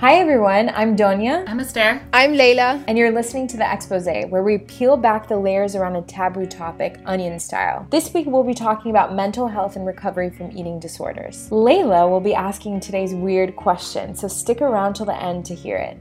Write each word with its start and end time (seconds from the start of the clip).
Hi 0.00 0.14
everyone, 0.14 0.70
I'm 0.76 0.94
Donya. 0.94 1.42
I'm 1.48 1.58
Esther. 1.58 2.00
I'm 2.12 2.34
Laila. 2.34 2.84
And 2.86 2.96
you're 2.96 3.10
listening 3.10 3.48
to 3.48 3.56
the 3.56 3.64
expose, 3.64 4.06
where 4.28 4.44
we 4.44 4.58
peel 4.58 4.96
back 4.96 5.26
the 5.26 5.36
layers 5.36 5.74
around 5.74 5.96
a 5.96 6.02
taboo 6.02 6.46
topic, 6.46 7.00
onion 7.04 7.40
style. 7.40 7.84
This 7.90 8.14
week 8.14 8.28
we'll 8.28 8.44
be 8.44 8.54
talking 8.54 8.92
about 8.92 9.16
mental 9.16 9.48
health 9.48 9.74
and 9.74 9.84
recovery 9.84 10.30
from 10.30 10.56
eating 10.56 10.78
disorders. 10.78 11.50
Laila 11.50 12.08
will 12.08 12.20
be 12.20 12.32
asking 12.32 12.78
today's 12.78 13.12
weird 13.12 13.56
question, 13.56 14.14
so 14.14 14.28
stick 14.28 14.62
around 14.62 14.94
till 14.94 15.06
the 15.06 15.20
end 15.20 15.44
to 15.46 15.54
hear 15.56 15.78
it. 15.78 15.98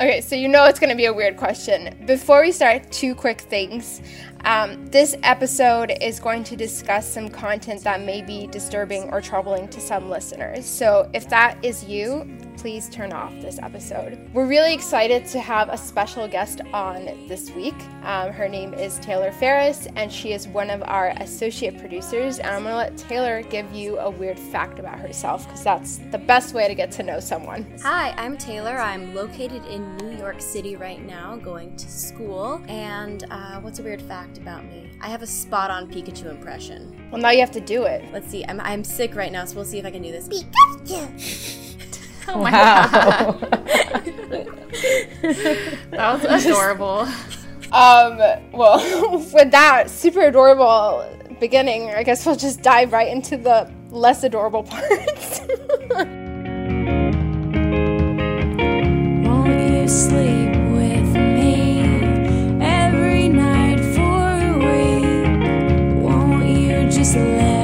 Okay, 0.00 0.20
so 0.20 0.34
you 0.34 0.48
know 0.48 0.64
it's 0.64 0.80
going 0.80 0.90
to 0.90 0.96
be 0.96 1.06
a 1.06 1.12
weird 1.12 1.36
question. 1.36 1.96
Before 2.06 2.42
we 2.42 2.50
start, 2.50 2.90
two 2.90 3.14
quick 3.14 3.42
things. 3.42 4.02
Um, 4.44 4.86
this 4.86 5.16
episode 5.22 5.92
is 6.00 6.20
going 6.20 6.44
to 6.44 6.56
discuss 6.56 7.12
some 7.12 7.28
content 7.28 7.82
that 7.84 8.02
may 8.02 8.22
be 8.22 8.46
disturbing 8.46 9.10
or 9.10 9.20
troubling 9.20 9.68
to 9.68 9.80
some 9.80 10.08
listeners. 10.08 10.66
So 10.66 11.10
if 11.12 11.28
that 11.30 11.58
is 11.62 11.84
you, 11.84 12.26
please 12.56 12.88
turn 12.88 13.12
off 13.12 13.32
this 13.40 13.58
episode. 13.60 14.18
We're 14.32 14.46
really 14.46 14.74
excited 14.74 15.26
to 15.26 15.40
have 15.40 15.68
a 15.68 15.76
special 15.76 16.26
guest 16.26 16.60
on 16.72 17.04
this 17.28 17.50
week. 17.52 17.76
Um, 18.02 18.32
her 18.32 18.48
name 18.48 18.74
is 18.74 18.98
Taylor 18.98 19.30
Faires, 19.30 19.86
and 19.94 20.10
she 20.10 20.32
is 20.32 20.48
one 20.48 20.70
of 20.70 20.82
our 20.86 21.10
associate 21.20 21.78
producers. 21.78 22.38
And 22.38 22.48
I'm 22.48 22.62
going 22.62 22.72
to 22.72 22.76
let 22.76 22.96
Taylor 22.96 23.42
give 23.42 23.70
you 23.72 23.98
a 23.98 24.10
weird 24.10 24.38
fact 24.38 24.78
about 24.78 24.98
herself 24.98 25.44
because 25.46 25.62
that's 25.62 25.98
the 26.10 26.18
best 26.18 26.54
way 26.54 26.66
to 26.66 26.74
get 26.74 26.90
to 26.92 27.02
know 27.02 27.20
someone. 27.20 27.66
Hi, 27.82 28.14
I'm 28.16 28.36
Taylor. 28.36 28.78
I'm 28.78 29.14
located 29.14 29.64
in 29.66 29.96
New 29.98 30.16
York 30.16 30.40
City 30.40 30.76
right 30.76 31.04
now, 31.04 31.36
going 31.36 31.76
to 31.76 31.88
school. 31.88 32.60
And 32.68 33.26
uh, 33.30 33.60
what's 33.60 33.78
a 33.78 33.82
weird 33.82 34.02
fact 34.02 34.25
about 34.36 34.64
me? 34.64 34.90
I 35.00 35.08
have 35.08 35.22
a 35.22 35.26
spot 35.26 35.70
on 35.70 35.86
Pikachu 35.86 36.30
impression. 36.30 37.08
Well, 37.10 37.20
now 37.20 37.30
you 37.30 37.40
have 37.40 37.52
to 37.52 37.60
do 37.60 37.84
it. 37.84 38.04
Let's 38.12 38.28
see. 38.28 38.44
I'm, 38.44 38.60
I'm 38.60 38.82
sick 38.84 39.14
right 39.14 39.30
now, 39.30 39.44
so 39.44 39.56
we'll 39.56 39.64
see 39.64 39.78
if 39.78 39.86
I 39.86 39.90
can 39.90 40.02
do 40.02 40.12
this. 40.12 40.28
Pikachu! 40.28 41.72
Oh 42.28 42.42
my 42.42 42.50
wow. 42.50 43.38
god. 43.40 43.40
that 45.92 46.20
was 46.32 46.44
adorable. 46.44 47.06
Um, 47.72 48.18
well, 48.52 49.18
with 49.32 49.50
that 49.52 49.90
super 49.90 50.22
adorable 50.22 51.08
beginning, 51.40 51.90
I 51.90 52.02
guess 52.02 52.26
we'll 52.26 52.34
just 52.36 52.62
dive 52.62 52.92
right 52.92 53.08
into 53.08 53.36
the 53.36 53.70
less 53.90 54.24
adorable 54.24 54.64
parts. 54.64 55.40
Won't 59.22 59.72
you 59.72 59.88
sleep 59.88 60.35
you 67.14 67.22
just 67.22 67.55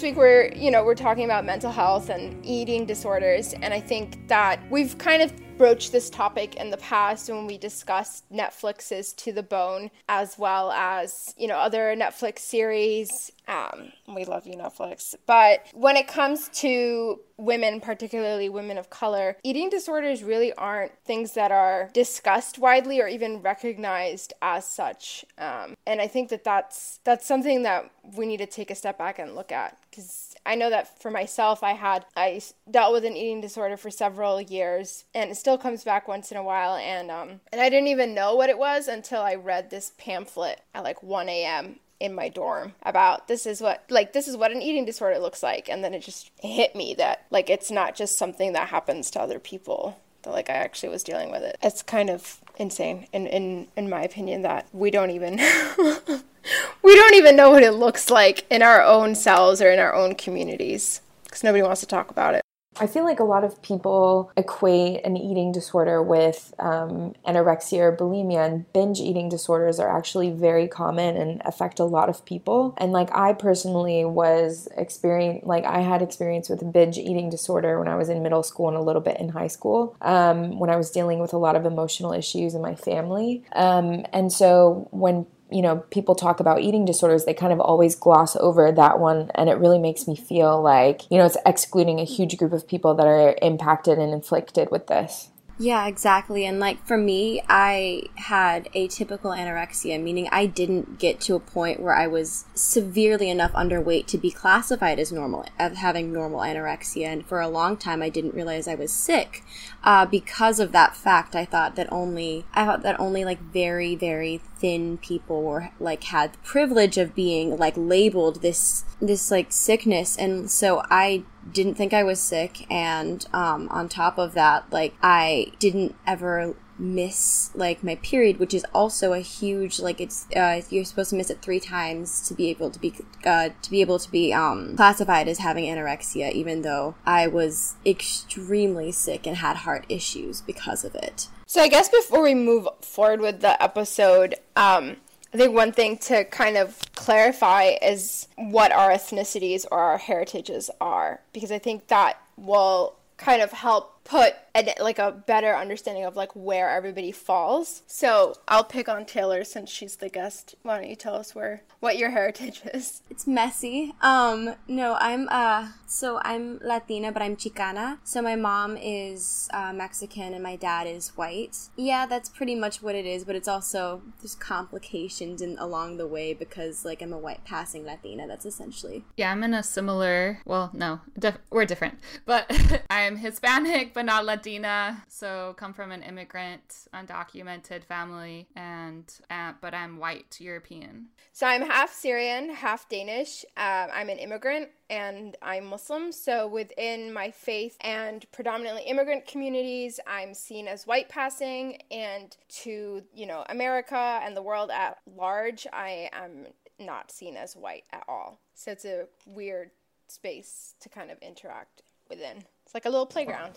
this 0.00 0.12
week 0.12 0.16
we're, 0.16 0.50
you 0.54 0.70
know, 0.70 0.82
we're 0.82 0.94
talking 0.94 1.26
about 1.26 1.44
mental 1.44 1.70
health 1.70 2.08
and 2.08 2.34
eating 2.42 2.86
disorders 2.86 3.52
and 3.52 3.74
I 3.74 3.80
think 3.80 4.26
that 4.28 4.58
we've 4.70 4.96
kind 4.96 5.20
of 5.20 5.30
broached 5.60 5.92
this 5.92 6.08
topic 6.08 6.54
in 6.54 6.70
the 6.70 6.76
past 6.78 7.28
when 7.28 7.46
we 7.46 7.58
discussed 7.58 8.24
Netflix's 8.32 9.12
To 9.12 9.30
the 9.30 9.42
Bone, 9.42 9.90
as 10.08 10.38
well 10.38 10.72
as, 10.72 11.34
you 11.36 11.46
know, 11.46 11.56
other 11.56 11.94
Netflix 11.94 12.38
series. 12.38 13.30
Um, 13.46 13.92
we 14.08 14.24
love 14.24 14.46
you, 14.46 14.54
Netflix. 14.54 15.14
But 15.26 15.66
when 15.74 15.96
it 15.96 16.08
comes 16.08 16.48
to 16.60 17.20
women, 17.36 17.80
particularly 17.82 18.48
women 18.48 18.78
of 18.78 18.88
color, 18.88 19.36
eating 19.42 19.68
disorders 19.68 20.22
really 20.22 20.54
aren't 20.54 20.92
things 21.04 21.34
that 21.34 21.52
are 21.52 21.90
discussed 21.92 22.58
widely 22.58 23.02
or 23.02 23.08
even 23.08 23.42
recognized 23.42 24.32
as 24.40 24.64
such. 24.66 25.26
Um, 25.36 25.74
and 25.86 26.00
I 26.00 26.06
think 26.06 26.30
that 26.30 26.42
that's 26.42 27.00
that's 27.04 27.26
something 27.26 27.64
that 27.64 27.90
we 28.16 28.24
need 28.24 28.38
to 28.38 28.46
take 28.46 28.70
a 28.70 28.74
step 28.74 28.96
back 28.96 29.18
and 29.18 29.34
look 29.34 29.52
at 29.52 29.76
because 29.90 30.29
I 30.44 30.54
know 30.54 30.70
that 30.70 31.00
for 31.00 31.10
myself, 31.10 31.62
I 31.62 31.72
had 31.72 32.06
I 32.16 32.40
dealt 32.70 32.92
with 32.92 33.04
an 33.04 33.16
eating 33.16 33.40
disorder 33.40 33.76
for 33.76 33.90
several 33.90 34.40
years, 34.40 35.04
and 35.14 35.30
it 35.30 35.36
still 35.36 35.58
comes 35.58 35.84
back 35.84 36.08
once 36.08 36.30
in 36.30 36.36
a 36.36 36.42
while. 36.42 36.76
And 36.76 37.10
um, 37.10 37.40
and 37.52 37.60
I 37.60 37.68
didn't 37.68 37.88
even 37.88 38.14
know 38.14 38.34
what 38.34 38.50
it 38.50 38.58
was 38.58 38.88
until 38.88 39.20
I 39.20 39.34
read 39.34 39.70
this 39.70 39.92
pamphlet 39.98 40.60
at 40.74 40.84
like 40.84 41.02
1 41.02 41.28
a.m. 41.28 41.76
in 41.98 42.14
my 42.14 42.28
dorm 42.28 42.74
about 42.82 43.28
this 43.28 43.46
is 43.46 43.60
what 43.60 43.84
like 43.90 44.12
this 44.12 44.28
is 44.28 44.36
what 44.36 44.52
an 44.52 44.62
eating 44.62 44.84
disorder 44.84 45.18
looks 45.18 45.42
like, 45.42 45.68
and 45.68 45.84
then 45.84 45.94
it 45.94 46.02
just 46.02 46.30
hit 46.40 46.74
me 46.74 46.94
that 46.94 47.26
like 47.30 47.50
it's 47.50 47.70
not 47.70 47.94
just 47.94 48.16
something 48.16 48.52
that 48.54 48.68
happens 48.68 49.10
to 49.10 49.20
other 49.20 49.38
people. 49.38 49.98
That 50.22 50.30
like 50.30 50.50
I 50.50 50.54
actually 50.54 50.90
was 50.90 51.02
dealing 51.02 51.30
with 51.30 51.42
it. 51.42 51.56
It's 51.62 51.82
kind 51.82 52.10
of 52.10 52.40
insane, 52.56 53.06
in 53.12 53.26
in 53.26 53.68
in 53.76 53.88
my 53.88 54.02
opinion, 54.02 54.42
that 54.42 54.66
we 54.72 54.90
don't 54.90 55.10
even. 55.10 55.36
we 56.82 56.96
don't 56.96 57.14
even 57.14 57.36
know 57.36 57.50
what 57.50 57.62
it 57.62 57.72
looks 57.72 58.10
like 58.10 58.46
in 58.50 58.62
our 58.62 58.82
own 58.82 59.14
cells 59.14 59.60
or 59.60 59.70
in 59.70 59.78
our 59.78 59.94
own 59.94 60.14
communities 60.14 61.00
because 61.24 61.44
nobody 61.44 61.62
wants 61.62 61.80
to 61.80 61.86
talk 61.86 62.10
about 62.10 62.34
it. 62.34 62.42
I 62.80 62.86
feel 62.86 63.04
like 63.04 63.20
a 63.20 63.24
lot 63.24 63.44
of 63.44 63.60
people 63.60 64.32
equate 64.36 65.04
an 65.04 65.16
eating 65.16 65.52
disorder 65.52 66.02
with 66.02 66.54
um, 66.58 67.14
anorexia 67.28 67.80
or 67.80 67.96
bulimia, 67.96 68.46
and 68.46 68.72
binge 68.72 69.00
eating 69.00 69.28
disorders 69.28 69.78
are 69.78 69.94
actually 69.94 70.30
very 70.30 70.66
common 70.66 71.16
and 71.16 71.42
affect 71.44 71.78
a 71.78 71.84
lot 71.84 72.08
of 72.08 72.24
people. 72.24 72.74
And 72.78 72.92
like 72.92 73.14
I 73.14 73.34
personally 73.34 74.04
was 74.06 74.66
experience, 74.76 75.44
like 75.44 75.64
I 75.64 75.80
had 75.80 76.00
experience 76.00 76.48
with 76.48 76.72
binge 76.72 76.96
eating 76.96 77.28
disorder 77.28 77.78
when 77.78 77.88
I 77.88 77.96
was 77.96 78.08
in 78.08 78.22
middle 78.22 78.42
school 78.42 78.68
and 78.68 78.76
a 78.76 78.82
little 78.82 79.02
bit 79.02 79.20
in 79.20 79.28
high 79.28 79.48
school, 79.48 79.94
um, 80.00 80.58
when 80.58 80.70
I 80.70 80.76
was 80.76 80.90
dealing 80.90 81.18
with 81.18 81.34
a 81.34 81.38
lot 81.38 81.56
of 81.56 81.66
emotional 81.66 82.12
issues 82.12 82.54
in 82.54 82.62
my 82.62 82.74
family. 82.74 83.44
Um, 83.52 84.06
and 84.12 84.32
so 84.32 84.88
when 84.90 85.26
you 85.50 85.62
know, 85.62 85.76
people 85.90 86.14
talk 86.14 86.40
about 86.40 86.60
eating 86.60 86.84
disorders, 86.84 87.24
they 87.24 87.34
kind 87.34 87.52
of 87.52 87.60
always 87.60 87.94
gloss 87.94 88.36
over 88.36 88.70
that 88.72 88.98
one. 88.98 89.30
And 89.34 89.48
it 89.48 89.58
really 89.58 89.78
makes 89.78 90.06
me 90.06 90.16
feel 90.16 90.60
like, 90.62 91.10
you 91.10 91.18
know, 91.18 91.26
it's 91.26 91.36
excluding 91.44 92.00
a 92.00 92.04
huge 92.04 92.36
group 92.36 92.52
of 92.52 92.66
people 92.66 92.94
that 92.94 93.06
are 93.06 93.36
impacted 93.42 93.98
and 93.98 94.12
inflicted 94.12 94.70
with 94.70 94.86
this. 94.86 95.28
Yeah, 95.60 95.86
exactly. 95.88 96.46
And 96.46 96.58
like 96.58 96.82
for 96.86 96.96
me, 96.96 97.42
I 97.46 98.04
had 98.14 98.72
atypical 98.74 99.36
anorexia, 99.36 100.02
meaning 100.02 100.26
I 100.32 100.46
didn't 100.46 100.98
get 100.98 101.20
to 101.22 101.34
a 101.34 101.40
point 101.40 101.80
where 101.80 101.94
I 101.94 102.06
was 102.06 102.46
severely 102.54 103.28
enough 103.28 103.52
underweight 103.52 104.06
to 104.06 104.16
be 104.16 104.30
classified 104.30 104.98
as 104.98 105.12
normal, 105.12 105.44
of 105.58 105.74
having 105.74 106.14
normal 106.14 106.40
anorexia. 106.40 107.08
And 107.08 107.26
for 107.26 107.42
a 107.42 107.48
long 107.48 107.76
time, 107.76 108.00
I 108.00 108.08
didn't 108.08 108.32
realize 108.32 108.66
I 108.66 108.74
was 108.74 108.90
sick. 108.90 109.44
Uh, 109.84 110.06
because 110.06 110.60
of 110.60 110.72
that 110.72 110.96
fact, 110.96 111.36
I 111.36 111.44
thought 111.44 111.76
that 111.76 111.92
only, 111.92 112.46
I 112.54 112.64
thought 112.64 112.82
that 112.84 112.98
only 112.98 113.26
like 113.26 113.42
very, 113.42 113.94
very 113.94 114.40
thin 114.56 114.96
people 114.96 115.42
were 115.42 115.72
like 115.78 116.04
had 116.04 116.32
the 116.32 116.38
privilege 116.38 116.96
of 116.96 117.14
being 117.14 117.58
like 117.58 117.74
labeled 117.76 118.40
this, 118.40 118.86
this 118.98 119.30
like 119.30 119.52
sickness. 119.52 120.16
And 120.16 120.50
so 120.50 120.82
I 120.90 121.24
didn't 121.50 121.74
think 121.74 121.92
I 121.92 122.02
was 122.02 122.20
sick, 122.20 122.70
and 122.70 123.26
um, 123.32 123.68
on 123.70 123.88
top 123.88 124.18
of 124.18 124.34
that, 124.34 124.70
like 124.70 124.94
I 125.02 125.52
didn't 125.58 125.94
ever 126.06 126.54
miss 126.80 127.50
like 127.54 127.84
my 127.84 127.94
period, 127.96 128.38
which 128.38 128.54
is 128.54 128.64
also 128.74 129.12
a 129.12 129.20
huge 129.20 129.78
like 129.78 130.00
it's 130.00 130.26
uh, 130.34 130.62
you're 130.70 130.84
supposed 130.84 131.10
to 131.10 131.16
miss 131.16 131.30
it 131.30 131.42
three 131.42 131.60
times 131.60 132.26
to 132.26 132.34
be 132.34 132.48
able 132.48 132.70
to 132.70 132.78
be 132.78 132.94
uh, 133.24 133.50
to 133.62 133.70
be 133.70 133.80
able 133.80 133.98
to 133.98 134.10
be 134.10 134.32
um, 134.32 134.76
classified 134.76 135.28
as 135.28 135.38
having 135.38 135.64
anorexia, 135.64 136.32
even 136.32 136.62
though 136.62 136.94
I 137.04 137.26
was 137.26 137.76
extremely 137.84 138.90
sick 138.92 139.26
and 139.26 139.36
had 139.36 139.58
heart 139.58 139.84
issues 139.88 140.40
because 140.40 140.84
of 140.84 140.94
it. 140.94 141.28
So 141.46 141.60
I 141.60 141.68
guess 141.68 141.88
before 141.88 142.22
we 142.22 142.34
move 142.34 142.68
forward 142.80 143.20
with 143.20 143.40
the 143.40 143.60
episode, 143.62 144.36
um, 144.56 144.96
I 145.32 145.36
think 145.36 145.54
one 145.54 145.72
thing 145.72 145.96
to 145.98 146.24
kind 146.24 146.56
of 146.56 146.78
clarify 146.96 147.76
is 147.80 148.26
what 148.36 148.72
our 148.72 148.90
ethnicities 148.90 149.64
or 149.70 149.78
our 149.78 149.98
heritages 149.98 150.70
are, 150.80 151.20
because 151.32 151.52
I 151.52 151.58
think 151.58 151.86
that 151.88 152.20
will 152.36 152.96
kind 153.16 153.40
of 153.40 153.52
help 153.52 153.99
put 154.04 154.34
a, 154.54 154.74
like 154.80 154.98
a 154.98 155.12
better 155.12 155.54
understanding 155.54 156.04
of 156.04 156.16
like 156.16 156.34
where 156.34 156.70
everybody 156.70 157.12
falls. 157.12 157.82
So 157.86 158.34
I'll 158.48 158.64
pick 158.64 158.88
on 158.88 159.06
Taylor 159.06 159.44
since 159.44 159.70
she's 159.70 159.96
the 159.96 160.08
guest. 160.08 160.54
Why 160.62 160.78
don't 160.78 160.88
you 160.88 160.96
tell 160.96 161.14
us 161.14 161.34
where 161.34 161.62
what 161.80 161.96
your 161.96 162.10
heritage 162.10 162.62
is? 162.74 163.02
It's 163.10 163.26
messy. 163.26 163.94
Um, 164.00 164.54
no, 164.66 164.96
I'm 165.00 165.28
uh, 165.30 165.68
so 165.86 166.20
I'm 166.24 166.58
Latina, 166.62 167.12
but 167.12 167.22
I'm 167.22 167.36
Chicana. 167.36 167.98
So 168.04 168.22
my 168.22 168.36
mom 168.36 168.76
is 168.76 169.48
uh, 169.52 169.72
Mexican 169.72 170.34
and 170.34 170.42
my 170.42 170.56
dad 170.56 170.86
is 170.86 171.10
white. 171.16 171.56
Yeah, 171.76 172.06
that's 172.06 172.28
pretty 172.28 172.54
much 172.54 172.82
what 172.82 172.94
it 172.94 173.06
is. 173.06 173.24
But 173.24 173.36
it's 173.36 173.48
also 173.48 174.02
there's 174.20 174.34
complications 174.34 175.42
in 175.42 175.56
along 175.58 175.96
the 175.96 176.06
way 176.06 176.34
because 176.34 176.84
like 176.84 177.02
I'm 177.02 177.12
a 177.12 177.18
white 177.18 177.44
passing 177.44 177.84
Latina. 177.84 178.26
That's 178.26 178.46
essentially. 178.46 179.04
Yeah, 179.16 179.30
I'm 179.32 179.42
in 179.44 179.54
a 179.54 179.62
similar. 179.62 180.40
Well, 180.44 180.70
no, 180.72 181.00
def- 181.18 181.38
we're 181.50 181.64
different, 181.64 181.98
but 182.26 182.50
I'm 182.90 183.16
Hispanic, 183.16 183.94
but 183.94 183.99
not 184.02 184.24
Latina, 184.24 185.04
so 185.08 185.54
come 185.56 185.72
from 185.72 185.92
an 185.92 186.02
immigrant, 186.02 186.86
undocumented 186.94 187.84
family, 187.84 188.48
and 188.56 189.12
uh, 189.30 189.52
but 189.60 189.74
I'm 189.74 189.98
white 189.98 190.38
European. 190.40 191.08
So 191.32 191.46
I'm 191.46 191.62
half 191.62 191.92
Syrian, 191.92 192.50
half 192.50 192.88
Danish. 192.88 193.44
Uh, 193.56 193.86
I'm 193.92 194.08
an 194.08 194.18
immigrant 194.18 194.68
and 194.88 195.36
I'm 195.42 195.64
Muslim. 195.66 196.12
So 196.12 196.46
within 196.46 197.12
my 197.12 197.30
faith 197.30 197.76
and 197.80 198.24
predominantly 198.32 198.82
immigrant 198.82 199.26
communities, 199.26 200.00
I'm 200.06 200.34
seen 200.34 200.66
as 200.66 200.86
white 200.86 201.08
passing, 201.08 201.78
and 201.90 202.36
to 202.62 203.02
you 203.14 203.26
know 203.26 203.44
America 203.48 204.20
and 204.22 204.36
the 204.36 204.42
world 204.42 204.70
at 204.70 204.98
large, 205.06 205.66
I 205.72 206.10
am 206.12 206.46
not 206.78 207.10
seen 207.10 207.36
as 207.36 207.54
white 207.54 207.84
at 207.92 208.04
all. 208.08 208.40
So 208.54 208.72
it's 208.72 208.84
a 208.84 209.06
weird 209.26 209.70
space 210.08 210.74
to 210.80 210.88
kind 210.88 211.10
of 211.10 211.18
interact 211.18 211.82
within. 212.08 212.44
It's 212.70 212.74
like 212.76 212.84
a 212.84 212.88
little 212.88 213.04
playground. 213.04 213.54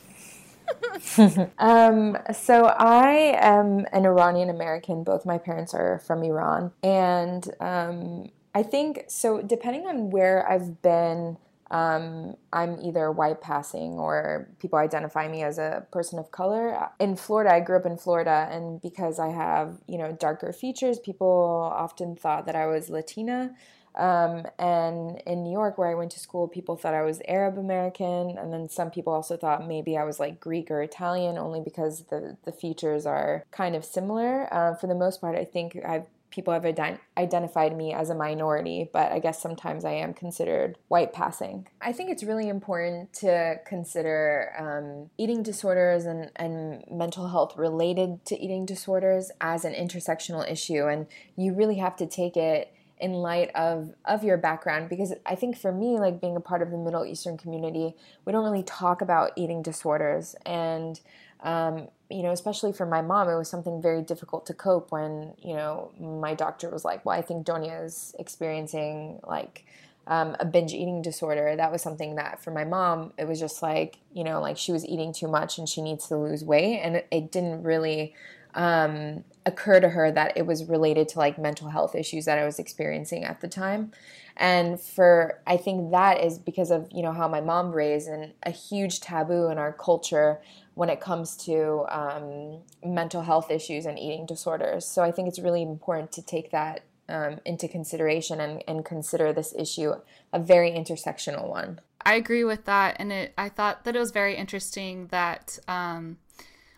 um, 1.60 2.18
so 2.34 2.66
I 2.66 3.38
am 3.40 3.86
an 3.94 4.08
Iranian 4.08 4.50
American. 4.50 5.04
Both 5.04 5.24
my 5.24 5.38
parents 5.38 5.76
are 5.76 6.00
from 6.00 6.24
Iran, 6.24 6.72
and 6.82 7.48
um, 7.60 8.32
I 8.56 8.64
think 8.64 9.04
so. 9.10 9.44
Depending 9.44 9.86
on 9.86 10.10
where 10.10 10.50
I've 10.50 10.82
been, 10.82 11.38
um, 11.70 12.38
I'm 12.52 12.82
either 12.82 13.12
white 13.12 13.40
passing 13.40 14.00
or 14.00 14.50
people 14.58 14.80
identify 14.80 15.28
me 15.28 15.44
as 15.44 15.60
a 15.60 15.86
person 15.92 16.18
of 16.18 16.32
color. 16.32 16.90
In 17.00 17.16
Florida, 17.16 17.54
I 17.54 17.60
grew 17.60 17.78
up 17.78 17.86
in 17.86 17.98
Florida, 17.98 18.48
and 18.50 18.82
because 18.82 19.20
I 19.20 19.30
have 19.30 19.78
you 19.88 20.00
know 20.00 20.12
darker 20.12 20.52
features, 20.52 20.98
people 20.98 21.72
often 21.72 22.16
thought 22.16 22.48
that 22.48 22.56
I 22.56 22.66
was 22.66 22.90
Latina. 22.90 23.54
Um, 23.96 24.46
and 24.58 25.22
in 25.26 25.44
New 25.44 25.52
York, 25.52 25.78
where 25.78 25.90
I 25.90 25.96
went 25.96 26.12
to 26.12 26.20
school, 26.20 26.48
people 26.48 26.76
thought 26.76 26.94
I 26.94 27.04
was 27.04 27.22
Arab 27.28 27.58
American, 27.58 28.38
and 28.38 28.52
then 28.52 28.70
some 28.70 28.92
people 28.92 29.14
also 29.14 29.38
thought 29.38 29.68
maybe 29.68 29.98
I 29.98 30.04
was 30.04 30.20
like 30.20 30.40
Greek 30.40 30.72
or 30.72 30.82
Italian, 30.82 31.38
only 31.38 31.62
because 31.62 32.06
the 32.06 32.38
the 32.44 32.52
features 32.52 33.06
are 33.06 33.46
kind 33.52 33.76
of 33.76 33.86
similar. 33.86 34.54
Uh, 34.54 34.76
for 34.76 34.88
the 34.88 34.96
most 34.96 35.22
part, 35.22 35.36
I 35.36 35.46
think 35.46 35.78
I've 35.86 36.06
people 36.34 36.52
have 36.54 36.64
ident- 36.64 37.00
identified 37.16 37.78
me 37.78 37.94
as 37.94 38.10
a 38.10 38.16
minority, 38.16 38.90
but 38.92 39.12
I 39.12 39.20
guess 39.20 39.40
sometimes 39.40 39.86
I 39.86 39.92
am 39.92 40.16
considered 40.16 40.78
white 40.88 41.14
passing. 41.14 41.68
I 41.80 41.94
think 41.94 42.10
it's 42.10 42.24
really 42.24 42.50
important 42.50 43.14
to 43.22 43.60
consider 43.68 44.52
um, 44.58 45.12
eating 45.18 45.44
disorders 45.44 46.06
and, 46.06 46.32
and 46.36 46.84
mental 46.90 47.28
health 47.28 47.56
related 47.56 48.26
to 48.26 48.40
eating 48.40 48.66
disorders 48.66 49.32
as 49.40 49.64
an 49.64 49.74
intersectional 49.74 50.50
issue, 50.50 50.88
and 50.88 51.06
you 51.36 51.54
really 51.54 51.78
have 51.78 51.96
to 51.98 52.08
take 52.08 52.36
it 52.36 52.74
in 53.04 53.12
light 53.12 53.52
of 53.54 53.94
of 54.06 54.24
your 54.24 54.38
background 54.38 54.88
because 54.88 55.14
I 55.26 55.36
think 55.36 55.58
for 55.58 55.74
me 55.74 56.00
like 56.00 56.22
being 56.22 56.38
a 56.38 56.40
part 56.40 56.62
of 56.62 56.72
the 56.72 56.78
Middle 56.78 57.06
Eastern 57.06 57.38
community 57.38 57.96
we 58.24 58.32
don't 58.32 58.46
really 58.46 58.64
talk 58.64 59.02
about 59.02 59.32
eating 59.36 59.62
disorders. 59.62 60.36
And 60.46 61.00
um, 61.42 61.90
you 62.10 62.24
know 62.24 62.32
especially 62.32 62.72
for 62.72 62.86
my 62.86 63.02
mom 63.02 63.28
it 63.28 63.36
was 63.36 63.50
something 63.50 63.82
very 63.82 64.02
difficult 64.02 64.46
to 64.46 64.54
cope 64.54 64.92
when 64.94 65.34
you 65.42 65.54
know 65.54 65.92
my 66.00 66.34
doctor 66.34 66.70
was 66.70 66.86
like 66.86 67.06
well 67.06 67.18
I 67.18 67.22
think 67.22 67.46
Donya 67.46 67.84
is 67.84 68.16
experiencing 68.18 69.20
like 69.28 69.66
um, 70.08 70.36
a 70.40 70.46
binge 70.46 70.74
eating 70.74 71.02
disorder. 71.02 71.56
That 71.56 71.72
was 71.72 71.82
something 71.82 72.16
that 72.16 72.42
for 72.42 72.52
my 72.52 72.64
mom 72.64 73.12
it 73.18 73.28
was 73.28 73.38
just 73.38 73.62
like 73.62 73.98
you 74.14 74.24
know 74.24 74.40
like 74.40 74.58
she 74.58 74.72
was 74.72 74.86
eating 74.86 75.12
too 75.12 75.28
much 75.28 75.58
and 75.58 75.68
she 75.68 75.82
needs 75.82 76.08
to 76.08 76.16
lose 76.16 76.42
weight. 76.46 76.80
And 76.80 76.96
it, 76.96 77.08
it 77.12 77.32
didn't 77.34 77.64
really 77.64 78.16
um, 78.56 79.24
occur 79.46 79.80
to 79.80 79.90
her 79.90 80.12
that 80.12 80.38
it 80.38 80.46
was 80.46 80.66
related 80.66 81.10
to 81.10 81.20
like 81.20 81.38
mental 81.38 81.70
health 81.70 81.96
issues 81.96 82.26
that 82.26 82.38
I 82.38 82.46
was 82.46 82.60
experiencing 82.60 83.24
at 83.24 83.42
the 83.42 83.48
time. 83.48 83.92
And 84.38 84.80
for 84.80 85.40
I 85.46 85.58
think 85.58 85.92
that 85.92 86.24
is 86.24 86.40
because 86.40 86.72
of 86.72 86.88
you 86.92 87.04
know 87.04 87.12
how 87.12 87.28
my 87.28 87.42
mom 87.42 87.72
raised 87.72 88.08
and 88.08 88.34
a 88.44 88.52
huge 88.52 89.00
taboo 89.00 89.50
in 89.50 89.58
our 89.58 89.74
culture 89.74 90.42
when 90.76 90.90
it 90.90 91.00
comes 91.00 91.36
to 91.38 91.86
um, 91.90 92.60
mental 92.84 93.22
health 93.22 93.52
issues 93.52 93.86
and 93.86 94.00
eating 94.00 94.26
disorders. 94.26 94.86
So 94.86 95.04
I 95.04 95.12
think 95.12 95.28
it's 95.28 95.40
really 95.40 95.62
important 95.62 96.12
to 96.14 96.22
take 96.24 96.50
that 96.52 96.84
um, 97.10 97.40
into 97.46 97.68
consideration 97.68 98.40
and, 98.40 98.64
and 98.68 98.84
consider 98.84 99.34
this 99.34 99.54
issue 99.56 99.94
a 100.32 100.40
very 100.40 100.72
intersectional 100.72 101.48
one. 101.48 101.80
I 102.06 102.16
agree 102.16 102.44
with 102.44 102.66
that, 102.66 102.98
and 103.00 103.14
it, 103.14 103.34
I 103.38 103.50
thought 103.50 103.86
that 103.86 103.96
it 103.96 104.00
was 104.00 104.12
very 104.12 104.36
interesting 104.36 105.08
that 105.08 105.58
um, 105.68 106.18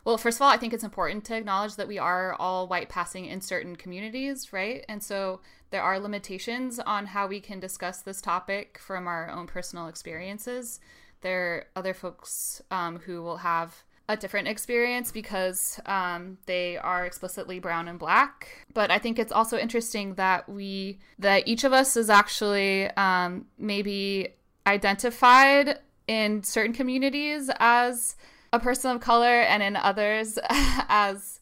well, 0.06 0.20
first 0.20 0.38
of 0.38 0.44
all, 0.44 0.50
I 0.50 0.58
think 0.58 0.72
it's 0.72 0.84
important 0.84 1.26
to 1.26 1.36
acknowledge 1.36 1.76
that 1.78 1.88
we 1.88 1.98
are 1.98 2.36
all 2.36 2.68
white 2.68 2.90
passing 2.90 3.26
in 3.26 3.42
certain 3.42 3.76
communities, 3.76 4.54
right? 4.54 4.86
And 4.88 5.04
so 5.04 5.42
there 5.72 5.82
are 5.82 6.00
limitations 6.00 6.80
on 6.80 7.08
how 7.08 7.26
we 7.26 7.42
can 7.42 7.60
discuss 7.60 8.02
this 8.02 8.22
topic 8.22 8.78
from 8.78 9.08
our 9.08 9.30
own 9.30 9.48
personal 9.48 9.88
experiences. 9.88 10.80
There 11.22 11.42
are 11.42 11.66
other 11.76 11.96
folks 11.96 12.62
um, 12.70 13.00
who 13.00 13.24
will 13.24 13.38
have 13.38 13.84
a 14.08 14.16
different 14.16 14.48
experience 14.48 15.12
because 15.12 15.80
um, 15.88 16.38
they 16.46 16.78
are 16.78 17.04
explicitly 17.04 17.58
brown 17.58 17.88
and 17.88 17.98
black. 17.98 18.48
But 18.76 18.92
I 18.92 19.00
think 19.00 19.18
it's 19.18 19.32
also 19.32 19.58
interesting 19.58 20.14
that 20.16 20.48
we 20.48 21.00
that 21.18 21.48
each 21.48 21.64
of 21.64 21.74
us 21.74 21.98
is 21.98 22.12
actually 22.12 22.92
um, 22.92 23.48
maybe 23.58 24.36
identified 24.68 25.80
in 26.08 26.44
certain 26.44 26.74
communities 26.74 27.50
as 27.60 28.16
a 28.56 28.60
person 28.60 28.92
of 28.92 29.02
color 29.02 29.42
and 29.42 29.62
in 29.62 29.76
others 29.76 30.40
as 30.90 31.40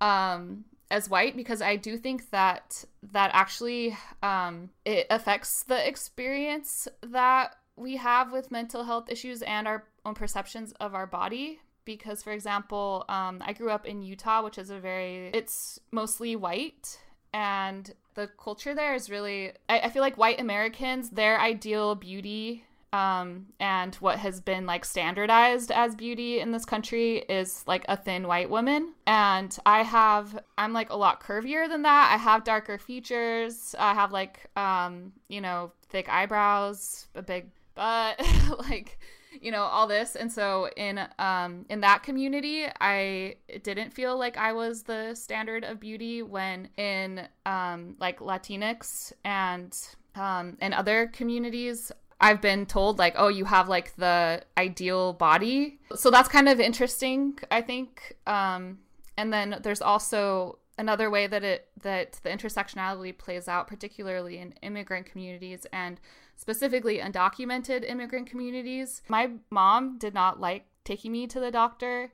um 0.00 0.64
as 0.90 1.08
white 1.08 1.36
because 1.36 1.62
I 1.62 1.76
do 1.76 1.96
think 1.96 2.30
that 2.30 2.84
that 3.12 3.30
actually 3.32 3.96
um, 4.22 4.70
it 4.84 5.06
affects 5.08 5.62
the 5.62 5.88
experience 5.88 6.88
that 7.02 7.56
we 7.76 7.96
have 7.96 8.32
with 8.32 8.50
mental 8.50 8.84
health 8.84 9.08
issues 9.08 9.42
and 9.42 9.68
our 9.68 9.84
own 10.04 10.14
perceptions 10.14 10.72
of 10.80 10.94
our 10.94 11.06
body. 11.06 11.60
Because, 11.84 12.22
for 12.22 12.32
example, 12.32 13.04
um, 13.08 13.42
I 13.44 13.52
grew 13.52 13.70
up 13.70 13.86
in 13.86 14.02
Utah, 14.02 14.44
which 14.44 14.58
is 14.58 14.70
a 14.70 14.78
very 14.78 15.30
it's 15.32 15.78
mostly 15.90 16.36
white, 16.36 16.98
and 17.32 17.92
the 18.14 18.28
culture 18.38 18.74
there 18.74 18.94
is 18.94 19.08
really 19.08 19.52
I, 19.68 19.80
I 19.80 19.90
feel 19.90 20.02
like 20.02 20.18
white 20.18 20.40
Americans 20.40 21.10
their 21.10 21.40
ideal 21.40 21.94
beauty 21.94 22.64
um, 22.92 23.46
and 23.60 23.94
what 23.96 24.18
has 24.18 24.40
been 24.40 24.66
like 24.66 24.84
standardized 24.84 25.70
as 25.70 25.94
beauty 25.94 26.40
in 26.40 26.50
this 26.50 26.64
country 26.64 27.18
is 27.18 27.62
like 27.66 27.84
a 27.88 27.96
thin 27.96 28.26
white 28.26 28.50
woman. 28.50 28.94
And 29.06 29.56
I 29.64 29.82
have, 29.82 30.42
I'm 30.58 30.72
like 30.72 30.90
a 30.90 30.96
lot 30.96 31.22
curvier 31.22 31.68
than 31.68 31.82
that. 31.82 32.10
I 32.12 32.16
have 32.16 32.42
darker 32.42 32.78
features. 32.78 33.74
I 33.78 33.94
have 33.94 34.10
like, 34.10 34.50
um, 34.56 35.12
you 35.28 35.40
know, 35.40 35.72
thick 35.88 36.08
eyebrows, 36.08 37.06
a 37.14 37.22
big 37.22 37.50
butt, 37.76 38.20
like, 38.68 38.98
you 39.40 39.52
know, 39.52 39.62
all 39.62 39.86
this. 39.86 40.16
And 40.16 40.30
so 40.30 40.68
in, 40.76 41.00
um, 41.20 41.66
in 41.68 41.80
that 41.82 42.02
community, 42.02 42.66
I 42.80 43.36
didn't 43.62 43.92
feel 43.92 44.18
like 44.18 44.36
I 44.36 44.52
was 44.52 44.82
the 44.82 45.14
standard 45.14 45.62
of 45.62 45.78
beauty 45.78 46.22
when 46.22 46.68
in, 46.76 47.28
um, 47.46 47.94
like 48.00 48.18
Latinx 48.18 49.12
and, 49.24 49.78
um, 50.16 50.56
and 50.60 50.74
other 50.74 51.06
communities, 51.06 51.92
I've 52.20 52.40
been 52.40 52.66
told 52.66 52.98
like, 52.98 53.14
oh, 53.16 53.28
you 53.28 53.46
have 53.46 53.68
like 53.68 53.96
the 53.96 54.42
ideal 54.58 55.14
body. 55.14 55.80
So 55.94 56.10
that's 56.10 56.28
kind 56.28 56.48
of 56.48 56.60
interesting, 56.60 57.38
I 57.50 57.62
think. 57.62 58.16
Um, 58.26 58.78
and 59.16 59.32
then 59.32 59.60
there's 59.62 59.80
also 59.80 60.58
another 60.78 61.10
way 61.10 61.26
that 61.26 61.44
it 61.44 61.68
that 61.82 62.20
the 62.22 62.30
intersectionality 62.30 63.16
plays 63.16 63.48
out, 63.48 63.66
particularly 63.68 64.38
in 64.38 64.52
immigrant 64.62 65.06
communities 65.06 65.66
and 65.72 66.00
specifically 66.36 66.98
undocumented 66.98 67.88
immigrant 67.88 68.28
communities. 68.28 69.02
My 69.08 69.30
mom 69.50 69.98
did 69.98 70.14
not 70.14 70.40
like 70.40 70.66
taking 70.84 71.12
me 71.12 71.26
to 71.28 71.40
the 71.40 71.50
doctor. 71.50 72.12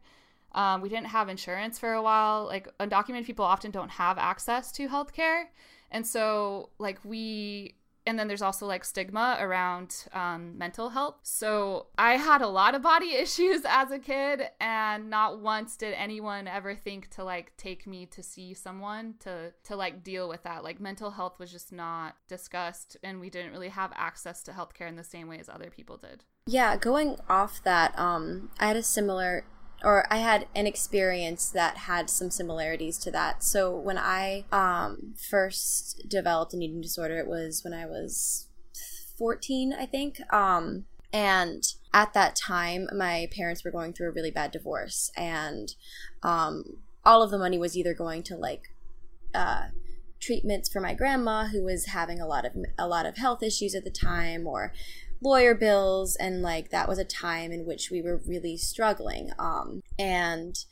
Um, 0.52 0.80
we 0.80 0.88
didn't 0.88 1.06
have 1.06 1.28
insurance 1.28 1.78
for 1.78 1.92
a 1.92 2.02
while. 2.02 2.46
Like 2.46 2.68
undocumented 2.78 3.24
people 3.24 3.44
often 3.44 3.70
don't 3.70 3.90
have 3.90 4.18
access 4.18 4.70
to 4.72 4.88
healthcare, 4.88 5.44
and 5.90 6.06
so 6.06 6.70
like 6.78 7.04
we 7.04 7.74
and 8.06 8.18
then 8.18 8.28
there's 8.28 8.42
also 8.42 8.66
like 8.66 8.84
stigma 8.84 9.36
around 9.40 10.06
um, 10.12 10.56
mental 10.56 10.90
health. 10.90 11.16
So 11.22 11.86
I 11.98 12.16
had 12.16 12.42
a 12.42 12.48
lot 12.48 12.74
of 12.74 12.82
body 12.82 13.14
issues 13.14 13.62
as 13.66 13.90
a 13.90 13.98
kid, 13.98 14.42
and 14.60 15.10
not 15.10 15.40
once 15.40 15.76
did 15.76 15.94
anyone 15.94 16.46
ever 16.48 16.74
think 16.74 17.10
to 17.10 17.24
like 17.24 17.56
take 17.56 17.86
me 17.86 18.06
to 18.06 18.22
see 18.22 18.54
someone 18.54 19.14
to 19.20 19.52
to 19.64 19.76
like 19.76 20.04
deal 20.04 20.28
with 20.28 20.42
that. 20.44 20.64
Like 20.64 20.80
mental 20.80 21.10
health 21.10 21.38
was 21.38 21.50
just 21.50 21.72
not 21.72 22.16
discussed, 22.28 22.96
and 23.02 23.20
we 23.20 23.30
didn't 23.30 23.52
really 23.52 23.70
have 23.70 23.92
access 23.94 24.42
to 24.44 24.52
healthcare 24.52 24.88
in 24.88 24.96
the 24.96 25.04
same 25.04 25.28
way 25.28 25.38
as 25.38 25.48
other 25.48 25.70
people 25.70 25.96
did. 25.96 26.24
Yeah, 26.48 26.76
going 26.76 27.16
off 27.28 27.60
that, 27.64 27.98
um, 27.98 28.50
I 28.60 28.68
had 28.68 28.76
a 28.76 28.82
similar 28.82 29.44
or 29.84 30.06
I 30.10 30.18
had 30.18 30.46
an 30.54 30.66
experience 30.66 31.50
that 31.50 31.76
had 31.78 32.08
some 32.10 32.30
similarities 32.30 32.98
to 32.98 33.10
that. 33.12 33.42
So 33.42 33.76
when 33.76 33.98
I 33.98 34.44
um, 34.50 35.14
first 35.30 36.04
developed 36.08 36.54
an 36.54 36.62
eating 36.62 36.80
disorder, 36.80 37.18
it 37.18 37.26
was 37.26 37.62
when 37.62 37.74
I 37.74 37.86
was 37.86 38.48
14, 39.18 39.72
I 39.72 39.86
think. 39.86 40.20
Um, 40.32 40.86
and 41.12 41.62
at 41.92 42.14
that 42.14 42.36
time, 42.36 42.88
my 42.94 43.28
parents 43.34 43.64
were 43.64 43.70
going 43.70 43.92
through 43.92 44.08
a 44.08 44.12
really 44.12 44.30
bad 44.30 44.50
divorce, 44.50 45.10
and 45.16 45.74
um, 46.22 46.78
all 47.04 47.22
of 47.22 47.30
the 47.30 47.38
money 47.38 47.58
was 47.58 47.76
either 47.76 47.94
going 47.94 48.22
to 48.24 48.36
like 48.36 48.64
uh, 49.34 49.68
treatments 50.20 50.68
for 50.68 50.80
my 50.80 50.92
grandma, 50.92 51.46
who 51.46 51.62
was 51.62 51.86
having 51.86 52.20
a 52.20 52.26
lot 52.26 52.44
of 52.44 52.52
a 52.78 52.86
lot 52.86 53.06
of 53.06 53.16
health 53.16 53.42
issues 53.42 53.74
at 53.74 53.84
the 53.84 53.90
time, 53.90 54.46
or 54.46 54.72
lawyer 55.20 55.54
bills 55.54 56.16
and 56.16 56.42
like 56.42 56.70
that 56.70 56.88
was 56.88 56.98
a 56.98 57.04
time 57.04 57.52
in 57.52 57.64
which 57.64 57.90
we 57.90 58.02
were 58.02 58.20
really 58.26 58.56
struggling 58.56 59.30
um 59.38 59.82
and 59.98 60.64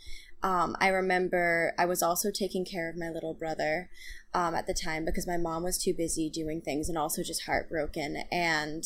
um, 0.44 0.76
I 0.78 0.88
remember 0.88 1.72
I 1.78 1.86
was 1.86 2.02
also 2.02 2.30
taking 2.30 2.66
care 2.66 2.90
of 2.90 2.98
my 2.98 3.08
little 3.08 3.32
brother 3.32 3.88
um, 4.34 4.54
at 4.54 4.66
the 4.66 4.74
time 4.74 5.06
because 5.06 5.26
my 5.26 5.38
mom 5.38 5.62
was 5.62 5.78
too 5.78 5.94
busy 5.94 6.28
doing 6.28 6.60
things 6.60 6.90
and 6.90 6.98
also 6.98 7.22
just 7.22 7.44
heartbroken. 7.46 8.24
And 8.30 8.84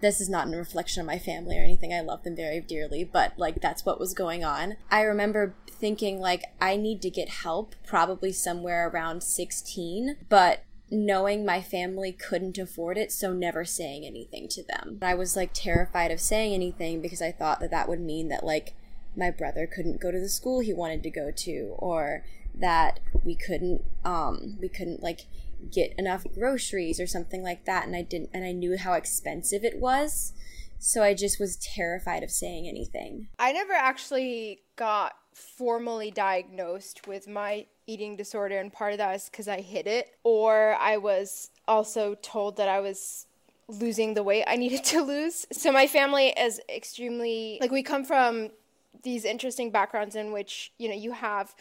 this 0.00 0.20
is 0.20 0.28
not 0.28 0.46
a 0.46 0.56
reflection 0.56 1.00
on 1.00 1.06
my 1.06 1.18
family 1.18 1.58
or 1.58 1.62
anything. 1.62 1.92
I 1.92 2.02
love 2.02 2.22
them 2.22 2.36
very 2.36 2.60
dearly, 2.60 3.02
but 3.02 3.32
like 3.36 3.60
that's 3.60 3.84
what 3.84 3.98
was 3.98 4.14
going 4.14 4.44
on. 4.44 4.76
I 4.88 5.00
remember 5.00 5.56
thinking 5.68 6.20
like 6.20 6.44
I 6.60 6.76
need 6.76 7.02
to 7.02 7.10
get 7.10 7.30
help 7.30 7.74
probably 7.84 8.32
somewhere 8.32 8.88
around 8.88 9.24
16, 9.24 10.18
but 10.28 10.62
knowing 10.90 11.44
my 11.44 11.60
family 11.60 12.12
couldn't 12.12 12.58
afford 12.58 12.96
it, 12.96 13.10
so 13.10 13.32
never 13.32 13.64
saying 13.64 14.04
anything 14.04 14.48
to 14.48 14.62
them. 14.62 14.98
I 15.02 15.14
was 15.14 15.36
like 15.36 15.50
terrified 15.52 16.10
of 16.10 16.20
saying 16.20 16.54
anything 16.54 17.00
because 17.00 17.20
I 17.20 17.32
thought 17.32 17.60
that 17.60 17.70
that 17.70 17.88
would 17.88 18.00
mean 18.00 18.28
that 18.28 18.44
like 18.44 18.74
my 19.16 19.30
brother 19.30 19.66
couldn't 19.66 20.00
go 20.00 20.10
to 20.10 20.20
the 20.20 20.28
school 20.28 20.60
he 20.60 20.74
wanted 20.74 21.02
to 21.02 21.10
go 21.10 21.30
to 21.30 21.74
or 21.78 22.22
that 22.54 23.00
we 23.24 23.34
couldn't 23.34 23.82
um 24.04 24.58
we 24.60 24.68
couldn't 24.68 25.02
like 25.02 25.26
get 25.72 25.94
enough 25.98 26.26
groceries 26.34 27.00
or 27.00 27.06
something 27.06 27.42
like 27.42 27.64
that 27.64 27.86
and 27.86 27.96
I 27.96 28.02
didn't 28.02 28.30
and 28.34 28.44
I 28.44 28.52
knew 28.52 28.76
how 28.76 28.92
expensive 28.92 29.64
it 29.64 29.78
was 29.78 30.34
so 30.78 31.02
I 31.02 31.14
just 31.14 31.40
was 31.40 31.56
terrified 31.56 32.22
of 32.22 32.30
saying 32.30 32.68
anything. 32.68 33.28
I 33.38 33.52
never 33.52 33.72
actually 33.72 34.60
got 34.76 35.14
formally 35.34 36.10
diagnosed 36.10 37.06
with 37.06 37.26
my 37.26 37.66
eating 37.86 38.16
disorder 38.16 38.58
and 38.58 38.72
part 38.72 38.92
of 38.92 38.98
that 38.98 39.14
is 39.14 39.28
cuz 39.28 39.48
I 39.48 39.60
hid 39.60 39.86
it 39.86 40.16
or 40.24 40.74
I 40.74 40.96
was 40.96 41.50
also 41.68 42.14
told 42.14 42.56
that 42.56 42.68
I 42.68 42.80
was 42.80 43.26
losing 43.68 44.14
the 44.14 44.22
weight 44.22 44.44
I 44.46 44.56
needed 44.64 44.84
to 44.84 45.02
lose. 45.02 45.46
So 45.52 45.72
my 45.72 45.86
family 45.86 46.28
is 46.28 46.60
extremely 46.68 47.58
like 47.60 47.70
we 47.70 47.82
come 47.82 48.04
from 48.04 48.50
these 49.02 49.24
interesting 49.24 49.70
backgrounds 49.70 50.16
in 50.16 50.32
which 50.32 50.72
you 50.78 50.88
know 50.88 50.94
you 50.94 51.12
have 51.12 51.54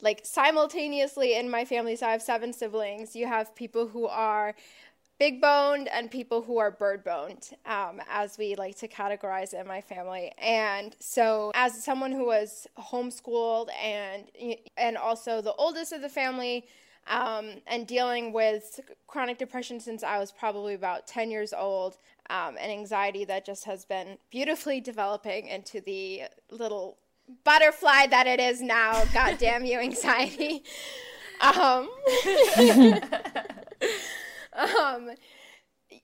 like 0.00 0.20
simultaneously 0.24 1.34
in 1.34 1.48
my 1.50 1.64
family 1.64 1.96
so 1.96 2.06
i 2.06 2.12
have 2.12 2.22
seven 2.22 2.52
siblings 2.52 3.16
you 3.16 3.26
have 3.26 3.54
people 3.54 3.88
who 3.88 4.06
are 4.06 4.54
big 5.18 5.40
boned 5.40 5.88
and 5.88 6.10
people 6.10 6.42
who 6.42 6.58
are 6.58 6.70
bird 6.70 7.02
boned 7.02 7.50
um, 7.64 8.00
as 8.08 8.36
we 8.38 8.54
like 8.54 8.76
to 8.76 8.88
categorize 8.88 9.54
in 9.54 9.66
my 9.66 9.80
family 9.80 10.32
and 10.38 10.96
so 11.00 11.50
as 11.54 11.82
someone 11.82 12.12
who 12.12 12.26
was 12.26 12.66
homeschooled 12.78 13.68
and 13.82 14.24
and 14.76 14.96
also 14.96 15.40
the 15.40 15.54
oldest 15.54 15.92
of 15.92 16.02
the 16.02 16.08
family 16.08 16.66
um, 17.08 17.50
and 17.66 17.86
dealing 17.86 18.32
with 18.32 18.80
chronic 19.06 19.38
depression 19.38 19.80
since 19.80 20.02
i 20.02 20.18
was 20.18 20.32
probably 20.32 20.74
about 20.74 21.06
10 21.06 21.30
years 21.30 21.52
old 21.52 21.96
um, 22.28 22.56
an 22.58 22.70
anxiety 22.70 23.24
that 23.24 23.44
just 23.46 23.64
has 23.64 23.84
been 23.84 24.18
beautifully 24.30 24.80
developing 24.80 25.46
into 25.46 25.80
the 25.80 26.24
little 26.50 26.98
butterfly 27.44 28.06
that 28.08 28.26
it 28.26 28.40
is 28.40 28.60
now. 28.60 29.04
God 29.14 29.38
damn 29.38 29.64
you, 29.64 29.78
anxiety. 29.78 30.64
Um, 34.56 35.10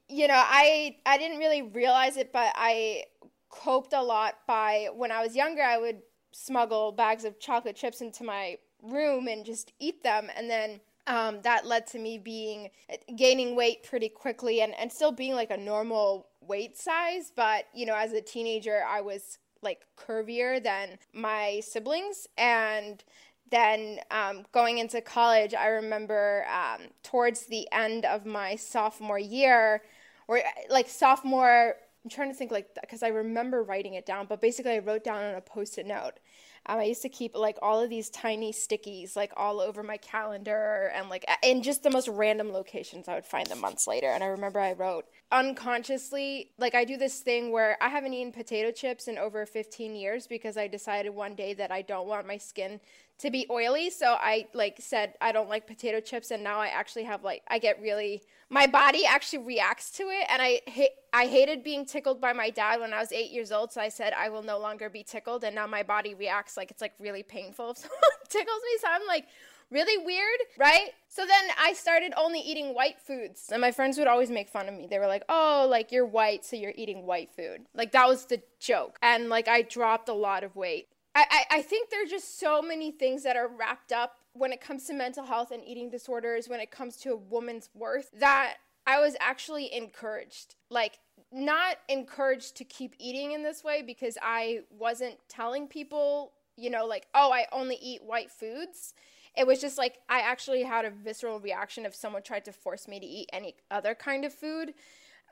you 0.09 0.29
know, 0.29 0.41
I 0.43 0.97
I 1.07 1.19
didn't 1.19 1.39
really 1.39 1.63
realize 1.63 2.17
it, 2.17 2.33
but 2.33 2.53
I 2.55 3.05
coped 3.49 3.93
a 3.93 4.03
lot 4.03 4.35
by 4.47 4.89
when 4.95 5.11
I 5.11 5.23
was 5.23 5.35
younger. 5.35 5.63
I 5.63 5.79
would 5.79 6.03
smuggle 6.33 6.93
bags 6.93 7.25
of 7.25 7.41
chocolate 7.41 7.77
chips 7.77 8.01
into 8.01 8.25
my 8.25 8.59
room 8.83 9.27
and 9.29 9.45
just 9.45 9.73
eat 9.79 10.03
them, 10.03 10.31
and 10.37 10.49
then 10.49 10.81
um, 11.07 11.41
that 11.43 11.67
led 11.67 11.87
to 11.89 11.99
me 11.99 12.19
being 12.19 12.71
gaining 13.17 13.57
weight 13.57 13.83
pretty 13.83 14.09
quickly 14.09 14.61
and, 14.61 14.75
and 14.79 14.93
still 14.93 15.13
being 15.13 15.35
like 15.35 15.51
a 15.51 15.57
normal 15.57 16.29
weight 16.41 16.77
size 16.77 17.33
but 17.35 17.65
you 17.75 17.87
know 17.87 17.95
as 17.95 18.13
a 18.13 18.21
teenager 18.21 18.83
i 18.89 19.01
was 19.01 19.39
like 19.63 19.83
curvier 19.97 20.63
than 20.63 20.99
my 21.13 21.61
siblings 21.65 22.27
and 22.37 23.05
then 23.53 24.01
um, 24.11 24.45
going 24.53 24.79
into 24.79 25.01
college 25.01 25.55
i 25.55 25.67
remember 25.67 26.45
um, 26.49 26.89
towards 27.03 27.47
the 27.47 27.69
end 27.73 28.05
of 28.05 28.27
my 28.27 28.57
sophomore 28.57 29.19
year 29.19 29.83
or 30.27 30.41
like 30.71 30.89
sophomore 30.89 31.75
i'm 32.05 32.11
trying 32.11 32.31
to 32.31 32.35
think 32.35 32.51
like 32.51 32.69
because 32.81 33.03
i 33.03 33.09
remember 33.09 33.63
writing 33.63 33.95
it 33.95 34.07
down 34.07 34.27
but 34.29 34.41
basically 34.41 34.73
i 34.73 34.79
wrote 34.79 35.05
down 35.05 35.23
on 35.23 35.35
a 35.35 35.41
post-it 35.41 35.87
note 35.87 36.19
um, 36.67 36.79
I 36.79 36.85
used 36.85 37.03
to 37.03 37.09
keep 37.09 37.35
like 37.35 37.59
all 37.61 37.83
of 37.83 37.91
these 37.91 38.09
tiny 38.11 38.53
stickies 38.53 39.17
like 39.17 39.33
all 39.37 39.61
over 39.61 39.83
my 39.83 39.97
calendar 39.97 40.93
and 40.95 41.09
like 41.09 41.25
in 41.43 41.63
just 41.63 41.83
the 41.83 41.91
most 41.91 42.09
random 42.09 42.53
locations. 42.53 43.09
I 43.09 43.15
would 43.15 43.27
find 43.27 43.47
them 43.49 43.61
months 43.61 43.87
later. 43.89 44.07
And 44.07 44.23
I 44.23 44.29
remember 44.29 44.61
I 44.61 44.73
wrote 44.73 45.07
unconsciously, 45.33 46.51
like 46.59 46.75
I 46.75 46.85
do 46.85 46.97
this 46.97 47.21
thing 47.21 47.51
where 47.51 47.77
I 47.81 47.89
haven't 47.89 48.15
eaten 48.15 48.33
potato 48.33 48.71
chips 48.71 49.09
in 49.09 49.19
over 49.19 49.45
15 49.45 49.97
years 49.97 50.27
because 50.27 50.57
I 50.57 50.69
decided 50.69 51.11
one 51.11 51.35
day 51.35 51.55
that 51.55 51.73
I 51.73 51.83
don't 51.83 52.07
want 52.07 52.27
my 52.27 52.37
skin 52.37 52.81
to 53.23 53.31
be 53.31 53.47
oily. 53.51 53.89
So 53.89 54.17
I 54.21 54.47
like 54.53 54.77
said 54.81 55.15
I 55.21 55.33
don't 55.33 55.49
like 55.49 55.67
potato 55.67 56.01
chips, 56.01 56.31
and 56.31 56.43
now 56.43 56.59
I 56.59 56.69
actually 56.69 57.05
have 57.05 57.25
like 57.25 57.43
I 57.49 57.59
get 57.59 57.81
really 57.81 58.23
my 58.51 58.67
body 58.67 59.07
actually 59.07 59.45
reacts 59.45 59.91
to 59.93 60.05
it, 60.05 60.27
and 60.29 60.43
I 60.43 60.61
hate 60.67 60.91
I 61.13 61.27
hated 61.27 61.63
being 61.65 61.87
tickled 61.87 62.21
by 62.21 62.33
my 62.33 62.51
dad 62.51 62.81
when 62.81 62.93
I 62.93 62.99
was 62.99 63.13
eight 63.13 63.31
years 63.31 63.53
old. 63.53 63.73
So 63.73 63.81
I 63.81 63.89
said 63.89 64.13
I 64.13 64.29
will 64.29 64.43
no 64.43 64.59
longer 64.59 64.91
be 64.91 65.03
tickled, 65.03 65.45
and 65.45 65.55
now 65.55 65.67
my 65.67 65.83
body 65.83 66.15
reacts 66.15 66.57
like 66.57 66.71
it's 66.71 66.83
like 66.83 66.95
really 66.99 67.23
painful 67.23 67.71
if 67.71 67.79
someone 67.79 67.99
tickles 68.29 68.61
me. 68.65 68.79
So 68.81 68.89
I'm 68.91 69.07
like 69.07 69.27
really 69.71 70.05
weird, 70.05 70.41
right? 70.59 70.91
So 71.09 71.25
then 71.25 71.45
I 71.59 71.73
started 71.73 72.13
only 72.17 72.41
eating 72.41 72.75
white 72.75 73.01
foods. 73.01 73.49
And 73.51 73.61
my 73.61 73.73
friends 73.73 73.97
would 73.99 74.07
always 74.07 74.31
make 74.31 74.51
fun 74.51 74.69
of 74.69 74.75
me. 74.75 74.87
They 74.87 74.99
were 74.99 75.07
like, 75.07 75.25
oh, 75.31 75.67
like 75.71 75.93
you're 75.93 76.05
white, 76.05 76.45
so 76.45 76.57
you're 76.57 76.75
eating 76.77 77.07
white 77.07 77.31
food. 77.35 77.63
Like 77.75 77.93
that 77.93 78.07
was 78.07 78.27
the 78.27 78.43
joke. 78.61 78.99
And 79.01 79.29
like 79.31 79.49
I 79.49 79.63
dropped 79.63 80.09
a 80.11 80.15
lot 80.15 80.45
of 80.45 80.55
weight. 80.57 80.89
I, 81.15 81.45
I, 81.51 81.63
think 81.63 81.91
there 81.91 82.03
are 82.03 82.09
just 82.09 82.41
so 82.41 82.63
many 82.63 82.91
things 82.91 83.23
that 83.25 83.37
are 83.37 83.49
wrapped 83.49 83.93
up 83.93 84.17
when 84.33 84.53
it 84.53 84.63
comes 84.63 84.87
to 84.87 84.95
mental 84.95 85.25
health 85.25 85.51
and 85.51 85.63
eating 85.65 85.91
disorders, 85.91 86.49
when 86.49 86.61
it 86.61 86.71
comes 86.71 86.97
to 86.99 87.13
a 87.13 87.17
woman's 87.17 87.69
worth, 87.75 88.11
that 88.19 88.55
I 88.87 88.99
was 88.99 89.15
actually 89.21 89.73
encouraged. 89.75 90.55
Like, 90.71 91.01
not 91.31 91.77
encouraged 91.89 92.57
to 92.57 92.65
keep 92.65 92.95
eating 92.99 93.33
in 93.33 93.43
this 93.43 93.63
way 93.63 93.83
because 93.83 94.17
I 94.23 94.61
wasn't 94.71 95.17
telling 95.29 95.67
people, 95.67 96.33
you 96.57 96.71
know, 96.71 96.87
like, 96.87 97.07
oh, 97.15 97.31
I 97.31 97.47
only 97.53 97.77
eat 97.77 98.03
white 98.03 98.31
foods. 98.31 98.95
It 99.37 99.47
was 99.47 99.61
just 99.61 99.79
like 99.79 99.99
I 100.09 100.21
actually 100.21 100.63
had 100.63 100.85
a 100.85 100.91
visceral 100.91 101.41
reaction 101.41 101.87
if 101.87 101.95
someone 101.95 102.23
tried 102.23 102.45
to 102.47 102.53
force 102.53 102.89
me 102.89 103.01
to 103.01 103.07
eat 103.07 103.29
any 103.33 103.55
other 103.71 103.95
kind 103.95 104.25
of 104.25 104.33
food. 104.33 104.75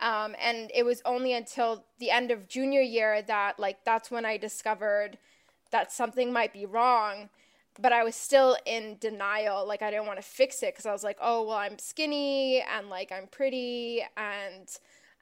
Um, 0.01 0.35
and 0.41 0.71
it 0.75 0.85
was 0.85 1.03
only 1.05 1.35
until 1.35 1.85
the 1.99 2.11
end 2.11 2.31
of 2.31 2.49
junior 2.49 2.81
year 2.81 3.21
that, 3.23 3.59
like, 3.59 3.85
that's 3.85 4.11
when 4.11 4.25
I 4.25 4.39
discovered 4.39 5.19
that 5.71 5.93
something 5.93 6.33
might 6.33 6.53
be 6.53 6.67
wrong 6.67 7.29
but 7.81 7.93
I 7.93 8.05
was 8.05 8.15
still 8.15 8.57
in 8.67 8.97
denial. 9.01 9.67
Like 9.67 9.83
I 9.83 9.91
didn't 9.91 10.07
want 10.07 10.19
to 10.19 10.27
fix 10.27 10.63
it 10.63 10.75
because 10.75 10.87
I 10.87 10.93
was 10.93 11.05
like, 11.05 11.19
oh 11.21 11.45
well, 11.45 11.57
I'm 11.57 11.79
skinny 11.79 12.61
and 12.63 12.89
like 12.89 13.13
I'm 13.13 13.27
pretty. 13.27 14.03
And 14.17 14.69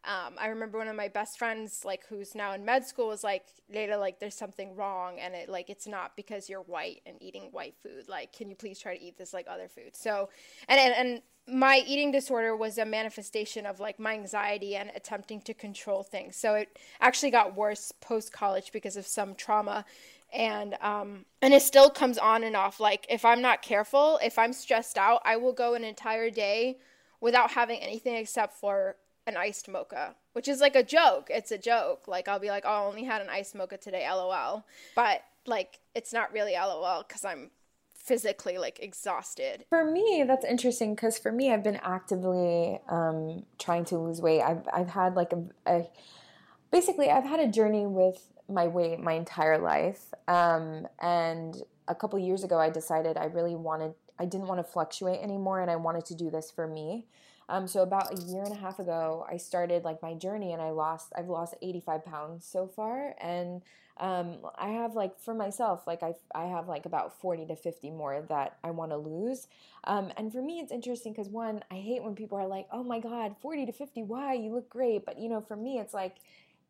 um, 0.05 0.35
I 0.38 0.49
remember 0.49 0.78
one 0.78 0.88
of 0.88 0.97
my 0.97 1.09
best 1.09 1.38
friends, 1.38 1.85
like 1.85 2.02
who's 2.09 2.35
now 2.35 2.52
in 2.52 2.64
med 2.64 2.87
school, 2.87 3.09
was 3.09 3.25
like, 3.25 3.45
Leda, 3.73 3.99
like 3.99 4.21
there's 4.21 4.35
something 4.35 4.75
wrong, 4.76 5.19
and 5.19 5.35
it 5.35 5.49
like 5.49 5.69
it's 5.69 5.87
not 5.87 6.17
because 6.17 6.49
you're 6.49 6.62
white 6.62 7.02
and 7.05 7.17
eating 7.21 7.49
white 7.52 7.75
food. 7.83 8.09
Like, 8.09 8.33
can 8.33 8.49
you 8.49 8.57
please 8.57 8.78
try 8.78 8.97
to 8.97 9.02
eat 9.02 9.19
this 9.19 9.35
like 9.35 9.47
other 9.49 9.69
food? 9.69 9.95
So, 9.95 10.31
and 10.69 10.81
and, 10.81 10.95
and 10.95 11.23
my 11.49 11.83
eating 11.87 12.11
disorder 12.11 12.55
was 12.55 12.78
a 12.78 12.85
manifestation 12.85 13.67
of 13.67 13.81
like 13.81 13.99
my 13.99 14.12
anxiety 14.14 14.76
and 14.76 14.90
attempting 14.95 15.40
to 15.43 15.55
control 15.55 16.02
things. 16.02 16.37
So 16.37 16.55
it 16.55 16.78
actually 17.00 17.31
got 17.31 17.57
worse 17.57 17.93
post 18.00 18.33
college 18.33 18.71
because 18.73 18.97
of 18.97 19.07
some 19.07 19.35
trauma 19.35 19.85
and 20.32 20.76
um 20.80 21.25
and 21.40 21.54
it 21.54 21.62
still 21.62 21.90
comes 21.90 22.18
on 22.18 22.44
and 22.44 22.56
off. 22.56 22.80
Like 22.80 23.06
if 23.08 23.25
i'm 23.25 23.40
not 23.40 23.62
careful 23.62 24.18
if 24.23 24.38
i'm 24.38 24.52
stressed 24.52 24.99
out 24.99 25.20
i 25.25 25.37
will 25.37 25.52
go 25.52 25.75
an 25.75 25.85
entire 25.85 26.30
day 26.30 26.78
without 27.20 27.52
having 27.52 27.80
anything 27.80 28.14
except 28.14 28.54
for 28.54 28.97
an 29.26 29.37
iced 29.37 29.68
mocha 29.68 30.14
which 30.38 30.47
is 30.47 30.61
like 30.61 30.76
a 30.76 30.85
joke. 30.85 31.26
It's 31.30 31.50
a 31.50 31.58
joke. 31.58 32.06
Like 32.06 32.28
i'll 32.28 32.38
be 32.38 32.49
like 32.49 32.64
oh 32.64 32.70
i 32.70 32.85
only 32.85 33.04
had 33.04 33.20
an 33.20 33.28
iced 33.28 33.56
mocha 33.56 33.76
today 33.76 34.08
lol. 34.08 34.64
But 34.94 35.23
like 35.47 35.80
it's 35.94 36.12
not 36.12 36.32
really 36.32 36.52
lol 36.52 37.04
because 37.06 37.25
i'm 37.25 37.50
physically 37.92 38.56
like 38.56 38.78
exhausted. 38.80 39.64
For 39.68 39.85
me 39.85 40.25
that's 40.26 40.44
interesting 40.44 40.94
because 40.94 41.18
for 41.18 41.32
me 41.32 41.52
i've 41.52 41.64
been 41.64 41.80
actively 41.82 42.78
um 42.88 43.44
trying 43.58 43.85
to 43.87 43.99
lose 43.99 44.20
weight. 44.20 44.42
I've, 44.42 44.62
I've 44.73 44.90
had 44.90 45.16
like 45.16 45.32
a, 45.32 45.42
a 45.66 45.88
basically 46.70 47.11
i've 47.11 47.25
had 47.25 47.40
a 47.40 47.49
journey 47.49 47.87
with 47.87 48.30
my 48.49 48.67
weight 48.67 48.99
my 49.00 49.12
entire 49.12 49.59
life. 49.59 50.12
Um, 50.26 50.87
and 51.00 51.62
a 51.87 51.95
couple 51.95 52.19
years 52.19 52.45
ago, 52.45 52.59
I 52.59 52.71
decided 52.71 53.17
I 53.17 53.26
really 53.26 53.55
wanted 53.55 53.95
I 54.19 54.25
didn't 54.25 54.49
want 54.49 54.59
to 54.59 54.64
fluctuate 54.64 55.21
anymore 55.23 55.61
and 55.61 55.71
I 55.71 55.76
wanted 55.76 56.05
to 56.07 56.14
do 56.14 56.31
this 56.31 56.50
for 56.50 56.67
me. 56.67 57.07
Um, 57.49 57.67
so 57.67 57.83
about 57.83 58.12
a 58.12 58.23
year 58.25 58.43
and 58.43 58.52
a 58.52 58.59
half 58.59 58.78
ago, 58.78 59.25
I 59.31 59.38
started 59.38 59.85
like 59.85 60.02
my 60.02 60.14
journey 60.14 60.52
and 60.52 60.61
I 60.61 60.71
lost, 60.71 61.12
I've 61.17 61.28
lost 61.28 61.55
85 61.62 62.05
pounds 62.05 62.47
so 62.47 62.67
far. 62.67 63.14
And 63.21 63.62
um, 63.97 64.38
I 64.57 64.69
have 64.69 64.95
like 64.95 65.19
for 65.19 65.35
myself, 65.35 65.87
like 65.87 66.02
I, 66.02 66.14
I 66.35 66.45
have 66.45 66.69
like 66.69 66.85
about 66.85 67.19
40 67.21 67.47
to 67.47 67.57
50 67.57 67.90
more 67.90 68.23
that 68.28 68.59
I 68.62 68.71
want 68.71 68.90
to 68.90 68.99
lose. 68.99 69.49
Um, 69.85 70.12
and 70.19 70.31
for 70.31 70.43
me, 70.43 70.61
it's 70.61 70.71
interesting 70.71 71.12
because 71.12 71.28
one, 71.28 71.64
I 71.71 71.76
hate 71.76 72.02
when 72.02 72.14
people 72.14 72.37
are 72.37 72.47
like, 72.47 72.67
oh 72.71 72.85
my 72.85 73.00
God, 73.00 73.35
40 73.40 73.67
to 73.67 73.73
50, 73.73 74.02
why? 74.02 74.35
You 74.35 74.52
look 74.55 74.69
great. 74.69 75.07
But 75.07 75.19
you 75.19 75.31
know, 75.31 75.40
for 75.40 75.57
me, 75.57 75.78
it's 75.78 75.95
like, 75.95 76.17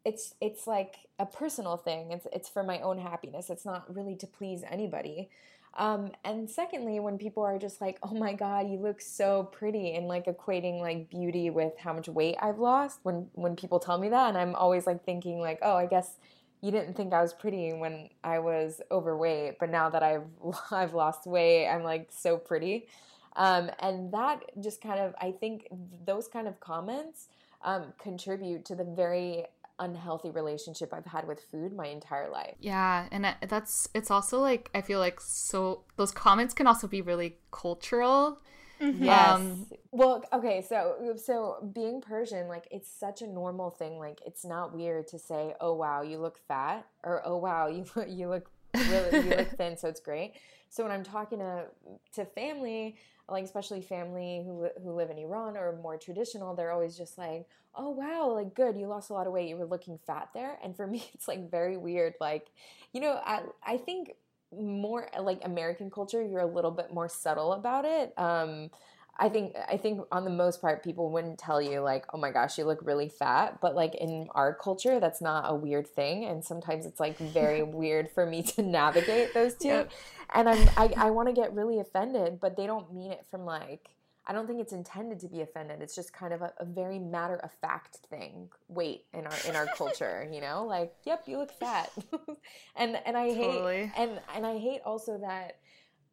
it's 0.08 0.34
it's 0.40 0.66
like 0.66 0.96
a 1.18 1.26
personal 1.26 1.76
thing. 1.76 2.12
It's 2.12 2.26
it's 2.32 2.48
for 2.48 2.62
my 2.62 2.80
own 2.80 2.98
happiness. 2.98 3.50
It's 3.50 3.66
not 3.66 3.94
really 3.94 4.16
to 4.16 4.26
please 4.26 4.62
anybody. 4.68 5.28
Um, 5.76 6.12
and 6.24 6.50
secondly, 6.50 6.98
when 6.98 7.18
people 7.18 7.42
are 7.42 7.58
just 7.58 7.80
like, 7.80 7.98
"Oh 8.02 8.14
my 8.14 8.32
God, 8.32 8.70
you 8.70 8.78
look 8.78 9.00
so 9.02 9.44
pretty," 9.52 9.94
and 9.94 10.08
like 10.08 10.24
equating 10.24 10.80
like 10.80 11.10
beauty 11.10 11.50
with 11.50 11.74
how 11.78 11.92
much 11.92 12.08
weight 12.08 12.36
I've 12.40 12.58
lost, 12.58 13.00
when 13.02 13.28
when 13.34 13.54
people 13.54 13.78
tell 13.78 13.98
me 13.98 14.08
that, 14.08 14.30
and 14.30 14.38
I'm 14.38 14.54
always 14.54 14.86
like 14.86 15.04
thinking 15.04 15.40
like, 15.40 15.58
"Oh, 15.62 15.76
I 15.76 15.86
guess 15.86 16.16
you 16.62 16.70
didn't 16.70 16.94
think 16.94 17.12
I 17.12 17.20
was 17.22 17.34
pretty 17.34 17.72
when 17.74 18.08
I 18.24 18.38
was 18.38 18.80
overweight, 18.90 19.58
but 19.60 19.70
now 19.70 19.90
that 19.90 20.02
I've 20.02 20.24
I've 20.70 20.94
lost 20.94 21.26
weight, 21.26 21.68
I'm 21.68 21.82
like 21.84 22.08
so 22.10 22.38
pretty." 22.38 22.88
Um, 23.36 23.70
and 23.78 24.12
that 24.12 24.40
just 24.60 24.80
kind 24.80 24.98
of, 24.98 25.14
I 25.20 25.30
think, 25.30 25.68
those 26.04 26.26
kind 26.26 26.48
of 26.48 26.58
comments 26.58 27.28
um, 27.62 27.92
contribute 27.98 28.64
to 28.66 28.74
the 28.74 28.84
very 28.84 29.44
unhealthy 29.78 30.30
relationship 30.30 30.92
I've 30.92 31.06
had 31.06 31.26
with 31.26 31.40
food 31.50 31.72
my 31.72 31.86
entire 31.86 32.30
life. 32.30 32.54
Yeah, 32.60 33.06
and 33.10 33.34
that's 33.48 33.88
it's 33.94 34.10
also 34.10 34.40
like 34.40 34.70
I 34.74 34.80
feel 34.80 34.98
like 34.98 35.20
so 35.20 35.84
those 35.96 36.10
comments 36.10 36.54
can 36.54 36.66
also 36.66 36.86
be 36.86 37.00
really 37.02 37.38
cultural. 37.50 38.40
Mm-hmm. 38.80 39.04
Yes. 39.04 39.36
Um, 39.36 39.66
well, 39.90 40.24
okay, 40.32 40.62
so 40.62 41.14
so 41.16 41.70
being 41.74 42.00
Persian, 42.00 42.48
like 42.48 42.68
it's 42.70 42.88
such 42.90 43.22
a 43.22 43.26
normal 43.26 43.70
thing. 43.70 43.98
Like 43.98 44.20
it's 44.24 44.44
not 44.44 44.74
weird 44.74 45.08
to 45.08 45.18
say, 45.18 45.54
"Oh 45.60 45.74
wow, 45.74 46.02
you 46.02 46.18
look 46.18 46.38
fat," 46.46 46.86
or 47.02 47.22
"Oh 47.24 47.38
wow, 47.38 47.66
you 47.68 47.84
you 48.06 48.28
look 48.28 48.50
really 48.74 49.24
you 49.24 49.36
look 49.36 49.50
thin." 49.56 49.76
So 49.76 49.88
it's 49.88 50.00
great. 50.00 50.34
So 50.68 50.82
when 50.82 50.92
I'm 50.92 51.04
talking 51.04 51.38
to 51.38 51.66
to 52.14 52.24
family, 52.24 52.96
like 53.28 53.44
especially 53.44 53.82
family 53.82 54.42
who 54.44 54.68
who 54.82 54.92
live 54.92 55.10
in 55.10 55.18
Iran 55.18 55.56
or 55.56 55.76
more 55.82 55.96
traditional, 55.96 56.54
they're 56.54 56.72
always 56.72 56.96
just 56.96 57.18
like, 57.18 57.46
"Oh 57.74 57.90
wow, 57.90 58.30
like 58.34 58.54
good, 58.54 58.76
you 58.76 58.86
lost 58.86 59.10
a 59.10 59.14
lot 59.14 59.26
of 59.26 59.32
weight. 59.32 59.48
You 59.48 59.56
were 59.56 59.66
looking 59.66 59.98
fat 60.06 60.30
there." 60.34 60.58
And 60.62 60.76
for 60.76 60.86
me, 60.94 61.04
it's 61.14 61.28
like 61.28 61.50
very 61.50 61.76
weird. 61.76 62.14
Like, 62.20 62.48
you 62.92 63.00
know, 63.00 63.20
I 63.24 63.42
I 63.64 63.76
think 63.78 64.12
more 64.52 65.08
like 65.20 65.40
American 65.44 65.90
culture, 65.90 66.22
you're 66.22 66.40
a 66.40 66.46
little 66.46 66.70
bit 66.70 66.92
more 66.92 67.08
subtle 67.08 67.52
about 67.52 67.84
it. 67.84 68.14
Um, 68.18 68.70
I 69.18 69.28
think 69.28 69.56
I 69.68 69.76
think 69.76 70.02
on 70.12 70.24
the 70.24 70.30
most 70.30 70.60
part 70.60 70.84
people 70.84 71.10
wouldn't 71.10 71.38
tell 71.38 71.60
you 71.60 71.80
like, 71.80 72.06
"Oh 72.14 72.18
my 72.18 72.30
gosh, 72.30 72.56
you 72.56 72.64
look 72.64 72.80
really 72.82 73.08
fat," 73.08 73.60
but 73.60 73.74
like 73.74 73.94
in 73.96 74.28
our 74.32 74.54
culture 74.54 75.00
that's 75.00 75.20
not 75.20 75.50
a 75.50 75.54
weird 75.54 75.88
thing 75.88 76.24
and 76.24 76.44
sometimes 76.44 76.86
it's 76.86 77.00
like 77.00 77.18
very 77.18 77.62
weird 77.64 78.10
for 78.10 78.24
me 78.24 78.42
to 78.42 78.62
navigate 78.62 79.34
those 79.34 79.54
two. 79.54 79.68
Yep. 79.68 79.90
And 80.34 80.48
I'm 80.48 80.68
I, 80.76 80.92
I 80.96 81.10
want 81.10 81.28
to 81.28 81.34
get 81.34 81.52
really 81.52 81.80
offended, 81.80 82.38
but 82.40 82.56
they 82.56 82.66
don't 82.66 82.92
mean 82.94 83.10
it 83.10 83.26
from 83.28 83.44
like 83.44 83.90
I 84.28 84.34
don't 84.34 84.46
think 84.46 84.60
it's 84.60 84.74
intended 84.74 85.20
to 85.20 85.28
be 85.28 85.40
offended. 85.40 85.80
It's 85.80 85.94
just 85.94 86.12
kind 86.12 86.34
of 86.34 86.42
a, 86.42 86.52
a 86.58 86.64
very 86.66 86.98
matter 86.98 87.36
of 87.36 87.50
fact 87.50 87.96
thing. 88.10 88.50
Weight 88.68 89.06
in 89.14 89.26
our 89.26 89.36
in 89.48 89.56
our 89.56 89.66
culture, 89.66 90.28
you 90.32 90.42
know, 90.42 90.64
like, 90.64 90.94
yep, 91.04 91.24
you 91.26 91.38
look 91.38 91.50
fat, 91.58 91.90
and 92.76 93.00
and 93.04 93.16
I 93.16 93.34
totally. 93.34 93.86
hate 93.86 93.92
and 93.96 94.20
and 94.36 94.46
I 94.46 94.58
hate 94.58 94.82
also 94.84 95.18
that, 95.18 95.58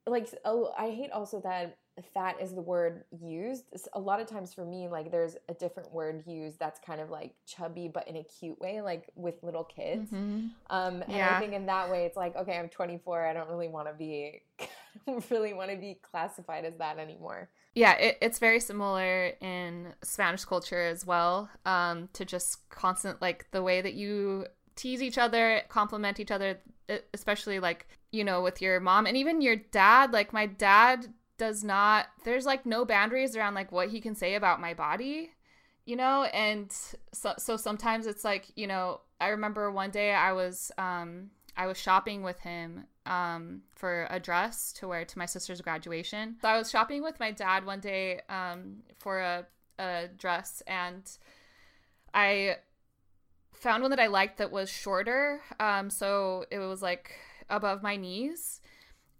like, 0.07 0.29
oh, 0.45 0.73
I 0.77 0.89
hate 0.91 1.11
also 1.11 1.41
that 1.41 1.77
fat 2.13 2.35
is 2.41 2.53
the 2.53 2.61
word 2.61 3.03
used. 3.21 3.65
A 3.93 3.99
lot 3.99 4.19
of 4.19 4.27
times 4.27 4.53
for 4.53 4.65
me, 4.65 4.87
like 4.87 5.11
there's 5.11 5.37
a 5.47 5.53
different 5.53 5.93
word 5.93 6.23
used 6.27 6.59
that's 6.59 6.79
kind 6.79 6.99
of 6.99 7.09
like 7.09 7.33
chubby, 7.45 7.87
but 7.87 8.07
in 8.07 8.17
a 8.17 8.23
cute 8.23 8.59
way, 8.59 8.81
like 8.81 9.09
with 9.15 9.35
little 9.43 9.63
kids. 9.63 10.11
Mm-hmm. 10.11 10.47
Um, 10.69 11.01
and 11.03 11.11
yeah. 11.11 11.35
I 11.35 11.39
think 11.39 11.53
in 11.53 11.65
that 11.67 11.89
way, 11.89 12.05
it's 12.05 12.17
like, 12.17 12.35
okay, 12.35 12.57
I'm 12.57 12.69
24. 12.69 13.25
I 13.25 13.33
don't 13.33 13.49
really 13.49 13.69
want 13.69 13.87
to 13.87 13.93
be, 13.93 14.41
really 15.29 15.53
want 15.53 15.71
to 15.71 15.77
be 15.77 15.99
classified 16.01 16.65
as 16.65 16.75
that 16.77 16.99
anymore. 16.99 17.49
Yeah, 17.75 17.93
it, 17.93 18.17
it's 18.21 18.39
very 18.39 18.59
similar 18.59 19.33
in 19.41 19.93
Spanish 20.03 20.43
culture 20.45 20.81
as 20.81 21.05
well. 21.05 21.49
Um, 21.65 22.09
to 22.13 22.25
just 22.25 22.67
constant 22.69 23.21
like 23.21 23.47
the 23.51 23.63
way 23.63 23.81
that 23.81 23.93
you 23.93 24.47
tease 24.75 25.01
each 25.01 25.17
other, 25.17 25.61
compliment 25.69 26.19
each 26.19 26.31
other, 26.31 26.59
especially 27.13 27.59
like 27.59 27.87
you 28.11 28.23
know 28.23 28.41
with 28.41 28.61
your 28.61 28.79
mom 28.79 29.05
and 29.05 29.15
even 29.15 29.41
your 29.41 29.55
dad. 29.55 30.11
Like 30.11 30.33
my 30.33 30.45
dad 30.45 31.07
does 31.37 31.63
not 31.63 32.07
there's 32.23 32.45
like 32.45 32.65
no 32.65 32.85
boundaries 32.85 33.35
around 33.35 33.53
like 33.53 33.71
what 33.71 33.89
he 33.89 33.99
can 33.99 34.15
say 34.15 34.35
about 34.35 34.61
my 34.61 34.73
body 34.73 35.31
you 35.85 35.95
know? 35.95 36.23
And 36.23 36.71
so, 37.13 37.33
so 37.37 37.57
sometimes 37.57 38.07
it's 38.07 38.23
like 38.23 38.51
you 38.55 38.67
know 38.67 39.01
i 39.21 39.29
remember 39.29 39.71
one 39.71 39.91
day 39.91 40.13
i 40.13 40.33
was 40.33 40.71
um 40.77 41.29
i 41.55 41.67
was 41.67 41.77
shopping 41.77 42.21
with 42.21 42.37
him 42.39 42.85
um 43.05 43.61
for 43.75 44.07
a 44.09 44.19
dress 44.19 44.73
to 44.73 44.87
wear 44.89 45.05
to 45.05 45.17
my 45.17 45.25
sister's 45.25 45.61
graduation. 45.61 46.35
So 46.41 46.49
i 46.49 46.57
was 46.57 46.69
shopping 46.69 47.01
with 47.03 47.19
my 47.19 47.31
dad 47.31 47.65
one 47.65 47.79
day 47.79 48.21
um 48.27 48.77
for 48.97 49.19
a, 49.19 49.45
a 49.79 50.07
dress 50.17 50.61
and 50.67 51.03
i 52.13 52.57
found 53.53 53.83
one 53.83 53.91
that 53.91 53.99
i 53.99 54.07
liked 54.07 54.39
that 54.39 54.51
was 54.51 54.69
shorter 54.69 55.39
um 55.59 55.89
so 55.89 56.45
it 56.51 56.59
was 56.59 56.81
like 56.81 57.11
above 57.49 57.83
my 57.83 57.95
knees. 57.95 58.61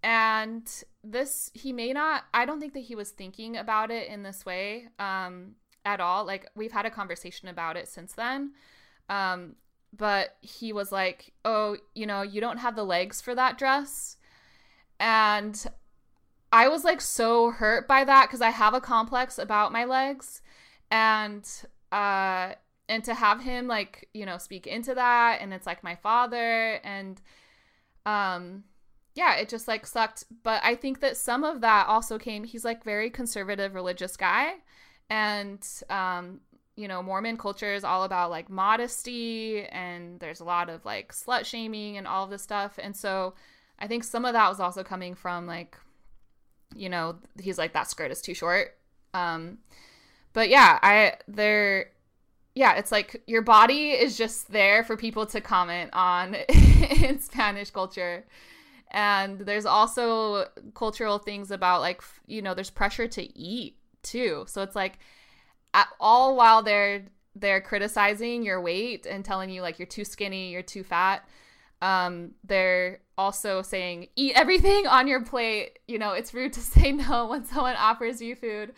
And 0.04 0.70
this 1.08 1.52
he 1.54 1.72
may 1.72 1.94
not 1.94 2.24
i 2.34 2.46
don't 2.46 2.60
think 2.60 2.74
that 2.74 2.80
he 2.80 2.96
was 2.96 3.12
thinking 3.12 3.56
about 3.56 3.92
it 3.92 4.08
in 4.08 4.24
this 4.24 4.46
way 4.46 4.88
um 4.98 5.56
at 5.86 6.02
all. 6.02 6.26
Like 6.26 6.50
we've 6.56 6.72
had 6.72 6.86
a 6.86 6.90
conversation 6.90 7.48
about 7.48 7.78
it 7.78 7.88
since 7.88 8.14
then. 8.14 8.54
Um 9.08 9.56
but 9.98 10.36
he 10.42 10.74
was 10.74 10.92
like 10.92 11.32
oh 11.46 11.78
you 11.94 12.06
know 12.06 12.22
you 12.22 12.42
don't 12.42 12.58
have 12.58 12.76
the 12.76 12.84
legs 12.84 13.22
for 13.22 13.36
that 13.36 13.58
dress. 13.58 14.18
And 15.00 15.66
i 16.52 16.68
was 16.68 16.84
like 16.84 17.02
so 17.02 17.52
hurt 17.52 17.88
by 17.88 18.04
that 18.04 18.28
because 18.28 18.42
i 18.42 18.50
have 18.50 18.74
a 18.74 18.82
complex 18.82 19.38
about 19.38 19.72
my 19.72 19.86
legs. 19.86 20.42
And 20.92 21.48
uh 21.92 22.54
and 22.90 23.04
to 23.04 23.14
have 23.14 23.42
him 23.42 23.68
like 23.68 24.10
you 24.14 24.26
know 24.26 24.38
speak 24.38 24.68
into 24.68 24.94
that 24.96 25.40
and 25.42 25.54
it's 25.54 25.66
like 25.66 25.84
my 25.84 25.96
father 25.96 26.80
and 26.84 27.22
um 28.06 28.64
yeah, 29.16 29.36
it 29.36 29.48
just 29.50 29.68
like 29.68 29.88
sucked. 29.88 30.26
But 30.44 30.62
I 30.64 30.76
think 30.76 31.00
that 31.00 31.18
some 31.18 31.44
of 31.44 31.62
that 31.62 31.88
also 31.88 32.20
came, 32.20 32.44
he's 32.44 32.66
like 32.66 32.84
very 32.84 33.10
conservative 33.10 33.74
religious 33.74 34.18
guy. 34.18 34.56
And, 35.10 35.66
um, 35.90 36.42
you 36.76 36.90
know, 36.90 37.02
Mormon 37.02 37.38
culture 37.38 37.74
is 37.74 37.86
all 37.86 38.04
about 38.04 38.30
like 38.30 38.50
modesty 38.50 39.66
and 39.68 40.20
there's 40.20 40.42
a 40.42 40.44
lot 40.44 40.70
of 40.70 40.84
like 40.84 41.14
slut 41.14 41.46
shaming 41.46 41.96
and 41.98 42.06
all 42.06 42.26
of 42.26 42.30
this 42.30 42.42
stuff. 42.42 42.78
And 42.82 42.96
so 42.96 43.34
I 43.80 43.88
think 43.88 44.04
some 44.04 44.26
of 44.26 44.34
that 44.34 44.50
was 44.50 44.60
also 44.60 44.84
coming 44.84 45.16
from 45.16 45.48
like, 45.48 45.78
you 46.76 46.90
know, 46.90 47.16
he's 47.40 47.58
like, 47.58 47.72
that 47.72 47.90
skirt 47.90 48.12
is 48.12 48.22
too 48.22 48.34
short. 48.34 48.76
Um, 49.14 49.60
but 50.34 50.50
yeah, 50.50 50.78
I, 50.82 51.14
there, 51.30 51.92
yeah, 52.54 52.74
it's 52.76 52.92
like 52.92 53.24
your 53.28 53.42
body 53.42 53.92
is 53.92 54.18
just 54.18 54.52
there 54.52 54.84
for 54.84 54.98
people 54.98 55.26
to 55.28 55.40
comment 55.40 55.92
on 55.94 56.36
in 57.02 57.22
Spanish 57.22 57.70
culture 57.70 58.26
and 58.96 59.42
there's 59.42 59.66
also 59.66 60.46
cultural 60.74 61.20
things 61.20 61.52
about 61.52 61.82
like 61.82 62.02
you 62.26 62.42
know 62.42 62.56
there's 62.56 62.70
pressure 62.72 63.08
to 63.10 63.38
eat 63.38 63.76
too. 64.02 64.46
So 64.48 64.64
it's 64.64 64.76
like 64.76 64.98
all 66.00 66.36
while 66.36 66.64
they're 66.64 67.06
they're 67.36 67.60
criticizing 67.60 68.42
your 68.42 68.62
weight 68.62 69.06
and 69.06 69.26
telling 69.26 69.50
you 69.50 69.62
like 69.62 69.78
you're 69.78 69.86
too 69.86 70.06
skinny 70.06 70.52
you're 70.52 70.62
too 70.62 70.86
fat 70.86 71.28
um 71.82 72.32
they're 72.46 73.02
also 73.18 73.62
saying 73.62 74.08
eat 74.16 74.32
everything 74.36 74.88
on 74.90 75.08
your 75.08 75.22
plate. 75.22 75.78
You 75.88 76.00
know 76.00 76.14
it's 76.14 76.34
rude 76.34 76.54
to 76.54 76.62
say 76.74 76.94
no 76.94 77.28
when 77.28 77.44
someone 77.44 77.76
offers 77.76 78.22
you 78.22 78.34
food. 78.36 78.74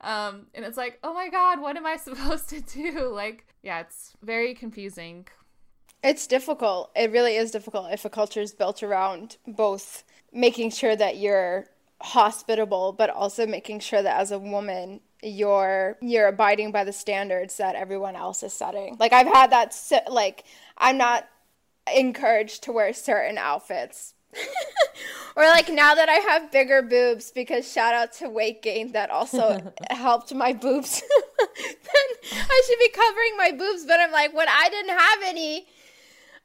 Um 0.00 0.46
and 0.52 0.64
it's 0.64 0.76
like 0.76 0.98
oh 1.04 1.14
my 1.14 1.28
god 1.28 1.60
what 1.60 1.76
am 1.76 1.86
i 1.86 1.96
supposed 2.08 2.48
to 2.48 2.60
do? 2.60 3.08
Like 3.08 3.46
yeah 3.62 3.80
it's 3.80 4.14
very 4.20 4.52
confusing 4.52 5.28
it's 6.04 6.26
difficult. 6.26 6.90
It 6.94 7.10
really 7.10 7.36
is 7.36 7.50
difficult 7.50 7.90
if 7.90 8.04
a 8.04 8.10
culture 8.10 8.40
is 8.40 8.52
built 8.52 8.82
around 8.82 9.38
both 9.46 10.04
making 10.32 10.70
sure 10.70 10.94
that 10.94 11.16
you're 11.16 11.66
hospitable, 12.00 12.92
but 12.92 13.08
also 13.08 13.46
making 13.46 13.80
sure 13.80 14.02
that 14.02 14.20
as 14.20 14.30
a 14.30 14.38
woman 14.38 15.00
you're 15.22 15.96
you're 16.02 16.28
abiding 16.28 16.70
by 16.70 16.84
the 16.84 16.92
standards 16.92 17.56
that 17.56 17.74
everyone 17.74 18.14
else 18.14 18.42
is 18.42 18.52
setting. 18.52 18.96
Like 19.00 19.14
I've 19.14 19.26
had 19.26 19.50
that 19.52 19.74
like 20.10 20.44
I'm 20.76 20.98
not 20.98 21.26
encouraged 21.92 22.64
to 22.64 22.72
wear 22.72 22.92
certain 22.92 23.38
outfits. 23.38 24.12
or 25.36 25.44
like 25.44 25.70
now 25.70 25.94
that 25.94 26.08
I 26.10 26.14
have 26.14 26.52
bigger 26.52 26.82
boobs 26.82 27.30
because 27.30 27.70
shout 27.70 27.94
out 27.94 28.12
to 28.14 28.28
weight 28.28 28.60
gain 28.62 28.92
that 28.92 29.08
also 29.08 29.72
helped 29.90 30.34
my 30.34 30.52
boobs. 30.52 31.02
then 31.38 32.32
I 32.32 32.62
should 32.66 32.78
be 32.78 32.90
covering 32.90 33.36
my 33.38 33.52
boobs, 33.52 33.86
but 33.86 34.00
I'm 34.00 34.12
like 34.12 34.34
when 34.34 34.48
I 34.48 34.68
didn't 34.68 34.98
have 34.98 35.18
any 35.24 35.66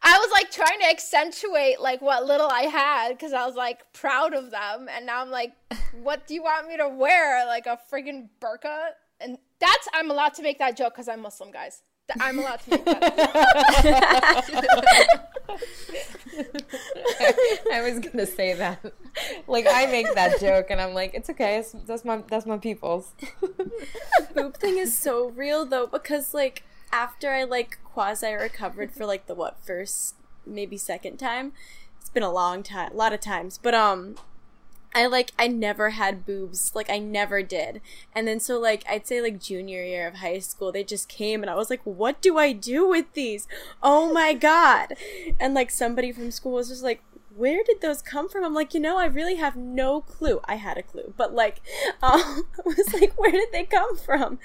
I 0.02 0.18
was 0.18 0.32
like 0.32 0.50
trying 0.52 0.80
to 0.80 0.90
accentuate 0.90 1.80
like 1.82 2.02
what 2.02 2.26
little 2.26 2.48
I 2.48 2.64
had 2.64 3.10
because 3.10 3.34
I 3.34 3.46
was 3.46 3.56
like 3.56 3.92
proud 3.94 4.34
of 4.34 4.52
them, 4.52 4.88
and 4.90 5.06
now 5.06 5.22
I'm 5.22 5.30
like, 5.30 5.54
what 6.02 6.26
do 6.28 6.34
you 6.34 6.44
want 6.44 6.68
me 6.68 6.78
to 6.78 6.88
wear? 6.88 7.46
Like 7.46 7.66
a 7.66 7.78
friggin' 7.92 8.30
burqa? 8.42 8.92
And 9.20 9.38
that's 9.60 9.88
I'm 9.94 10.10
allowed 10.10 10.34
to 10.36 10.44
make 10.44 10.60
that 10.60 10.78
joke 10.78 10.94
because 10.94 11.10
I'm 11.10 11.22
Muslim, 11.22 11.52
guys. 11.52 11.82
I'm 12.20 12.40
allowed 12.40 12.60
to 12.62 12.70
make 12.72 12.86
that. 12.86 13.00
I 17.72 17.82
was 17.82 18.00
gonna 18.00 18.26
say 18.26 18.54
that. 18.54 18.80
Like 19.48 19.68
I 19.70 19.86
make 19.88 20.14
that 20.16 20.40
joke, 20.40 20.68
and 20.70 20.80
I'm 20.80 20.94
like, 20.94 21.14
it's 21.14 21.30
okay. 21.30 21.58
It's, 21.58 21.74
that's 21.86 22.06
my 22.06 22.24
that's 22.28 22.46
my 22.46 22.58
people's. 22.58 23.14
the 23.42 23.72
boob 24.34 24.58
thing 24.58 24.78
is 24.78 24.98
so 24.98 25.30
real 25.30 25.66
though 25.66 25.88
because 25.88 26.34
like 26.34 26.64
after 26.92 27.32
I 27.32 27.44
like 27.44 27.80
quasi 27.84 28.34
recovered 28.34 28.92
for 28.92 29.06
like 29.06 29.28
the 29.28 29.36
what 29.36 29.60
first 29.60 30.16
maybe 30.46 30.78
second 30.78 31.18
time, 31.18 31.54
it's 32.00 32.10
been 32.10 32.24
a 32.24 32.32
long 32.32 32.64
time, 32.64 32.92
a 32.92 32.96
lot 32.96 33.14
of 33.14 33.20
times, 33.20 33.60
but 33.62 33.74
um 33.74 34.16
I 34.94 35.06
like 35.06 35.32
I 35.38 35.48
never 35.48 35.92
had 35.92 36.26
boobs. 36.26 36.72
Like 36.74 36.90
I 36.90 36.98
never 36.98 37.44
did. 37.44 37.82
And 38.14 38.28
then 38.28 38.40
so 38.40 38.60
like 38.60 38.84
I'd 38.90 39.06
say 39.06 39.22
like 39.22 39.40
junior 39.40 39.84
year 39.84 40.08
of 40.08 40.16
high 40.16 40.40
school, 40.40 40.72
they 40.72 40.84
just 40.84 41.08
came 41.08 41.42
and 41.44 41.50
I 41.50 41.56
was 41.56 41.70
like, 41.70 41.82
"What 41.84 42.22
do 42.22 42.38
I 42.38 42.54
do 42.54 42.88
with 42.88 43.14
these? 43.14 43.48
Oh 43.84 44.12
my 44.12 44.34
god." 44.34 44.96
And 45.40 45.54
like 45.54 45.70
somebody 45.70 46.12
from 46.12 46.32
school 46.32 46.54
was 46.54 46.70
just 46.70 46.84
like, 46.84 47.02
"Where 47.40 47.64
did 47.64 47.82
those 47.82 48.02
come 48.02 48.30
from?" 48.30 48.44
I'm 48.44 48.54
like, 48.54 48.74
"You 48.74 48.80
know, 48.80 48.98
I 48.98 49.06
really 49.06 49.36
have 49.36 49.56
no 49.56 50.02
clue. 50.02 50.42
I 50.46 50.56
had 50.56 50.78
a 50.78 50.84
clue, 50.84 51.14
but 51.18 51.34
like 51.34 51.62
um 52.04 52.48
I 52.58 52.62
was 52.66 52.94
like, 52.94 53.18
"Where 53.18 53.32
did 53.32 53.52
they 53.52 53.64
come 53.64 53.96
from?" 53.98 54.40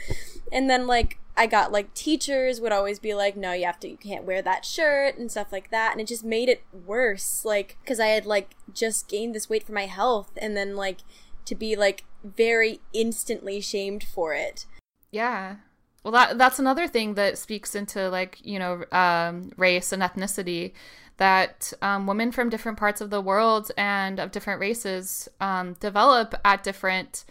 And 0.52 0.70
then 0.70 0.86
like 0.86 1.18
I 1.36 1.46
got 1.46 1.72
like 1.72 1.92
teachers 1.94 2.60
would 2.60 2.70
always 2.70 3.00
be 3.00 3.12
like, 3.12 3.36
no, 3.36 3.52
you 3.52 3.66
have 3.66 3.80
to, 3.80 3.88
you 3.88 3.96
can't 3.96 4.24
wear 4.24 4.40
that 4.42 4.64
shirt 4.64 5.18
and 5.18 5.30
stuff 5.30 5.50
like 5.50 5.70
that. 5.70 5.90
And 5.92 6.00
it 6.00 6.06
just 6.06 6.24
made 6.24 6.48
it 6.48 6.62
worse. 6.86 7.44
Like, 7.44 7.76
cause 7.84 7.98
I 7.98 8.06
had 8.06 8.24
like 8.24 8.50
just 8.72 9.08
gained 9.08 9.34
this 9.34 9.50
weight 9.50 9.64
for 9.64 9.72
my 9.72 9.86
health 9.86 10.30
and 10.36 10.56
then 10.56 10.76
like 10.76 10.98
to 11.46 11.54
be 11.54 11.74
like 11.74 12.04
very 12.22 12.80
instantly 12.92 13.60
shamed 13.60 14.04
for 14.04 14.32
it. 14.32 14.66
Yeah. 15.10 15.56
Well, 16.04 16.12
that 16.12 16.38
that's 16.38 16.58
another 16.58 16.86
thing 16.86 17.14
that 17.14 17.38
speaks 17.38 17.74
into 17.74 18.10
like 18.10 18.38
you 18.42 18.58
know 18.58 18.84
um, 18.92 19.52
race 19.56 19.90
and 19.90 20.02
ethnicity. 20.02 20.72
That 21.18 21.72
um, 21.80 22.06
women 22.06 22.32
from 22.32 22.48
different 22.48 22.76
parts 22.76 23.00
of 23.00 23.10
the 23.10 23.20
world 23.20 23.70
and 23.76 24.18
of 24.18 24.32
different 24.32 24.60
races 24.60 25.28
um, 25.40 25.74
develop 25.74 26.34
at 26.44 26.64
different 26.64 27.24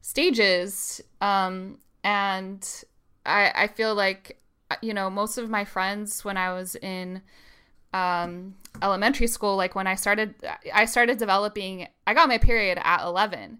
stages, 0.00 1.00
um, 1.20 1.78
and 2.04 2.84
I, 3.26 3.52
I 3.54 3.66
feel 3.66 3.94
like 3.94 4.38
you 4.82 4.94
know 4.94 5.10
most 5.10 5.36
of 5.36 5.50
my 5.50 5.64
friends 5.64 6.24
when 6.24 6.36
I 6.36 6.52
was 6.52 6.76
in 6.76 7.22
um, 7.94 8.56
elementary 8.82 9.28
school, 9.28 9.56
like 9.56 9.74
when 9.74 9.86
I 9.86 9.94
started, 9.94 10.34
I 10.72 10.84
started 10.84 11.16
developing. 11.18 11.86
I 12.06 12.14
got 12.14 12.28
my 12.28 12.38
period 12.38 12.78
at 12.82 13.04
eleven, 13.04 13.58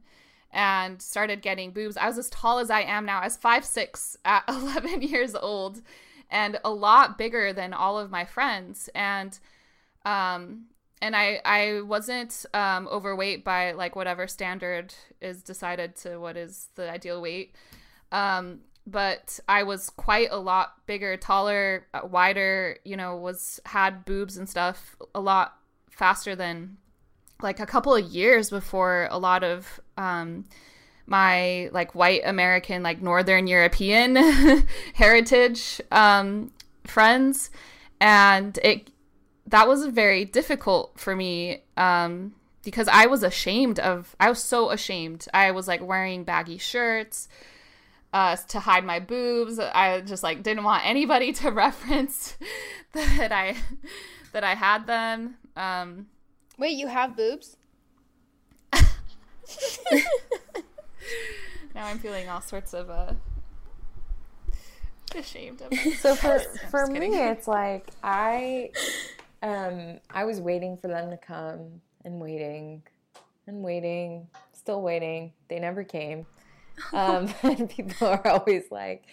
and 0.52 1.00
started 1.00 1.40
getting 1.40 1.70
boobs. 1.70 1.96
I 1.96 2.08
was 2.08 2.18
as 2.18 2.30
tall 2.30 2.58
as 2.58 2.68
I 2.68 2.82
am 2.82 3.06
now. 3.06 3.20
I 3.20 3.24
was 3.24 3.37
five 3.37 3.64
six 3.64 4.16
at 4.24 4.44
eleven 4.48 5.02
years 5.02 5.34
old, 5.34 5.82
and 6.30 6.60
a 6.64 6.70
lot 6.70 7.16
bigger 7.16 7.52
than 7.52 7.72
all 7.72 7.98
of 7.98 8.10
my 8.10 8.24
friends. 8.24 8.90
And 8.94 9.38
um, 10.04 10.66
and 11.00 11.14
I 11.14 11.40
I 11.44 11.80
wasn't 11.82 12.46
um, 12.54 12.88
overweight 12.88 13.44
by 13.44 13.72
like 13.72 13.96
whatever 13.96 14.26
standard 14.26 14.94
is 15.20 15.42
decided 15.42 15.96
to 15.96 16.18
what 16.18 16.36
is 16.36 16.68
the 16.76 16.90
ideal 16.90 17.20
weight. 17.20 17.54
Um, 18.12 18.60
but 18.86 19.40
I 19.48 19.62
was 19.62 19.90
quite 19.90 20.28
a 20.30 20.36
lot 20.36 20.74
bigger, 20.86 21.16
taller, 21.16 21.86
uh, 21.94 22.00
wider, 22.04 22.78
you 22.84 22.96
know, 22.96 23.16
was 23.16 23.60
had 23.66 24.04
boobs 24.04 24.36
and 24.36 24.48
stuff 24.48 24.96
a 25.14 25.20
lot 25.20 25.56
faster 25.90 26.36
than 26.36 26.76
like 27.42 27.60
a 27.60 27.66
couple 27.66 27.94
of 27.94 28.04
years 28.04 28.50
before 28.50 29.08
a 29.10 29.18
lot 29.18 29.42
of 29.44 29.80
um 29.96 30.44
my 31.06 31.68
like 31.72 31.94
white 31.94 32.22
American, 32.24 32.82
like 32.82 33.02
Northern 33.02 33.46
European 33.46 34.16
heritage 34.94 35.80
um 35.90 36.50
friends 36.84 37.50
and 38.00 38.58
it 38.62 38.90
that 39.46 39.68
was 39.68 39.87
very 39.87 40.24
difficult 40.24 40.98
for 40.98 41.14
me 41.14 41.62
um 41.76 42.35
because 42.64 42.88
I 42.88 43.07
was 43.07 43.22
ashamed 43.22 43.78
of 43.78 44.16
I 44.18 44.28
was 44.30 44.42
so 44.42 44.70
ashamed. 44.70 45.26
I 45.33 45.50
was 45.52 45.68
like 45.68 45.83
wearing 45.83 46.24
baggy 46.24 46.59
shirts 46.59 47.28
uh, 48.12 48.37
to 48.37 48.61
hide 48.61 48.85
my 48.85 49.00
boobs. 49.00 49.59
I 49.59 50.00
just 50.00 50.22
like 50.22 50.42
didn't 50.42 50.64
want 50.64 50.87
anybody 50.87 51.33
to 51.35 51.50
reference 51.52 52.37
that 52.92 53.33
I 53.33 53.57
that 54.33 54.44
I 54.44 54.54
had 54.54 54.87
them. 54.87 55.37
Um, 55.57 56.07
Wait, 56.59 56.76
you 56.76 56.87
have 56.87 57.16
boobs? 57.16 57.57
now 58.72 58.80
I'm 61.76 61.98
feeling 61.98 62.28
all 62.28 62.40
sorts 62.40 62.72
of 62.72 62.88
uh, 62.88 63.12
ashamed 65.14 65.61
of 65.62 65.68
it. 65.72 65.98
So 65.98 66.14
for 66.14 66.38
for 66.70 66.87
me, 66.87 67.09
it's 67.09 67.48
like 67.48 67.88
I 68.02 68.70
um 69.44 70.00
I 70.11 70.24
was 70.24 70.40
waiting 70.40 70.76
for 70.76 70.88
them 70.88 71.11
to 71.11 71.16
come 71.16 71.80
and 72.04 72.20
waiting 72.20 72.83
and 73.46 73.62
waiting, 73.62 74.26
still 74.52 74.83
waiting. 74.83 75.33
They 75.48 75.59
never 75.59 75.85
came. 75.85 76.26
Um, 76.92 77.33
and 77.42 77.68
people 77.68 78.09
are 78.09 78.26
always 78.26 78.64
like, 78.70 79.04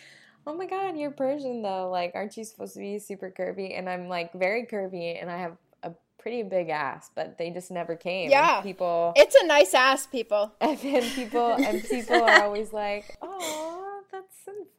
oh 0.47 0.55
my 0.55 0.65
god, 0.65 0.97
you're 0.97 1.11
Persian 1.11 1.61
though. 1.61 1.89
Like, 1.89 2.13
aren't 2.15 2.37
you 2.37 2.43
supposed 2.43 2.73
to 2.73 2.79
be 2.79 2.99
super 2.99 3.33
curvy? 3.37 3.77
And 3.77 3.89
I'm 3.89 4.07
like 4.07 4.33
very 4.33 4.65
curvy 4.65 5.21
and 5.21 5.29
I 5.29 5.37
have 5.37 5.57
a 5.83 5.91
pretty 6.17 6.43
big 6.43 6.69
ass, 6.69 7.09
but 7.13 7.37
they 7.37 7.49
just 7.49 7.71
never 7.71 7.95
came. 7.95 8.29
Yeah. 8.29 8.55
And 8.55 8.63
people. 8.63 9.13
It's 9.15 9.35
a 9.35 9.45
nice 9.45 9.73
ass, 9.73 10.07
people. 10.07 10.53
And 10.61 10.77
then 10.77 11.03
people 11.09 11.53
and 11.53 11.83
people 11.83 12.23
are 12.23 12.43
always 12.43 12.71
like, 12.73 13.17
oh, 13.21 13.60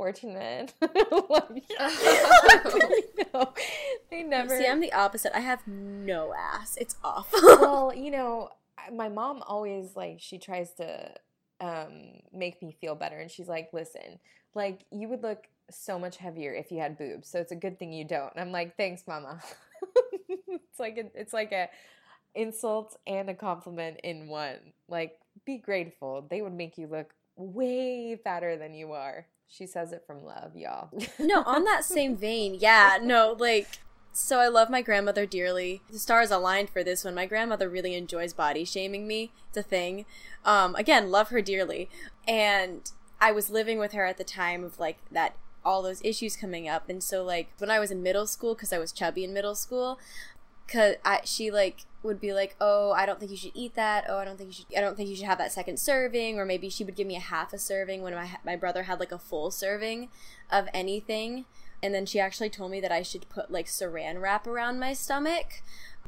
that's 0.05 0.23
unfortunate. 0.23 0.75
like, 1.31 1.65
you 3.19 3.25
know, 3.35 3.53
they 4.11 4.23
never. 4.23 4.57
See, 4.57 4.67
I'm 4.67 4.81
the 4.81 4.93
opposite. 4.93 5.37
I 5.37 5.41
have 5.41 5.67
no 5.67 6.33
ass. 6.35 6.77
It's 6.81 6.97
awful. 7.05 7.41
well, 7.61 7.93
you 7.95 8.11
know, 8.11 8.51
my 8.93 9.09
mom 9.09 9.43
always 9.47 9.97
like 9.97 10.19
she 10.21 10.38
tries 10.38 10.73
to 10.75 11.12
um, 11.61 12.21
make 12.33 12.62
me 12.62 12.77
feel 12.81 12.95
better. 12.95 13.19
And 13.19 13.31
she's 13.31 13.49
like, 13.49 13.71
listen, 13.73 14.19
like 14.55 14.85
you 14.91 15.09
would 15.09 15.23
look 15.23 15.47
so 15.71 15.99
much 15.99 16.17
heavier 16.17 16.53
if 16.53 16.71
you 16.71 16.79
had 16.79 16.99
boobs. 16.99 17.29
So 17.29 17.38
it's 17.38 17.53
a 17.53 17.57
good 17.57 17.79
thing 17.79 17.93
you 17.93 18.05
don't. 18.05 18.33
And 18.35 18.41
I'm 18.41 18.53
like, 18.53 18.77
thanks, 18.77 19.05
mama. 19.07 19.41
it's 20.49 20.81
like 20.81 20.99
a, 20.99 21.19
it's 21.19 21.33
like 21.33 21.53
a 21.53 21.69
insult 22.35 22.97
and 23.07 23.31
a 23.31 23.35
compliment 23.35 24.01
in 24.03 24.29
one. 24.29 24.59
Like, 24.88 25.19
be 25.47 25.59
grateful. 25.59 26.27
They 26.29 26.43
would 26.43 26.53
make 26.53 26.77
you 26.77 26.87
look 26.87 27.15
way 27.37 28.19
fatter 28.23 28.57
than 28.57 28.75
you 28.75 28.93
are. 28.93 29.27
She 29.53 29.67
says 29.67 29.93
it 29.93 30.05
from 30.07 30.25
love, 30.25 30.57
y'all. 30.57 30.88
no, 31.19 31.43
on 31.43 31.65
that 31.65 31.85
same 31.85 32.17
vein, 32.17 32.57
yeah, 32.59 32.97
no, 33.03 33.37
like 33.38 33.81
so 34.11 34.38
I 34.38 34.49
love 34.49 34.71
my 34.71 34.81
grandmother 34.81 35.27
dearly. 35.27 35.83
The 35.91 35.99
stars 35.99 36.31
aligned 36.31 36.71
for 36.71 36.83
this 36.83 37.05
one. 37.05 37.15
My 37.15 37.27
grandmother 37.27 37.69
really 37.69 37.95
enjoys 37.95 38.33
body 38.33 38.65
shaming 38.65 39.07
me. 39.07 39.31
It's 39.49 39.59
a 39.59 39.62
thing. 39.62 40.07
Um, 40.43 40.75
again, 40.77 41.11
love 41.11 41.29
her 41.29 41.43
dearly. 41.43 41.91
And 42.27 42.91
I 43.21 43.33
was 43.33 43.51
living 43.51 43.79
with 43.79 43.93
her 43.93 44.07
at 44.07 44.17
the 44.17 44.25
time 44.25 44.65
of 44.65 44.79
like 44.79 44.99
that 45.11 45.37
all 45.65 45.83
those 45.83 46.03
issues 46.03 46.35
coming 46.35 46.67
up. 46.67 46.88
And 46.88 47.03
so 47.03 47.23
like 47.23 47.49
when 47.59 47.71
I 47.71 47.79
was 47.79 47.91
in 47.91 48.03
middle 48.03 48.27
school, 48.27 48.55
because 48.55 48.73
I 48.73 48.79
was 48.79 48.91
chubby 48.91 49.23
in 49.23 49.35
middle 49.35 49.55
school, 49.55 49.99
cause 50.68 50.94
I, 51.05 51.20
she 51.25 51.51
like 51.51 51.81
would 52.03 52.20
be 52.20 52.33
like, 52.33 52.57
"Oh, 52.61 52.92
I 52.92 53.07
don't 53.07 53.18
think 53.18 53.31
you 53.31 53.37
should 53.37 53.53
eat 53.55 53.75
that. 53.75 54.05
Oh, 54.09 54.18
I 54.18 54.25
don't 54.25 54.37
think 54.37 54.48
you 54.48 54.55
should. 54.55 54.66
I 54.77 54.81
don't 54.81 54.96
think 54.96 55.09
you 55.09 55.16
should 55.16 55.27
have 55.27 55.38
that 55.38 55.53
second 55.53 55.79
serving." 55.79 56.38
Or 56.38 56.44
maybe 56.44 56.68
she 56.68 56.85
would 56.85 56.96
give 56.96 57.07
me 57.07 57.16
a 57.16 57.20
half 57.20 57.53
a 57.53 57.59
serving 57.59 58.03
when 58.03 58.14
my 58.14 58.38
my 58.44 58.57
brother 58.57 58.85
had 58.85 59.01
like 59.01 59.12
a 59.12 59.18
full 59.18 59.51
serving 59.51 60.09
of 60.51 60.68
anything 60.75 61.46
and 61.83 61.94
then 61.94 62.07
she 62.07 62.20
actually 62.20 62.48
told 62.48 62.70
me 62.70 62.81
that 62.81 62.92
I 62.92 63.03
should 63.03 63.29
put 63.29 63.51
like 63.51 63.66
saran 63.66 64.20
wrap 64.20 64.46
around 64.46 64.79
my 64.79 64.92
stomach 64.92 65.62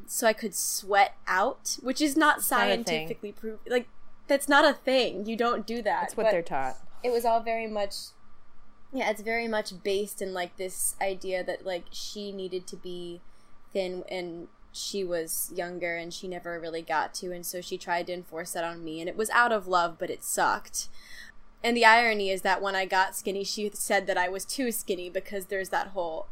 so 0.07 0.27
I 0.27 0.33
could 0.33 0.55
sweat 0.55 1.15
out, 1.27 1.77
which 1.81 2.01
is 2.01 2.15
not 2.15 2.37
it's 2.37 2.47
scientifically 2.47 3.31
proven. 3.31 3.59
Like 3.67 3.87
that's 4.27 4.47
not 4.47 4.65
a 4.65 4.73
thing. 4.73 5.25
You 5.25 5.35
don't 5.35 5.67
do 5.67 5.77
that. 5.77 6.01
That's 6.01 6.17
what 6.17 6.31
they're 6.31 6.41
taught. 6.41 6.77
It 7.03 7.11
was 7.11 7.25
all 7.25 7.41
very 7.41 7.67
much 7.67 7.95
yeah, 8.93 9.09
it's 9.09 9.21
very 9.21 9.47
much 9.47 9.83
based 9.83 10.21
in 10.21 10.33
like 10.33 10.55
this 10.57 10.95
idea 11.01 11.43
that 11.43 11.65
like 11.65 11.85
she 11.91 12.31
needed 12.31 12.65
to 12.67 12.77
be 12.77 13.19
thin 13.75 14.03
and 14.09 14.47
she 14.71 15.03
was 15.03 15.51
younger 15.55 15.95
and 15.95 16.13
she 16.13 16.27
never 16.27 16.59
really 16.59 16.81
got 16.81 17.13
to 17.13 17.31
and 17.31 17.45
so 17.45 17.61
she 17.61 17.77
tried 17.77 18.07
to 18.07 18.13
enforce 18.13 18.51
that 18.51 18.63
on 18.63 18.83
me 18.83 18.99
and 18.99 19.07
it 19.07 19.15
was 19.15 19.29
out 19.29 19.51
of 19.51 19.67
love 19.67 19.97
but 19.99 20.09
it 20.09 20.23
sucked 20.23 20.89
and 21.65 21.75
the 21.75 21.83
irony 21.83 22.29
is 22.29 22.43
that 22.43 22.61
when 22.61 22.75
I 22.75 22.85
got 22.85 23.15
skinny, 23.15 23.43
she 23.43 23.71
said 23.73 24.05
that 24.05 24.19
I 24.19 24.29
was 24.29 24.45
too 24.45 24.71
skinny 24.71 25.09
because 25.09 25.45
there's 25.47 25.69
that 25.69 25.87
whole 25.87 26.27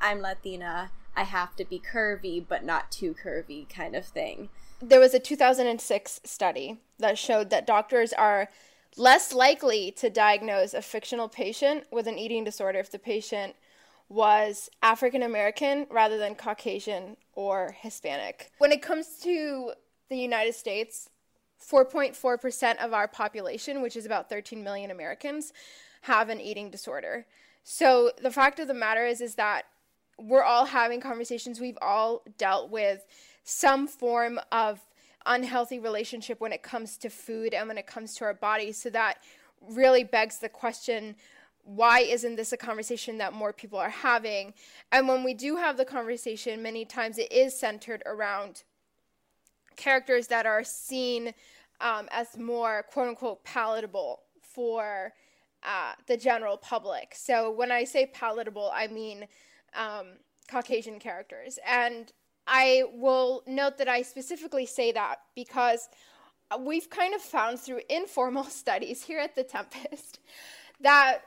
I'm 0.00 0.20
Latina, 0.20 0.92
I 1.14 1.24
have 1.24 1.54
to 1.56 1.64
be 1.66 1.78
curvy, 1.78 2.42
but 2.46 2.64
not 2.64 2.90
too 2.90 3.14
curvy 3.22 3.68
kind 3.68 3.94
of 3.94 4.06
thing. 4.06 4.48
There 4.80 4.98
was 4.98 5.12
a 5.12 5.18
2006 5.18 6.20
study 6.24 6.78
that 6.98 7.18
showed 7.18 7.50
that 7.50 7.66
doctors 7.66 8.14
are 8.14 8.48
less 8.96 9.34
likely 9.34 9.90
to 9.98 10.08
diagnose 10.08 10.72
a 10.72 10.80
fictional 10.80 11.28
patient 11.28 11.84
with 11.90 12.06
an 12.06 12.18
eating 12.18 12.44
disorder 12.44 12.78
if 12.78 12.90
the 12.90 12.98
patient 12.98 13.56
was 14.08 14.70
African 14.82 15.22
American 15.22 15.86
rather 15.90 16.18
than 16.18 16.34
Caucasian 16.34 17.16
or 17.34 17.76
Hispanic. 17.80 18.50
When 18.58 18.72
it 18.72 18.82
comes 18.82 19.18
to 19.22 19.72
the 20.08 20.16
United 20.16 20.54
States, 20.54 21.10
4.4% 21.60 22.76
of 22.78 22.92
our 22.92 23.08
population, 23.08 23.82
which 23.82 23.96
is 23.96 24.06
about 24.06 24.28
13 24.28 24.62
million 24.62 24.90
Americans, 24.90 25.52
have 26.02 26.28
an 26.28 26.40
eating 26.40 26.70
disorder. 26.70 27.26
So 27.64 28.12
the 28.22 28.30
fact 28.30 28.60
of 28.60 28.68
the 28.68 28.74
matter 28.74 29.04
is 29.04 29.20
is 29.20 29.34
that 29.34 29.64
we're 30.18 30.42
all 30.42 30.64
having 30.64 31.00
conversations. 31.00 31.60
We've 31.60 31.78
all 31.82 32.22
dealt 32.38 32.70
with 32.70 33.04
some 33.44 33.86
form 33.86 34.40
of 34.50 34.80
unhealthy 35.26 35.78
relationship 35.78 36.40
when 36.40 36.52
it 36.52 36.62
comes 36.62 36.96
to 36.98 37.10
food 37.10 37.52
and 37.52 37.68
when 37.68 37.78
it 37.78 37.86
comes 37.86 38.14
to 38.14 38.24
our 38.24 38.34
bodies. 38.34 38.80
So 38.80 38.90
that 38.90 39.18
really 39.60 40.04
begs 40.04 40.38
the 40.38 40.48
question 40.48 41.16
why 41.68 42.00
isn't 42.00 42.36
this 42.36 42.54
a 42.54 42.56
conversation 42.56 43.18
that 43.18 43.34
more 43.34 43.52
people 43.52 43.78
are 43.78 43.90
having? 43.90 44.54
And 44.90 45.06
when 45.06 45.22
we 45.22 45.34
do 45.34 45.56
have 45.56 45.76
the 45.76 45.84
conversation, 45.84 46.62
many 46.62 46.86
times 46.86 47.18
it 47.18 47.30
is 47.30 47.58
centered 47.58 48.02
around 48.06 48.62
characters 49.76 50.28
that 50.28 50.46
are 50.46 50.64
seen 50.64 51.34
um, 51.82 52.08
as 52.10 52.38
more 52.38 52.86
quote 52.90 53.08
unquote 53.08 53.44
palatable 53.44 54.20
for 54.40 55.12
uh, 55.62 55.92
the 56.06 56.16
general 56.16 56.56
public. 56.56 57.12
So 57.14 57.50
when 57.50 57.70
I 57.70 57.84
say 57.84 58.06
palatable, 58.06 58.70
I 58.74 58.86
mean 58.86 59.26
um, 59.74 60.06
Caucasian 60.50 60.98
characters. 60.98 61.58
And 61.66 62.10
I 62.46 62.84
will 62.94 63.42
note 63.46 63.76
that 63.76 63.88
I 63.88 64.00
specifically 64.00 64.64
say 64.64 64.90
that 64.92 65.16
because 65.34 65.90
we've 66.60 66.88
kind 66.88 67.14
of 67.14 67.20
found 67.20 67.60
through 67.60 67.82
informal 67.90 68.44
studies 68.62 69.02
here 69.02 69.18
at 69.18 69.34
the 69.34 69.44
Tempest 69.44 70.20
that 70.80 71.18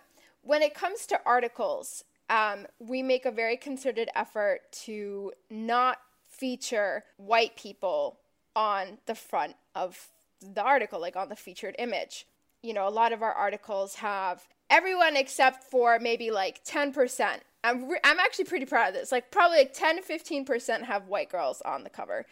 when 0.44 0.62
it 0.62 0.74
comes 0.74 1.06
to 1.08 1.20
articles, 1.26 2.04
um, 2.30 2.66
we 2.80 3.04
make 3.04 3.26
a 3.26 3.32
very 3.32 3.58
concerted 3.58 4.10
effort 4.16 4.62
to 4.84 5.34
not 5.50 5.98
feature 6.30 7.04
white 7.18 7.56
people 7.56 8.20
on 8.56 8.98
the 9.06 9.16
front 9.16 9.56
of 9.76 10.08
the 10.42 10.64
article, 10.64 11.00
like 11.00 11.16
on 11.16 11.30
the 11.30 11.36
featured 11.36 11.76
image. 11.78 12.26
You 12.64 12.74
know, 12.74 12.88
a 12.88 12.90
lot 12.90 13.14
of 13.14 13.22
our 13.22 13.34
articles 13.34 13.96
have 13.96 14.42
everyone 14.70 15.16
except 15.16 15.66
for 15.66 16.00
maybe 16.00 16.32
like 16.32 16.64
10%. 16.64 17.40
I'm, 17.64 17.90
re- 17.90 18.00
I'm 18.04 18.20
actually 18.20 18.46
pretty 18.46 18.66
proud 18.66 18.90
of 18.90 18.94
this. 18.96 19.12
Like, 19.12 19.30
probably 19.30 19.60
like 19.60 19.74
10 19.74 19.98
to 19.98 20.02
15% 20.02 20.84
have 20.84 21.08
white 21.08 21.30
girls 21.30 21.62
on 21.62 21.84
the 21.84 21.90
cover. 21.90 22.26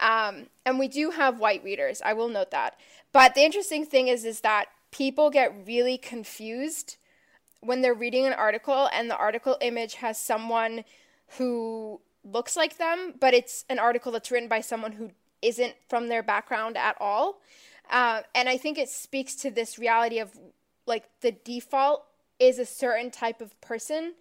Um, 0.00 0.48
and 0.66 0.78
we 0.78 0.88
do 0.88 1.10
have 1.10 1.40
white 1.40 1.64
readers. 1.64 2.02
I 2.04 2.12
will 2.12 2.28
note 2.28 2.50
that. 2.50 2.78
But 3.12 3.34
the 3.34 3.42
interesting 3.42 3.86
thing 3.86 4.08
is, 4.08 4.24
is 4.24 4.40
that 4.40 4.66
people 4.90 5.30
get 5.30 5.54
really 5.66 5.96
confused 5.96 6.96
when 7.60 7.82
they're 7.82 7.94
reading 7.94 8.26
an 8.26 8.32
article 8.32 8.88
and 8.92 9.10
the 9.10 9.16
article 9.16 9.56
image 9.60 9.94
has 9.94 10.18
someone 10.18 10.84
who 11.38 12.00
looks 12.24 12.56
like 12.56 12.78
them, 12.78 13.14
but 13.20 13.34
it's 13.34 13.64
an 13.68 13.78
article 13.78 14.12
that's 14.12 14.30
written 14.30 14.48
by 14.48 14.60
someone 14.60 14.92
who 14.92 15.10
isn't 15.42 15.74
from 15.88 16.08
their 16.08 16.22
background 16.22 16.76
at 16.76 16.96
all. 17.00 17.40
Uh, 17.90 18.22
and 18.34 18.48
I 18.48 18.56
think 18.56 18.78
it 18.78 18.88
speaks 18.88 19.34
to 19.36 19.50
this 19.50 19.78
reality 19.78 20.18
of 20.18 20.30
like 20.86 21.04
the 21.20 21.32
default 21.32 22.04
is 22.38 22.58
a 22.58 22.66
certain 22.66 23.10
type 23.10 23.40
of 23.40 23.58
person. 23.60 24.14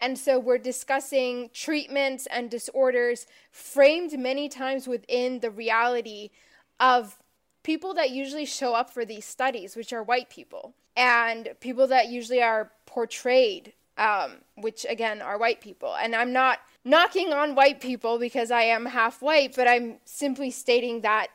And 0.00 0.18
so 0.18 0.38
we're 0.38 0.58
discussing 0.58 1.50
treatments 1.54 2.26
and 2.26 2.50
disorders 2.50 3.26
framed 3.50 4.18
many 4.18 4.48
times 4.48 4.88
within 4.88 5.40
the 5.40 5.50
reality 5.50 6.30
of 6.80 7.18
people 7.62 7.94
that 7.94 8.10
usually 8.10 8.44
show 8.44 8.74
up 8.74 8.90
for 8.90 9.04
these 9.04 9.24
studies, 9.24 9.76
which 9.76 9.92
are 9.92 10.02
white 10.02 10.28
people, 10.28 10.74
and 10.96 11.50
people 11.60 11.86
that 11.86 12.08
usually 12.08 12.42
are 12.42 12.72
portrayed, 12.92 13.72
um, 13.96 14.32
which 14.56 14.84
again 14.88 15.22
are 15.22 15.38
white 15.38 15.60
people. 15.60 15.94
And 15.94 16.14
I'm 16.14 16.32
not 16.32 16.58
knocking 16.84 17.32
on 17.32 17.54
white 17.54 17.80
people 17.80 18.18
because 18.18 18.50
I 18.50 18.62
am 18.62 18.84
half 18.86 19.22
white, 19.22 19.54
but 19.56 19.66
I'm 19.66 19.98
simply 20.04 20.50
stating 20.50 21.00
that 21.00 21.28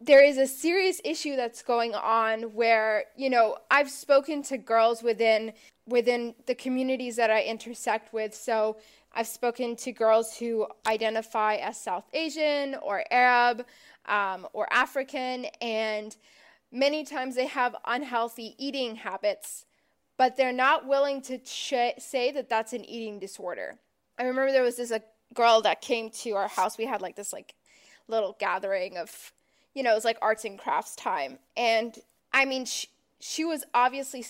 there 0.00 0.24
is 0.24 0.38
a 0.38 0.46
serious 0.46 1.00
issue 1.04 1.36
that's 1.36 1.62
going 1.62 1.94
on 1.94 2.54
where, 2.54 3.04
you 3.16 3.30
know, 3.30 3.56
I've 3.70 3.90
spoken 3.90 4.42
to 4.44 4.58
girls 4.58 5.02
within 5.02 5.52
within 5.86 6.34
the 6.46 6.54
communities 6.54 7.16
that 7.16 7.30
I 7.30 7.42
intersect 7.42 8.14
with. 8.14 8.34
So 8.34 8.78
I've 9.12 9.26
spoken 9.26 9.76
to 9.76 9.92
girls 9.92 10.36
who 10.38 10.66
identify 10.86 11.56
as 11.56 11.78
South 11.78 12.04
Asian 12.14 12.76
or 12.76 13.04
Arab 13.10 13.66
um, 14.06 14.46
or 14.52 14.66
African, 14.72 15.46
and 15.60 16.16
many 16.72 17.04
times 17.04 17.34
they 17.34 17.46
have 17.46 17.76
unhealthy 17.84 18.54
eating 18.58 18.96
habits, 18.96 19.66
but 20.16 20.36
they're 20.36 20.52
not 20.52 20.86
willing 20.86 21.20
to 21.22 21.38
ch- 21.38 21.98
say 21.98 22.30
that 22.32 22.48
that's 22.48 22.72
an 22.72 22.84
eating 22.84 23.18
disorder. 23.18 23.78
I 24.18 24.24
remember 24.24 24.52
there 24.52 24.62
was 24.62 24.76
this 24.76 24.90
a 24.90 25.02
girl 25.34 25.60
that 25.62 25.80
came 25.80 26.10
to 26.10 26.30
our 26.32 26.48
house. 26.48 26.78
We 26.78 26.86
had 26.86 27.02
like 27.02 27.16
this 27.16 27.32
like 27.32 27.54
little 28.06 28.36
gathering 28.38 28.96
of, 28.96 29.32
you 29.74 29.82
know, 29.82 29.92
it 29.92 29.94
was 29.94 30.04
like 30.04 30.18
arts 30.22 30.44
and 30.44 30.58
crafts 30.58 30.94
time, 30.94 31.38
and 31.56 31.98
I 32.32 32.44
mean, 32.44 32.64
she, 32.64 32.88
she 33.20 33.44
was 33.44 33.64
obviously 33.72 34.24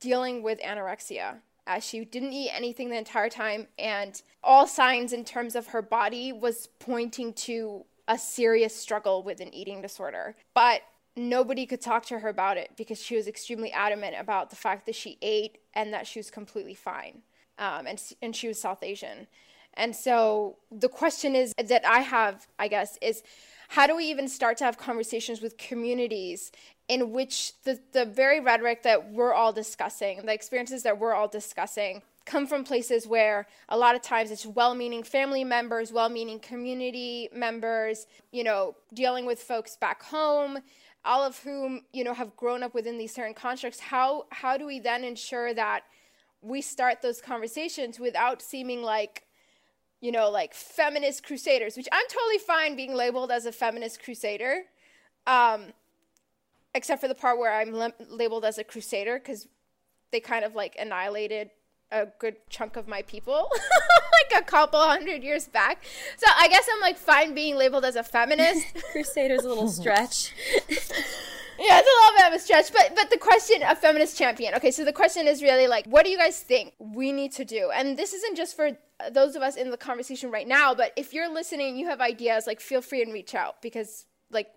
dealing 0.00 0.42
with 0.42 0.60
anorexia 0.60 1.36
as 1.66 1.84
she 1.84 2.04
didn't 2.04 2.32
eat 2.32 2.50
anything 2.52 2.88
the 2.88 2.96
entire 2.96 3.28
time 3.28 3.66
and 3.78 4.22
all 4.42 4.66
signs 4.66 5.12
in 5.12 5.24
terms 5.24 5.54
of 5.54 5.68
her 5.68 5.82
body 5.82 6.32
was 6.32 6.68
pointing 6.78 7.32
to 7.32 7.84
a 8.08 8.18
serious 8.18 8.74
struggle 8.74 9.22
with 9.22 9.40
an 9.40 9.54
eating 9.54 9.82
disorder 9.82 10.34
but 10.54 10.80
nobody 11.16 11.66
could 11.66 11.80
talk 11.80 12.06
to 12.06 12.18
her 12.18 12.28
about 12.28 12.56
it 12.56 12.70
because 12.76 13.02
she 13.02 13.16
was 13.16 13.26
extremely 13.26 13.72
adamant 13.72 14.14
about 14.18 14.50
the 14.50 14.56
fact 14.56 14.86
that 14.86 14.94
she 14.94 15.18
ate 15.22 15.58
and 15.74 15.92
that 15.92 16.06
she 16.06 16.18
was 16.18 16.30
completely 16.30 16.74
fine 16.74 17.22
um, 17.58 17.86
and, 17.86 18.02
and 18.22 18.34
she 18.34 18.48
was 18.48 18.60
south 18.60 18.82
asian. 18.82 19.26
And 19.74 19.94
so 19.94 20.56
the 20.70 20.88
question 20.88 21.34
is 21.34 21.54
that 21.56 21.86
i 21.86 22.00
have 22.00 22.46
i 22.58 22.68
guess 22.68 22.98
is 23.00 23.22
how 23.68 23.86
do 23.86 23.96
we 23.96 24.06
even 24.06 24.26
start 24.26 24.56
to 24.56 24.64
have 24.64 24.76
conversations 24.76 25.40
with 25.40 25.56
communities 25.56 26.50
in 26.88 27.12
which 27.12 27.52
the, 27.62 27.78
the 27.92 28.04
very 28.04 28.40
rhetoric 28.40 28.82
that 28.82 29.12
we're 29.12 29.32
all 29.32 29.52
discussing, 29.52 30.26
the 30.26 30.34
experiences 30.34 30.82
that 30.82 30.98
we're 30.98 31.14
all 31.14 31.28
discussing, 31.28 32.02
come 32.24 32.48
from 32.48 32.64
places 32.64 33.06
where 33.06 33.46
a 33.68 33.78
lot 33.78 33.94
of 33.94 34.02
times 34.02 34.32
it's 34.32 34.44
well 34.44 34.74
meaning 34.74 35.04
family 35.04 35.44
members, 35.44 35.92
well 35.92 36.08
meaning 36.08 36.40
community 36.40 37.28
members, 37.32 38.08
you 38.32 38.42
know, 38.42 38.74
dealing 38.92 39.24
with 39.24 39.40
folks 39.40 39.76
back 39.76 40.02
home, 40.02 40.58
all 41.04 41.24
of 41.24 41.38
whom, 41.38 41.82
you 41.92 42.04
know, 42.04 42.14
have 42.14 42.36
grown 42.36 42.62
up 42.62 42.74
within 42.74 42.98
these 42.98 43.14
certain 43.14 43.34
constructs. 43.34 43.80
How, 43.80 44.26
how 44.30 44.56
do 44.56 44.66
we 44.66 44.80
then 44.80 45.04
ensure 45.04 45.54
that 45.54 45.82
we 46.42 46.60
start 46.60 47.02
those 47.02 47.20
conversations 47.20 47.98
without 47.98 48.42
seeming 48.42 48.82
like, 48.82 49.24
you 50.00 50.12
know, 50.12 50.30
like 50.30 50.54
feminist 50.54 51.24
crusaders, 51.24 51.76
which 51.76 51.88
I'm 51.92 52.06
totally 52.08 52.38
fine 52.38 52.76
being 52.76 52.94
labeled 52.94 53.30
as 53.30 53.46
a 53.46 53.52
feminist 53.52 54.02
crusader. 54.02 54.62
Um, 55.26 55.72
except 56.74 57.00
for 57.00 57.08
the 57.08 57.14
part 57.14 57.38
where 57.38 57.52
I'm 57.52 57.72
le- 57.74 57.92
labeled 58.08 58.44
as 58.44 58.58
a 58.58 58.64
crusader 58.64 59.18
because 59.18 59.48
they 60.12 60.20
kind 60.20 60.44
of 60.44 60.54
like 60.54 60.76
annihilated 60.78 61.50
a 61.90 62.06
good 62.18 62.36
chunk 62.48 62.76
of 62.76 62.86
my 62.86 63.02
people 63.02 63.50
like 64.30 64.42
a 64.42 64.44
couple 64.44 64.80
hundred 64.80 65.22
years 65.22 65.48
back. 65.48 65.82
So 66.16 66.26
I 66.36 66.48
guess 66.48 66.66
I'm 66.72 66.80
like 66.80 66.96
fine 66.96 67.34
being 67.34 67.56
labeled 67.56 67.84
as 67.84 67.96
a 67.96 68.02
feminist. 68.02 68.66
Crusader's 68.92 69.44
a 69.44 69.48
little 69.48 69.68
stretch. 69.80 70.32
yeah, 71.58 71.78
it's 71.78 71.88
a 71.88 71.96
little 72.00 72.16
bit 72.16 72.26
of 72.28 72.32
a 72.34 72.38
stretch, 72.38 72.72
but 72.72 72.94
but 72.94 73.10
the 73.10 73.18
question 73.18 73.62
a 73.62 73.76
feminist 73.76 74.16
champion. 74.16 74.54
Okay, 74.54 74.70
so 74.70 74.84
the 74.84 74.92
question 74.92 75.26
is 75.26 75.42
really 75.42 75.66
like 75.66 75.86
what 75.86 76.04
do 76.04 76.10
you 76.10 76.18
guys 76.18 76.40
think 76.40 76.74
we 76.78 77.12
need 77.12 77.32
to 77.32 77.44
do? 77.44 77.70
And 77.74 77.96
this 77.96 78.12
isn't 78.12 78.36
just 78.36 78.56
for 78.56 78.70
those 79.10 79.34
of 79.36 79.42
us 79.42 79.56
in 79.56 79.70
the 79.70 79.76
conversation 79.76 80.30
right 80.30 80.46
now, 80.46 80.74
but 80.74 80.92
if 80.96 81.14
you're 81.14 81.32
listening, 81.32 81.76
you 81.76 81.86
have 81.86 82.00
ideas, 82.00 82.46
like 82.46 82.60
feel 82.60 82.82
free 82.82 83.02
and 83.02 83.12
reach 83.12 83.34
out 83.34 83.62
because 83.62 84.06
like 84.30 84.48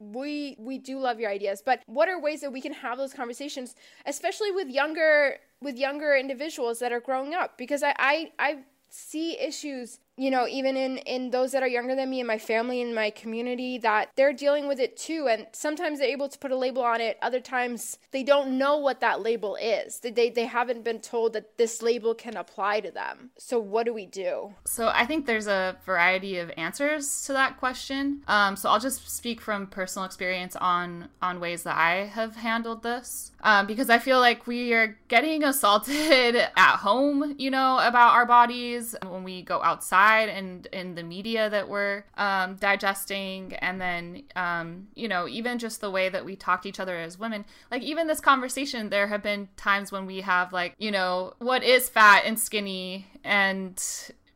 we 0.00 0.56
we 0.58 0.76
do 0.76 0.98
love 0.98 1.20
your 1.20 1.30
ideas 1.30 1.62
but 1.64 1.80
what 1.86 2.08
are 2.08 2.20
ways 2.20 2.40
that 2.40 2.52
we 2.52 2.60
can 2.60 2.72
have 2.72 2.98
those 2.98 3.14
conversations 3.14 3.74
especially 4.06 4.50
with 4.50 4.68
younger 4.68 5.36
with 5.62 5.76
younger 5.76 6.16
individuals 6.16 6.80
that 6.80 6.92
are 6.92 7.00
growing 7.00 7.32
up 7.32 7.56
because 7.56 7.82
i 7.82 7.94
i, 7.98 8.32
I 8.38 8.58
see 8.94 9.38
issues 9.38 9.98
you 10.16 10.30
know 10.30 10.46
even 10.46 10.76
in 10.76 10.98
in 10.98 11.30
those 11.30 11.52
that 11.52 11.62
are 11.62 11.68
younger 11.68 11.94
than 11.94 12.10
me 12.10 12.20
in 12.20 12.26
my 12.26 12.38
family 12.38 12.80
in 12.80 12.94
my 12.94 13.10
community 13.10 13.78
that 13.78 14.10
they're 14.16 14.32
dealing 14.32 14.68
with 14.68 14.78
it 14.78 14.96
too. 14.96 15.26
And 15.28 15.46
sometimes 15.52 15.98
they're 15.98 16.08
able 16.08 16.28
to 16.28 16.38
put 16.38 16.50
a 16.50 16.56
label 16.56 16.82
on 16.82 17.00
it. 17.00 17.18
Other 17.20 17.40
times 17.40 17.98
they 18.12 18.22
don't 18.22 18.56
know 18.56 18.76
what 18.76 19.00
that 19.00 19.20
label 19.20 19.56
is. 19.56 20.00
They 20.00 20.30
they 20.30 20.46
haven't 20.46 20.84
been 20.84 21.00
told 21.00 21.32
that 21.32 21.58
this 21.58 21.82
label 21.82 22.14
can 22.14 22.36
apply 22.36 22.80
to 22.80 22.90
them. 22.90 23.30
So 23.38 23.58
what 23.58 23.86
do 23.86 23.94
we 23.94 24.06
do? 24.06 24.54
So 24.64 24.90
i 24.94 25.04
think 25.06 25.26
there's 25.26 25.46
a 25.46 25.76
variety 25.84 26.38
of 26.38 26.50
answers 26.56 27.22
to 27.26 27.32
that 27.32 27.58
question. 27.58 28.22
Um, 28.28 28.56
so 28.56 28.68
i'll 28.68 28.80
just 28.80 29.08
speak 29.10 29.40
from 29.40 29.66
personal 29.66 30.06
experience 30.06 30.56
on 30.56 31.08
on 31.20 31.40
ways 31.40 31.62
that 31.64 31.76
i 31.76 32.06
have 32.06 32.36
handled 32.36 32.82
this. 32.82 33.32
Um, 33.42 33.66
because 33.66 33.90
i 33.90 33.98
feel 33.98 34.20
like 34.20 34.46
we 34.46 34.72
are 34.72 34.96
getting 35.08 35.42
assaulted 35.42 36.36
at 36.56 36.76
home 36.76 37.34
you 37.38 37.50
know 37.50 37.78
about 37.78 38.14
our 38.14 38.26
bodies. 38.26 38.94
When 39.02 39.24
we 39.24 39.42
go 39.42 39.62
outside 39.62 40.03
and 40.12 40.66
in 40.66 40.94
the 40.94 41.02
media 41.02 41.50
that 41.50 41.68
we're 41.68 42.04
um, 42.16 42.56
digesting, 42.56 43.54
and 43.54 43.80
then 43.80 44.22
um, 44.36 44.88
you 44.94 45.08
know 45.08 45.28
even 45.28 45.58
just 45.58 45.80
the 45.80 45.90
way 45.90 46.08
that 46.08 46.24
we 46.24 46.36
talk 46.36 46.62
to 46.62 46.68
each 46.68 46.80
other 46.80 46.96
as 46.96 47.18
women. 47.18 47.44
Like 47.70 47.82
even 47.82 48.06
this 48.06 48.20
conversation, 48.20 48.90
there 48.90 49.06
have 49.08 49.22
been 49.22 49.48
times 49.56 49.92
when 49.92 50.06
we 50.06 50.20
have 50.20 50.52
like 50.52 50.74
you 50.78 50.90
know 50.90 51.34
what 51.38 51.62
is 51.62 51.88
fat 51.88 52.22
and 52.24 52.38
skinny 52.38 53.06
and 53.24 53.82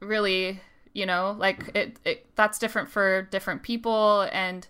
really 0.00 0.60
you 0.92 1.06
know 1.06 1.36
like 1.38 1.70
it, 1.74 1.98
it 2.04 2.26
that's 2.34 2.58
different 2.58 2.88
for 2.88 3.22
different 3.22 3.62
people 3.62 4.28
and 4.32 4.66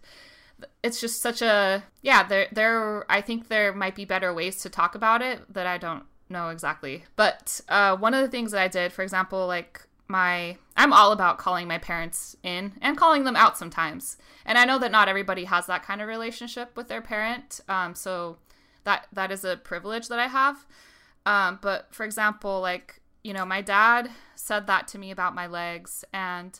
it's 0.82 1.00
just 1.00 1.20
such 1.22 1.42
a 1.42 1.82
yeah 2.02 2.22
there 2.22 2.48
there 2.52 3.10
i 3.10 3.20
think 3.20 3.48
there 3.48 3.72
might 3.72 3.94
be 3.94 4.04
better 4.04 4.32
ways 4.34 4.60
to 4.60 4.68
talk 4.68 4.94
about 4.94 5.22
it 5.22 5.40
that 5.52 5.66
i 5.66 5.78
don't 5.78 6.04
know 6.28 6.50
exactly 6.50 7.04
but 7.16 7.60
uh, 7.70 7.96
one 7.96 8.12
of 8.12 8.20
the 8.20 8.28
things 8.28 8.52
that 8.52 8.60
i 8.60 8.68
did 8.68 8.92
for 8.92 9.02
example 9.02 9.46
like 9.46 9.87
my 10.08 10.56
i'm 10.76 10.92
all 10.92 11.12
about 11.12 11.38
calling 11.38 11.68
my 11.68 11.78
parents 11.78 12.34
in 12.42 12.72
and 12.80 12.96
calling 12.96 13.24
them 13.24 13.36
out 13.36 13.58
sometimes. 13.58 14.16
And 14.44 14.58
i 14.58 14.64
know 14.64 14.78
that 14.78 14.92
not 14.92 15.08
everybody 15.08 15.44
has 15.44 15.66
that 15.66 15.82
kind 15.82 16.00
of 16.00 16.08
relationship 16.08 16.76
with 16.76 16.88
their 16.88 17.02
parent 17.02 17.60
um, 17.68 17.94
so 17.94 18.38
that 18.84 19.06
that 19.12 19.30
is 19.30 19.44
a 19.44 19.56
privilege 19.56 20.08
that 20.08 20.18
i 20.18 20.26
have. 20.26 20.66
Um, 21.26 21.58
but 21.60 21.86
for 21.90 22.04
example 22.04 22.60
like 22.60 23.00
you 23.22 23.32
know 23.32 23.44
my 23.44 23.60
dad 23.60 24.10
said 24.34 24.66
that 24.66 24.88
to 24.88 24.98
me 24.98 25.10
about 25.10 25.34
my 25.34 25.46
legs 25.46 26.04
and 26.12 26.58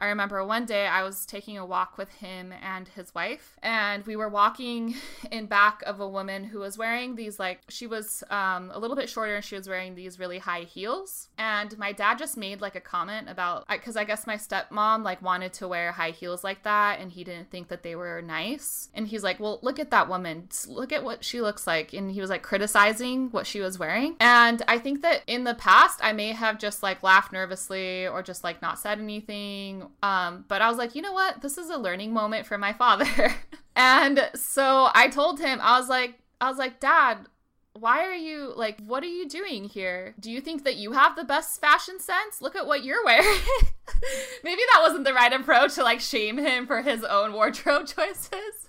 I 0.00 0.06
remember 0.06 0.42
one 0.42 0.64
day 0.64 0.86
I 0.86 1.02
was 1.02 1.26
taking 1.26 1.58
a 1.58 1.66
walk 1.66 1.98
with 1.98 2.10
him 2.14 2.54
and 2.62 2.88
his 2.88 3.14
wife, 3.14 3.58
and 3.62 4.04
we 4.06 4.16
were 4.16 4.30
walking 4.30 4.94
in 5.30 5.46
back 5.46 5.82
of 5.84 6.00
a 6.00 6.08
woman 6.08 6.44
who 6.44 6.60
was 6.60 6.78
wearing 6.78 7.16
these 7.16 7.38
like 7.38 7.60
she 7.68 7.86
was 7.86 8.24
um, 8.30 8.70
a 8.72 8.78
little 8.78 8.96
bit 8.96 9.10
shorter 9.10 9.36
and 9.36 9.44
she 9.44 9.56
was 9.56 9.68
wearing 9.68 9.94
these 9.94 10.18
really 10.18 10.38
high 10.38 10.62
heels. 10.62 11.28
And 11.36 11.76
my 11.78 11.92
dad 11.92 12.18
just 12.18 12.38
made 12.38 12.62
like 12.62 12.76
a 12.76 12.80
comment 12.80 13.28
about 13.28 13.68
because 13.68 13.96
I 13.96 14.04
guess 14.04 14.26
my 14.26 14.36
stepmom 14.36 15.04
like 15.04 15.20
wanted 15.20 15.52
to 15.54 15.68
wear 15.68 15.92
high 15.92 16.12
heels 16.12 16.42
like 16.42 16.62
that, 16.62 16.98
and 16.98 17.12
he 17.12 17.22
didn't 17.22 17.50
think 17.50 17.68
that 17.68 17.82
they 17.82 17.94
were 17.94 18.22
nice. 18.22 18.88
And 18.94 19.06
he's 19.06 19.22
like, 19.22 19.38
"Well, 19.38 19.58
look 19.60 19.78
at 19.78 19.90
that 19.90 20.08
woman. 20.08 20.48
Look 20.66 20.92
at 20.92 21.04
what 21.04 21.24
she 21.24 21.42
looks 21.42 21.66
like." 21.66 21.92
And 21.92 22.10
he 22.10 22.22
was 22.22 22.30
like 22.30 22.42
criticizing 22.42 23.28
what 23.32 23.46
she 23.46 23.60
was 23.60 23.78
wearing. 23.78 24.16
And 24.18 24.62
I 24.66 24.78
think 24.78 25.02
that 25.02 25.22
in 25.26 25.44
the 25.44 25.54
past 25.54 26.00
I 26.02 26.12
may 26.14 26.32
have 26.32 26.58
just 26.58 26.82
like 26.82 27.02
laughed 27.02 27.32
nervously 27.32 28.06
or 28.06 28.22
just 28.22 28.42
like 28.42 28.62
not 28.62 28.78
said 28.78 28.98
anything 28.98 29.89
um, 30.02 30.44
but 30.48 30.62
I 30.62 30.68
was 30.68 30.78
like, 30.78 30.94
you 30.94 31.02
know 31.02 31.12
what? 31.12 31.42
This 31.42 31.58
is 31.58 31.70
a 31.70 31.76
learning 31.76 32.12
moment 32.12 32.46
for 32.46 32.58
my 32.58 32.72
father. 32.72 33.34
and 33.76 34.30
so 34.34 34.88
I 34.94 35.08
told 35.08 35.40
him, 35.40 35.60
I 35.62 35.78
was 35.78 35.88
like, 35.88 36.14
I 36.40 36.48
was 36.48 36.58
like, 36.58 36.80
Dad, 36.80 37.26
why 37.74 38.04
are 38.04 38.14
you 38.14 38.52
like 38.56 38.80
what 38.80 39.02
are 39.02 39.08
you 39.08 39.28
doing 39.28 39.64
here 39.64 40.14
do 40.18 40.30
you 40.30 40.40
think 40.40 40.64
that 40.64 40.76
you 40.76 40.92
have 40.92 41.14
the 41.14 41.24
best 41.24 41.60
fashion 41.60 42.00
sense 42.00 42.42
look 42.42 42.56
at 42.56 42.66
what 42.66 42.84
you're 42.84 43.04
wearing 43.04 43.24
maybe 44.44 44.60
that 44.72 44.82
wasn't 44.82 45.04
the 45.04 45.14
right 45.14 45.32
approach 45.32 45.74
to 45.76 45.82
like 45.82 46.00
shame 46.00 46.36
him 46.36 46.66
for 46.66 46.82
his 46.82 47.04
own 47.04 47.32
wardrobe 47.32 47.86
choices 47.86 48.68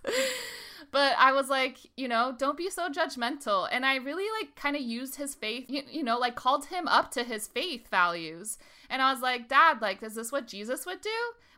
but 0.92 1.16
I 1.18 1.32
was 1.32 1.50
like, 1.50 1.78
you 1.96 2.08
know, 2.08 2.36
don't 2.38 2.58
be 2.58 2.70
so 2.70 2.90
judgmental. 2.90 3.68
And 3.72 3.86
I 3.86 3.96
really 3.96 4.28
like 4.40 4.56
kind 4.56 4.76
of 4.76 4.82
used 4.82 5.16
his 5.16 5.34
faith, 5.34 5.66
you, 5.70 5.84
you 5.90 6.04
know, 6.04 6.18
like 6.18 6.36
called 6.36 6.66
him 6.66 6.88
up 6.88 7.12
to 7.12 7.24
his 7.24 7.48
faith 7.48 7.88
values. 7.90 8.58
And 8.90 9.02
I 9.02 9.12
was 9.14 9.22
like, 9.22 9.48
Dad, 9.48 9.82
like, 9.82 10.04
is 10.04 10.16
this 10.16 10.32
what 10.32 10.48
Jesus 10.48 10.86
would 10.86 11.02
do? 11.02 11.10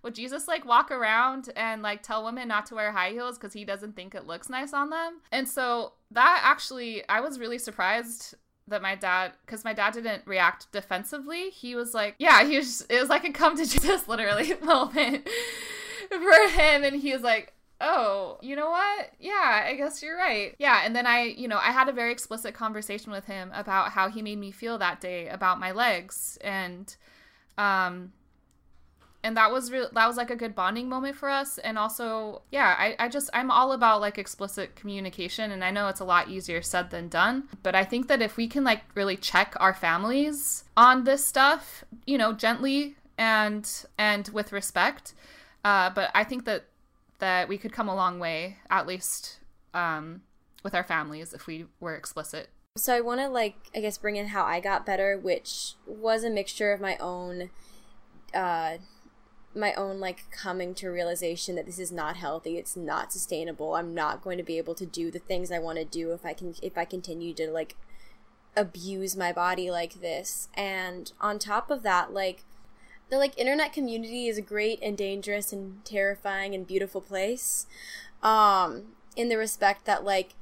Would 0.04 0.16
Jesus 0.16 0.48
like 0.48 0.66
walk 0.66 0.92
around 0.92 1.52
and 1.56 1.82
like 1.82 2.04
tell 2.04 2.24
women 2.24 2.48
not 2.48 2.68
to 2.68 2.76
wear 2.76 2.92
high 2.92 3.12
heels 3.12 3.38
because 3.38 3.54
he 3.54 3.66
doesn't 3.66 3.96
think 3.96 4.14
it 4.14 4.28
looks 4.28 4.50
nice 4.50 4.74
on 4.74 4.92
them? 4.92 5.22
And 5.32 5.50
so 5.50 5.94
that 6.12 6.42
actually, 6.44 7.08
I 7.10 7.22
was 7.22 7.40
really 7.40 7.58
surprised 7.58 8.36
that 8.68 8.82
my 8.82 8.96
dad 8.96 9.34
because 9.46 9.66
my 9.66 9.74
dad 9.74 9.94
didn't 9.94 10.26
react 10.26 10.72
defensively 10.72 11.50
he 11.50 11.76
was 11.76 11.94
like 11.94 12.16
yeah 12.18 12.46
he 12.46 12.56
was 12.56 12.80
it 12.90 12.98
was 12.98 13.10
like 13.10 13.26
a 13.26 13.32
come 13.34 13.58
to 13.58 13.66
jesus 13.70 14.08
literally 14.08 14.54
moment 14.64 15.28
for 16.10 16.50
him 16.50 16.84
and 16.86 16.96
he 17.02 17.12
was 17.12 17.22
like 17.22 17.54
oh, 17.84 18.40
you 18.42 18.56
know 18.56 18.70
what? 18.70 19.12
Yeah, 19.20 19.66
I 19.66 19.76
guess 19.76 20.02
you're 20.02 20.18
right. 20.18 20.56
Yeah, 20.58 20.82
and 20.86 20.96
then 20.96 21.06
I, 21.06 21.24
you 21.24 21.48
know, 21.48 21.58
I 21.58 21.72
had 21.72 21.90
a 21.90 21.92
very 21.92 22.12
explicit 22.12 22.54
conversation 22.54 23.12
with 23.12 23.26
him 23.26 23.52
about 23.54 23.92
how 23.92 24.10
he 24.10 24.22
made 24.22 24.40
me 24.40 24.52
feel 24.52 24.78
that 24.78 25.02
day 25.02 25.28
about 25.28 25.60
my 25.60 25.72
legs 25.72 26.38
and 26.42 26.96
um 27.58 28.12
and 29.24 29.38
that 29.38 29.52
was 29.52 29.72
real 29.72 29.90
that 29.94 30.08
was 30.08 30.18
like 30.18 30.32
a 30.32 30.36
good 30.36 30.56
bonding 30.56 30.90
moment 30.90 31.16
for 31.16 31.30
us 31.30 31.60
and 31.60 31.78
also 31.78 32.42
yeah 32.52 32.76
I, 32.78 32.96
I 32.98 33.10
just 33.10 33.30
i'm 33.32 33.52
all 33.52 33.72
about 33.72 34.02
like 34.02 34.18
explicit 34.18 34.76
communication 34.76 35.52
and 35.52 35.64
i 35.64 35.70
know 35.70 35.88
it's 35.88 36.00
a 36.00 36.06
lot 36.06 36.30
easier 36.30 36.64
said 36.64 36.90
than 36.90 37.10
done 37.10 37.44
but 37.62 37.76
i 37.76 37.84
think 37.84 38.08
that 38.08 38.24
if 38.24 38.38
we 38.38 38.48
can 38.48 38.64
like 38.64 38.82
really 38.96 39.16
check 39.16 39.56
our 39.60 39.74
families 39.74 40.64
on 40.76 41.04
this 41.04 41.24
stuff 41.24 41.86
you 42.08 42.18
know 42.18 42.34
gently 42.34 42.96
and 43.18 43.86
and 44.00 44.30
with 44.30 44.52
respect 44.52 45.14
uh, 45.64 45.92
but 45.92 46.10
i 46.16 46.24
think 46.24 46.46
that 46.46 46.66
that 47.24 47.48
we 47.48 47.58
could 47.58 47.72
come 47.72 47.88
a 47.88 47.96
long 47.96 48.20
way, 48.20 48.58
at 48.70 48.86
least 48.86 49.40
um, 49.74 50.24
with 50.62 50.76
our 50.76 50.84
families, 50.84 51.32
if 51.32 51.48
we 51.48 51.68
were 51.80 51.96
explicit. 51.96 52.50
So 52.76 52.94
I 52.94 53.00
want 53.00 53.22
to 53.22 53.30
like 53.30 53.56
I 53.74 53.80
guess 53.80 53.98
bring 53.98 54.18
in 54.18 54.28
how 54.28 54.44
I 54.44 54.60
got 54.60 54.86
better, 54.86 55.18
which 55.18 55.76
was 55.88 56.26
a 56.26 56.30
mixture 56.30 56.74
of 56.74 56.82
my 56.82 56.98
own, 56.98 57.50
uh, 58.34 58.74
my 59.56 59.74
own 59.76 60.02
like 60.02 60.32
coming 60.32 60.76
to 60.76 60.90
realization 60.90 61.56
that 61.56 61.66
this 61.66 61.80
is 61.80 61.94
not 61.94 62.18
healthy. 62.18 62.58
It's 62.58 62.76
not 62.76 63.14
sustainable. 63.14 63.76
I'm 63.76 63.94
not 63.94 64.22
going 64.22 64.38
to 64.38 64.44
be 64.44 64.58
able 64.58 64.76
to 64.76 64.86
do 64.86 65.10
the 65.10 65.20
things 65.20 65.50
I 65.50 65.60
want 65.60 65.78
to 65.78 65.86
do 65.86 66.12
if 66.12 66.26
I 66.26 66.34
can 66.34 66.56
if 66.62 66.78
I 66.78 66.84
continue 66.84 67.34
to 67.36 67.50
like 67.50 67.78
abuse 68.58 69.16
my 69.16 69.32
body 69.32 69.72
like 69.72 70.02
this. 70.02 70.50
And 70.56 71.14
on 71.22 71.40
top 71.40 71.72
of 71.72 71.84
that, 71.84 72.14
like 72.14 72.44
the 73.14 73.20
like 73.20 73.38
internet 73.38 73.72
community 73.72 74.28
is 74.28 74.40
a 74.40 74.42
great 74.42 74.80
and 74.82 74.98
dangerous 74.98 75.54
and 75.54 75.86
terrifying 75.86 76.56
and 76.56 76.66
beautiful 76.66 77.00
place 77.00 77.68
um 78.24 78.86
in 79.16 79.30
the 79.30 79.38
respect 79.38 79.86
that 79.86 80.04
like 80.04 80.34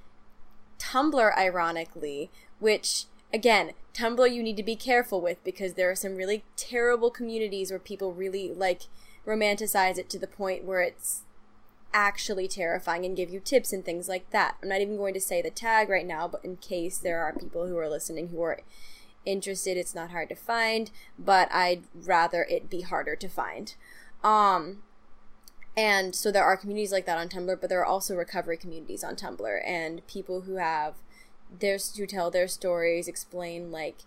tumblr 0.79 1.37
ironically 1.37 2.29
which 2.59 3.05
again 3.33 3.71
tumblr 3.93 4.33
you 4.33 4.41
need 4.41 4.55
to 4.55 4.63
be 4.63 4.77
careful 4.77 5.19
with 5.19 5.43
because 5.43 5.73
there 5.73 5.91
are 5.91 5.95
some 5.95 6.15
really 6.15 6.45
terrible 6.55 7.11
communities 7.11 7.71
where 7.71 7.79
people 7.79 8.13
really 8.13 8.53
like 8.53 8.83
romanticize 9.27 9.97
it 9.97 10.09
to 10.09 10.17
the 10.17 10.25
point 10.25 10.63
where 10.63 10.79
it's 10.79 11.23
actually 11.93 12.47
terrifying 12.47 13.03
and 13.03 13.17
give 13.17 13.29
you 13.29 13.41
tips 13.41 13.73
and 13.73 13.83
things 13.83 14.07
like 14.07 14.29
that. 14.29 14.55
I'm 14.63 14.69
not 14.69 14.79
even 14.79 14.95
going 14.95 15.13
to 15.13 15.19
say 15.19 15.41
the 15.41 15.49
tag 15.49 15.89
right 15.89 16.05
now, 16.05 16.25
but 16.25 16.43
in 16.45 16.55
case 16.55 16.97
there 16.97 17.21
are 17.21 17.33
people 17.33 17.67
who 17.67 17.77
are 17.77 17.89
listening 17.89 18.29
who 18.29 18.41
are 18.41 18.59
interested, 19.25 19.77
it's 19.77 19.95
not 19.95 20.11
hard 20.11 20.29
to 20.29 20.35
find, 20.35 20.91
but 21.17 21.51
I'd 21.51 21.83
rather 21.93 22.45
it 22.49 22.69
be 22.69 22.81
harder 22.81 23.15
to 23.15 23.29
find. 23.29 23.75
Um, 24.23 24.83
and 25.75 26.15
so 26.15 26.31
there 26.31 26.43
are 26.43 26.57
communities 26.57 26.91
like 26.91 27.05
that 27.05 27.17
on 27.17 27.29
Tumblr, 27.29 27.59
but 27.59 27.69
there 27.69 27.79
are 27.79 27.85
also 27.85 28.15
recovery 28.15 28.57
communities 28.57 29.03
on 29.03 29.15
Tumblr 29.15 29.61
and 29.65 30.05
people 30.07 30.41
who 30.41 30.55
have 30.55 30.95
their 31.59 31.77
who 31.97 32.05
tell 32.05 32.31
their 32.31 32.47
stories, 32.47 33.07
explain 33.07 33.71
like 33.71 33.99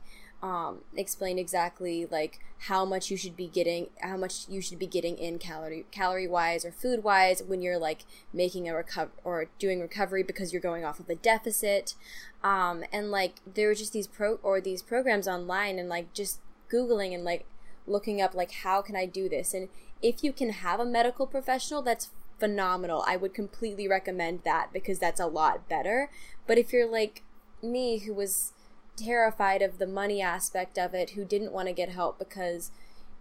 um, 0.45 0.81
explain 0.95 1.39
exactly 1.39 2.05
like 2.05 2.39
how 2.69 2.85
much 2.85 3.11
you 3.11 3.17
should 3.17 3.35
be 3.35 3.47
getting 3.47 3.87
how 4.03 4.19
much 4.19 4.47
you 4.47 4.61
should 4.61 4.79
be 4.79 4.87
getting 4.87 5.17
in 5.17 5.39
calorie 5.39 5.87
calorie 5.91 6.29
wise 6.29 6.67
or 6.67 6.71
food 6.71 7.03
wise 7.03 7.43
when 7.43 7.63
you're 7.63 7.79
like 7.79 8.05
making 8.31 8.69
a 8.69 8.75
recover 8.75 9.11
or 9.25 9.47
doing 9.59 9.81
recovery 9.81 10.23
because 10.23 10.53
you're 10.53 10.61
going 10.61 10.85
off 10.85 11.01
of 11.01 11.09
a 11.09 11.15
deficit. 11.15 11.95
Um, 12.43 12.85
and 12.93 13.11
like 13.11 13.37
there 13.55 13.69
were 13.69 13.75
just 13.75 13.95
these 13.95 14.07
pro 14.07 14.35
or 14.43 14.61
these 14.61 14.83
programs 14.83 15.27
online 15.27 15.79
and 15.79 15.89
like 15.89 16.13
just 16.13 16.41
googling 16.71 17.15
and 17.15 17.25
like 17.25 17.47
looking 17.87 18.21
up 18.21 18.35
like 18.35 18.53
how 18.53 18.83
can 18.83 18.97
i 18.97 19.07
do 19.07 19.31
this? 19.31 19.55
And 19.55 19.71
if 20.03 20.23
you 20.23 20.31
can 20.31 20.51
have 20.51 20.79
a 20.79 20.85
medical 20.85 21.27
professional 21.27 21.81
that's 21.81 22.11
phenomenal. 22.39 23.03
I 23.07 23.17
would 23.17 23.33
completely 23.33 23.89
recommend 23.89 24.41
that 24.45 24.71
because 24.73 24.99
that's 24.99 25.21
a 25.21 25.27
lot 25.27 25.69
better. 25.69 26.11
But 26.47 26.59
if 26.59 26.73
you're 26.73 26.91
like 26.91 27.23
me 27.63 27.99
who 28.01 28.13
was 28.13 28.53
terrified 28.97 29.63
of 29.63 29.79
the 29.79 29.87
money 29.87 30.21
aspect 30.21 30.79
of 30.79 30.95
it 30.95 31.11
who 31.11 31.25
didn't 31.25 31.53
want 31.53 31.69
to 31.69 31.75
get 31.75 31.89
help 31.89 32.19
because 32.19 32.71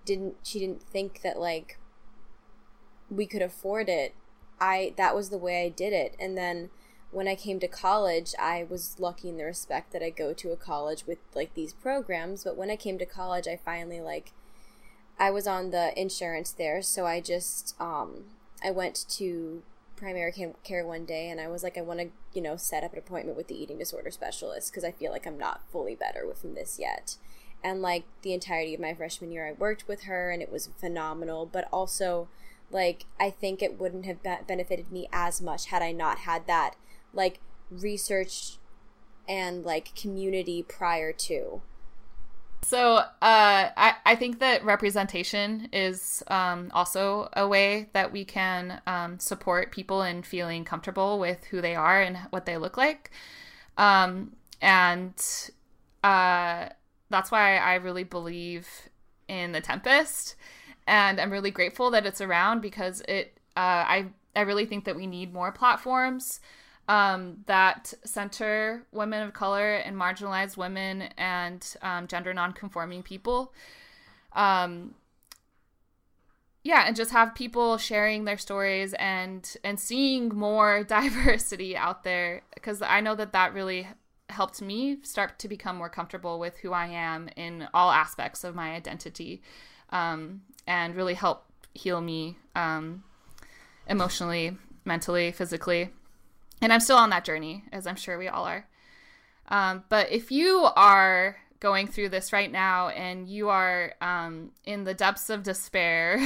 didn't 0.05 0.36
she 0.43 0.59
didn't 0.59 0.83
think 0.83 1.21
that 1.21 1.39
like 1.39 1.77
we 3.09 3.25
could 3.25 3.41
afford 3.41 3.89
it. 3.89 4.15
I 4.59 4.93
that 4.97 5.15
was 5.15 5.29
the 5.29 5.38
way 5.38 5.65
i 5.65 5.69
did 5.69 5.93
it. 5.93 6.15
And 6.19 6.38
then 6.38 6.69
when 7.12 7.27
i 7.27 7.36
came 7.36 7.59
to 7.59 7.67
college 7.67 8.33
i 8.39 8.65
was 8.69 8.99
lucky 8.99 9.29
in 9.29 9.38
the 9.38 9.43
respect 9.45 9.91
that 9.93 10.03
i 10.03 10.09
go 10.09 10.33
to 10.33 10.51
a 10.51 10.57
college 10.57 11.05
with 11.07 11.19
like 11.33 11.53
these 11.53 11.73
programs. 11.73 12.43
But 12.43 12.57
when 12.57 12.69
i 12.69 12.75
came 12.75 12.97
to 12.97 13.05
college 13.05 13.47
i 13.47 13.57
finally 13.57 14.01
like 14.01 14.31
i 15.19 15.31
was 15.31 15.47
on 15.47 15.71
the 15.71 15.99
insurance 15.99 16.51
there. 16.51 16.81
So 16.81 17.05
i 17.05 17.19
just 17.19 17.75
um 17.79 18.25
i 18.63 18.71
went 18.71 19.05
to 19.09 19.63
primary 19.95 20.34
care 20.63 20.86
one 20.86 21.06
day 21.06 21.29
and 21.29 21.39
I 21.39 21.47
was 21.47 21.63
like, 21.63 21.77
I 21.77 21.82
want 21.82 21.99
to, 21.99 22.10
you 22.34 22.41
know, 22.41 22.58
set 22.58 22.84
up 22.84 22.93
an 22.93 22.99
appointment 22.99 23.38
with 23.38 23.47
the 23.47 23.62
eating 23.62 23.77
disorder 23.77 24.12
specialist 24.12 24.71
because 24.71 24.84
I 24.84 24.91
feel 24.91 25.12
like 25.12 25.25
I'm 25.25 25.38
not 25.38 25.62
fully 25.71 25.95
better 25.95 26.25
from 26.36 26.56
this 26.56 26.77
yet. 26.79 27.17
And 27.63 27.82
like 27.82 28.03
the 28.21 28.34
entirety 28.34 28.73
of 28.73 28.82
my 28.82 28.93
freshman 28.93 29.32
year, 29.32 29.47
I 29.47 29.53
worked 29.53 29.88
with 29.88 30.03
her 30.03 30.29
and 30.29 30.41
it 30.41 30.51
was 30.51 30.69
phenomenal. 30.79 31.45
But 31.45 31.67
also, 31.71 32.27
like, 32.71 33.06
I 33.19 33.29
think 33.29 33.62
it 33.62 33.79
wouldn't 33.79 34.06
have 34.06 34.21
be- 34.23 34.36
benefited 34.47 34.91
me 34.91 35.08
as 35.13 35.41
much 35.41 35.67
had 35.67 35.82
I 35.82 35.91
not 35.91 36.19
had 36.19 36.47
that, 36.47 36.75
like, 37.13 37.39
research 37.69 38.58
and 39.27 39.63
like 39.63 39.95
community 39.95 40.63
prior 40.63 41.12
to. 41.13 41.62
So 42.63 42.95
uh, 42.95 43.06
I, 43.21 43.95
I 44.06 44.15
think 44.15 44.39
that 44.39 44.63
representation 44.63 45.69
is 45.73 46.23
um, 46.28 46.71
also 46.73 47.30
a 47.34 47.47
way 47.47 47.89
that 47.93 48.12
we 48.12 48.26
can 48.26 48.82
um, 48.88 49.19
support 49.19 49.71
people 49.71 50.01
in 50.01 50.24
feeling 50.24 50.64
comfortable 50.64 51.20
with 51.20 51.43
who 51.45 51.61
they 51.61 51.76
are 51.76 52.01
and 52.01 52.18
what 52.30 52.45
they 52.45 52.57
look 52.57 52.78
like. 52.78 53.11
Um, 53.78 54.36
and 54.61 55.14
uh, 56.03 56.70
that's 57.09 57.32
why 57.32 57.57
I 57.57 57.76
really 57.76 58.05
believe 58.05 58.68
in 59.28 59.51
The 59.51 59.61
Tempest. 59.61 60.36
And 60.88 61.20
I'm 61.20 61.32
really 61.32 61.51
grateful 61.51 61.91
that 61.91 62.05
it's 62.05 62.22
around 62.22 62.61
because 62.61 63.01
it 63.07 63.38
uh, 63.55 63.59
I, 63.88 64.05
I 64.36 64.41
really 64.41 64.66
think 64.66 64.86
that 64.86 64.95
we 64.95 65.05
need 65.05 65.34
more 65.34 65.51
platforms 65.51 66.39
um, 66.88 67.38
that 67.45 67.93
center 68.03 68.86
women 68.91 69.23
of 69.23 69.34
color 69.34 69.75
and 69.75 69.95
marginalized 69.95 70.57
women 70.57 71.03
and 71.17 71.75
um, 71.81 72.07
gender 72.07 72.34
nonconforming 72.34 73.03
people. 73.03 73.53
Um, 74.34 74.95
yeah, 76.63 76.86
and 76.88 76.95
just 76.95 77.11
have 77.11 77.36
people 77.36 77.77
sharing 77.77 78.23
their 78.25 78.38
stories 78.38 78.93
and 78.93 79.55
and 79.63 79.79
seeing 79.79 80.29
more 80.29 80.84
diversity 80.88 81.75
out 81.75 82.03
there 82.03 82.41
because 82.53 82.81
I 82.81 83.01
know 83.01 83.15
that 83.15 83.34
that 83.34 83.53
really 83.53 83.88
helped 84.29 84.61
me 84.61 84.97
start 85.03 85.38
to 85.39 85.47
become 85.47 85.75
more 85.75 85.89
comfortable 85.89 86.39
with 86.39 86.57
who 86.57 86.71
I 86.71 86.88
am 86.88 87.29
in 87.36 87.67
all 87.73 87.91
aspects 87.91 88.43
of 88.43 88.55
my 88.55 88.73
identity, 88.73 89.41
um, 89.89 90.41
and 90.65 90.95
really 90.95 91.13
help 91.13 91.45
heal 91.73 91.99
me 92.01 92.38
um, 92.55 93.03
emotionally, 93.88 94.57
mentally, 94.86 95.31
physically. 95.31 95.89
And 96.62 96.72
I'm 96.72 96.80
still 96.80 96.97
on 96.97 97.10
that 97.10 97.26
journey, 97.26 97.66
as 97.72 97.88
I'm 97.88 97.95
sure 97.95 98.18
we 98.18 98.28
all 98.28 98.45
are. 98.45 98.68
Um, 99.49 99.84
but 99.89 100.12
if 100.12 100.32
you 100.32 100.68
are 100.76 101.38
going 101.60 101.88
through 101.88 102.10
this 102.10 102.34
right 102.34 102.51
now 102.51 102.89
and 102.89 103.28
you 103.28 103.49
are 103.49 103.93
um, 104.01 104.51
in 104.66 104.84
the 104.84 104.93
depths 104.93 105.30
of 105.30 105.43
despair 105.43 106.20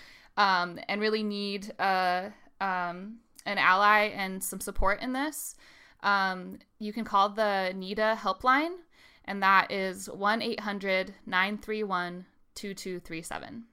um, 0.36 0.78
and 0.88 1.00
really 1.00 1.22
need 1.22 1.72
a, 1.78 2.32
um, 2.60 3.18
an 3.46 3.58
ally 3.58 4.06
and 4.14 4.42
some 4.42 4.60
support 4.60 5.00
in 5.00 5.12
this, 5.12 5.56
um, 6.02 6.58
you 6.78 6.92
can 6.92 7.04
call 7.04 7.30
the 7.30 7.72
NEDA 7.74 8.16
helpline, 8.16 8.76
and 9.24 9.42
that 9.42 9.72
is 9.72 10.08
1 10.08 10.42
800 10.42 11.14
931 11.26 12.26
2237. 12.54 13.64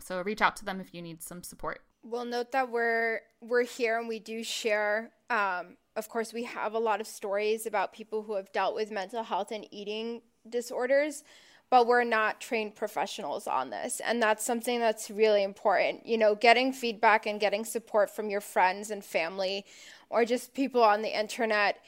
So 0.00 0.22
reach 0.22 0.40
out 0.40 0.56
to 0.56 0.64
them 0.64 0.80
if 0.80 0.94
you 0.94 1.02
need 1.02 1.22
some 1.22 1.42
support. 1.42 1.82
We'll 2.06 2.24
note 2.24 2.52
that 2.52 2.70
we're 2.70 3.20
we're 3.40 3.64
here 3.64 3.98
and 3.98 4.08
we 4.08 4.18
do 4.18 4.44
share 4.44 5.10
um, 5.28 5.76
of 5.96 6.10
course, 6.10 6.32
we 6.32 6.44
have 6.44 6.74
a 6.74 6.78
lot 6.78 7.00
of 7.00 7.06
stories 7.06 7.66
about 7.66 7.92
people 7.92 8.22
who 8.22 8.34
have 8.34 8.52
dealt 8.52 8.74
with 8.74 8.90
mental 8.90 9.22
health 9.22 9.50
and 9.50 9.66
eating 9.70 10.20
disorders, 10.48 11.24
but 11.70 11.86
we're 11.86 12.04
not 12.04 12.40
trained 12.40 12.76
professionals 12.76 13.46
on 13.46 13.70
this. 13.70 14.00
And 14.04 14.22
that's 14.22 14.44
something 14.44 14.78
that's 14.78 15.10
really 15.10 15.42
important. 15.42 16.06
You 16.06 16.18
know, 16.18 16.34
getting 16.34 16.72
feedback 16.72 17.26
and 17.26 17.40
getting 17.40 17.64
support 17.64 18.10
from 18.10 18.28
your 18.28 18.42
friends 18.42 18.90
and 18.90 19.02
family 19.02 19.64
or 20.10 20.24
just 20.24 20.54
people 20.54 20.82
on 20.82 21.00
the 21.00 21.18
internet 21.18 21.78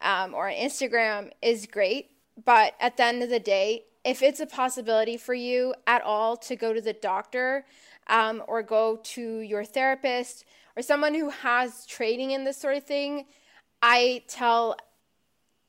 um, 0.00 0.34
or 0.34 0.48
on 0.48 0.54
Instagram 0.54 1.30
is 1.42 1.66
great. 1.66 2.10
But 2.42 2.74
at 2.80 2.96
the 2.96 3.04
end 3.04 3.22
of 3.22 3.28
the 3.28 3.38
day, 3.38 3.84
if 4.04 4.22
it's 4.22 4.40
a 4.40 4.46
possibility 4.46 5.18
for 5.18 5.34
you 5.34 5.74
at 5.86 6.02
all 6.02 6.36
to 6.38 6.56
go 6.56 6.72
to 6.72 6.80
the 6.80 6.94
doctor 6.94 7.66
um, 8.08 8.42
or 8.46 8.62
go 8.62 9.00
to 9.02 9.40
your 9.40 9.64
therapist, 9.64 10.44
or 10.76 10.82
someone 10.82 11.14
who 11.14 11.30
has 11.30 11.86
training 11.86 12.30
in 12.30 12.44
this 12.44 12.56
sort 12.56 12.76
of 12.76 12.84
thing, 12.84 13.26
I 13.82 14.22
tell 14.28 14.76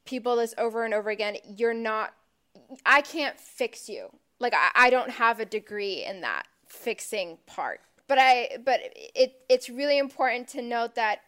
people 0.06 0.36
this 0.38 0.54
over 0.58 0.86
and 0.86 0.94
over 0.94 1.10
again 1.10 1.38
you're 1.58 1.74
not, 1.74 2.14
I 2.86 3.02
can't 3.02 3.40
fix 3.40 3.90
you. 3.90 4.10
Like, 4.40 4.54
I, 4.54 4.88
I 4.88 4.90
don't 4.90 5.12
have 5.12 5.40
a 5.40 5.46
degree 5.46 6.06
in 6.06 6.22
that 6.22 6.46
fixing 6.68 7.38
part. 7.46 7.82
But 8.08 8.18
I, 8.20 8.58
but 8.64 8.80
it, 9.16 9.42
it's 9.50 9.70
really 9.70 10.00
important 10.00 10.48
to 10.50 10.62
note 10.62 10.96
that 10.96 11.20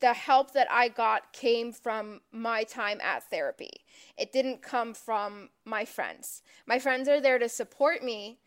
the 0.00 0.12
help 0.12 0.52
that 0.52 0.66
I 0.70 0.88
got 0.88 1.32
came 1.32 1.72
from 1.72 2.20
my 2.32 2.64
time 2.64 3.00
at 3.00 3.30
therapy. 3.30 3.70
It 4.18 4.32
didn't 4.32 4.60
come 4.60 4.92
from 4.92 5.50
my 5.64 5.84
friends. 5.84 6.42
My 6.66 6.78
friends 6.78 7.08
are 7.08 7.20
there 7.20 7.38
to 7.38 7.48
support 7.48 8.02
me, 8.02 8.38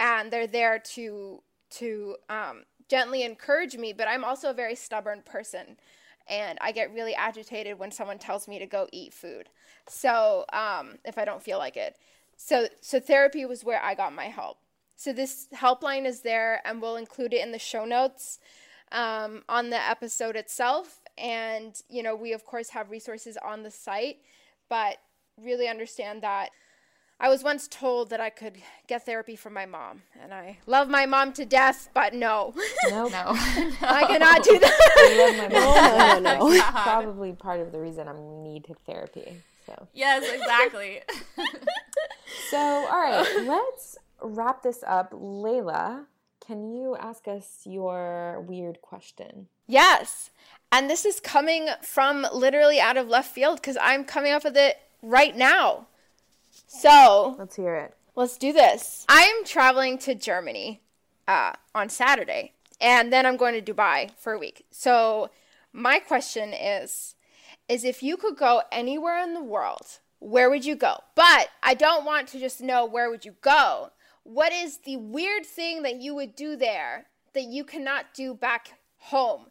and 0.00 0.30
they're 0.30 0.46
there 0.46 0.78
to 0.78 1.42
to 1.70 2.16
um, 2.28 2.64
gently 2.88 3.22
encourage 3.22 3.76
me, 3.76 3.92
but 3.92 4.08
I'm 4.08 4.24
also 4.24 4.50
a 4.50 4.54
very 4.54 4.74
stubborn 4.74 5.22
person. 5.24 5.76
And 6.28 6.58
I 6.60 6.72
get 6.72 6.92
really 6.92 7.14
agitated 7.14 7.78
when 7.78 7.90
someone 7.90 8.18
tells 8.18 8.48
me 8.48 8.58
to 8.58 8.66
go 8.66 8.86
eat 8.92 9.14
food. 9.14 9.48
So, 9.88 10.44
um, 10.52 10.98
if 11.04 11.16
I 11.16 11.24
don't 11.24 11.42
feel 11.42 11.58
like 11.58 11.76
it. 11.76 11.96
So, 12.36 12.68
so 12.80 13.00
therapy 13.00 13.44
was 13.46 13.64
where 13.64 13.82
I 13.82 13.94
got 13.94 14.14
my 14.14 14.26
help. 14.26 14.58
So, 14.96 15.12
this 15.12 15.48
helpline 15.54 16.04
is 16.04 16.20
there, 16.20 16.60
and 16.66 16.82
we'll 16.82 16.96
include 16.96 17.32
it 17.32 17.42
in 17.42 17.52
the 17.52 17.58
show 17.58 17.86
notes 17.86 18.40
um, 18.92 19.42
on 19.48 19.70
the 19.70 19.80
episode 19.80 20.36
itself. 20.36 21.00
And, 21.16 21.80
you 21.88 22.02
know, 22.02 22.14
we 22.14 22.32
of 22.32 22.44
course 22.44 22.70
have 22.70 22.90
resources 22.90 23.38
on 23.38 23.62
the 23.62 23.70
site, 23.70 24.18
but 24.68 24.98
really 25.40 25.68
understand 25.68 26.22
that 26.22 26.50
I 27.20 27.28
was 27.28 27.42
once 27.42 27.66
told 27.66 28.10
that 28.10 28.20
I 28.20 28.30
could 28.30 28.58
get 28.86 29.04
therapy 29.04 29.34
from 29.34 29.52
my 29.52 29.66
mom, 29.66 30.02
and 30.22 30.32
I 30.32 30.58
love 30.66 30.88
my 30.88 31.04
mom 31.04 31.32
to 31.32 31.44
death, 31.44 31.88
but 31.92 32.14
no. 32.14 32.54
Nope. 32.90 33.10
No, 33.10 33.24
I 33.82 34.04
cannot 34.06 34.44
do 34.44 34.58
that. 34.60 34.78
I 34.98 35.26
love 35.26 35.36
my 35.36 35.48
mom. 35.48 36.22
No, 36.22 36.32
no, 36.32 36.38
no. 36.38 36.50
That's 36.52 36.82
probably 36.82 37.32
part 37.32 37.60
of 37.60 37.72
the 37.72 37.80
reason 37.80 38.06
I 38.06 38.14
need 38.42 38.66
therapy. 38.86 39.42
So, 39.66 39.88
yes, 39.92 40.24
exactly. 40.32 41.00
so 42.50 42.56
all 42.56 43.00
right, 43.00 43.44
let's 43.44 43.98
wrap 44.22 44.62
this 44.62 44.84
up. 44.86 45.12
Laila, 45.12 46.06
can 46.46 46.72
you 46.72 46.96
ask 46.96 47.26
us 47.26 47.62
your 47.64 48.42
weird 48.46 48.80
question? 48.80 49.48
Yes. 49.66 50.30
And 50.70 50.88
this 50.88 51.04
is 51.04 51.20
coming 51.20 51.68
from 51.82 52.26
literally 52.32 52.80
out 52.80 52.96
of 52.96 53.08
left 53.08 53.30
field 53.30 53.60
because 53.60 53.76
I'm 53.80 54.04
coming 54.04 54.32
up 54.32 54.44
with 54.44 54.56
it 54.56 54.78
right 55.02 55.36
now. 55.36 55.87
So 56.68 57.34
Let's 57.38 57.56
hear 57.56 57.74
it. 57.76 57.94
let's 58.14 58.36
do 58.36 58.52
this. 58.52 59.06
I'm 59.08 59.44
traveling 59.44 59.96
to 60.00 60.14
Germany 60.14 60.82
uh, 61.26 61.54
on 61.74 61.88
Saturday, 61.88 62.52
and 62.78 63.10
then 63.10 63.24
I'm 63.24 63.38
going 63.38 63.54
to 63.60 63.72
Dubai 63.74 64.10
for 64.16 64.34
a 64.34 64.38
week. 64.38 64.66
So 64.70 65.30
my 65.72 65.98
question 65.98 66.52
is, 66.52 67.14
is 67.70 67.84
if 67.84 68.02
you 68.02 68.18
could 68.18 68.36
go 68.36 68.62
anywhere 68.70 69.18
in 69.22 69.32
the 69.32 69.42
world, 69.42 69.98
where 70.18 70.50
would 70.50 70.66
you 70.66 70.76
go? 70.76 70.98
But 71.14 71.48
I 71.62 71.72
don't 71.72 72.04
want 72.04 72.28
to 72.28 72.38
just 72.38 72.60
know 72.60 72.84
where 72.84 73.08
would 73.10 73.24
you 73.24 73.34
go. 73.40 73.90
What 74.24 74.52
is 74.52 74.78
the 74.84 74.98
weird 74.98 75.46
thing 75.46 75.82
that 75.84 75.96
you 76.02 76.14
would 76.14 76.36
do 76.36 76.54
there 76.54 77.06
that 77.32 77.44
you 77.44 77.64
cannot 77.64 78.12
do 78.14 78.34
back 78.34 78.78
home? 78.98 79.46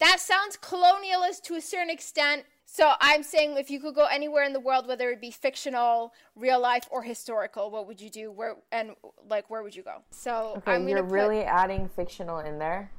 That 0.00 0.20
sounds 0.20 0.58
colonialist 0.58 1.42
to 1.44 1.54
a 1.54 1.62
certain 1.62 1.88
extent. 1.90 2.44
So 2.70 2.92
I'm 3.00 3.22
saying 3.22 3.56
if 3.56 3.70
you 3.70 3.80
could 3.80 3.94
go 3.94 4.04
anywhere 4.04 4.44
in 4.44 4.52
the 4.52 4.60
world, 4.60 4.86
whether 4.86 5.08
it 5.08 5.22
be 5.22 5.30
fictional, 5.30 6.12
real 6.36 6.60
life, 6.60 6.84
or 6.90 7.02
historical, 7.02 7.70
what 7.70 7.86
would 7.88 7.98
you 7.98 8.10
do? 8.10 8.30
Where 8.30 8.56
and 8.70 8.90
like 9.26 9.48
where 9.48 9.62
would 9.62 9.74
you 9.74 9.82
go? 9.82 10.02
So 10.10 10.54
Okay, 10.58 10.74
I'm 10.74 10.86
you're 10.86 10.98
gonna 10.98 11.08
put, 11.08 11.14
really 11.14 11.42
adding 11.44 11.88
fictional 11.88 12.40
in 12.40 12.58
there. 12.58 12.90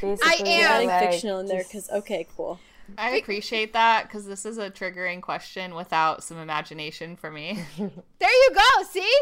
Basically, 0.00 0.48
am. 0.52 0.70
Adding 0.72 0.88
like, 0.88 1.10
fictional 1.12 1.40
in 1.40 1.46
there 1.46 1.62
because 1.62 1.90
okay, 1.90 2.26
cool. 2.34 2.58
I 2.96 3.10
appreciate 3.18 3.74
that 3.74 4.04
because 4.04 4.24
this 4.26 4.46
is 4.46 4.56
a 4.56 4.70
triggering 4.70 5.20
question 5.20 5.74
without 5.74 6.24
some 6.24 6.38
imagination 6.38 7.14
for 7.14 7.30
me. 7.30 7.62
There 8.18 8.30
you 8.30 8.50
go. 8.54 8.82
See, 8.90 9.12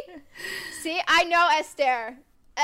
see, 0.81 1.01
I 1.09 1.25
know 1.25 1.49
Esther. 1.53 2.17
Uh, 2.57 2.63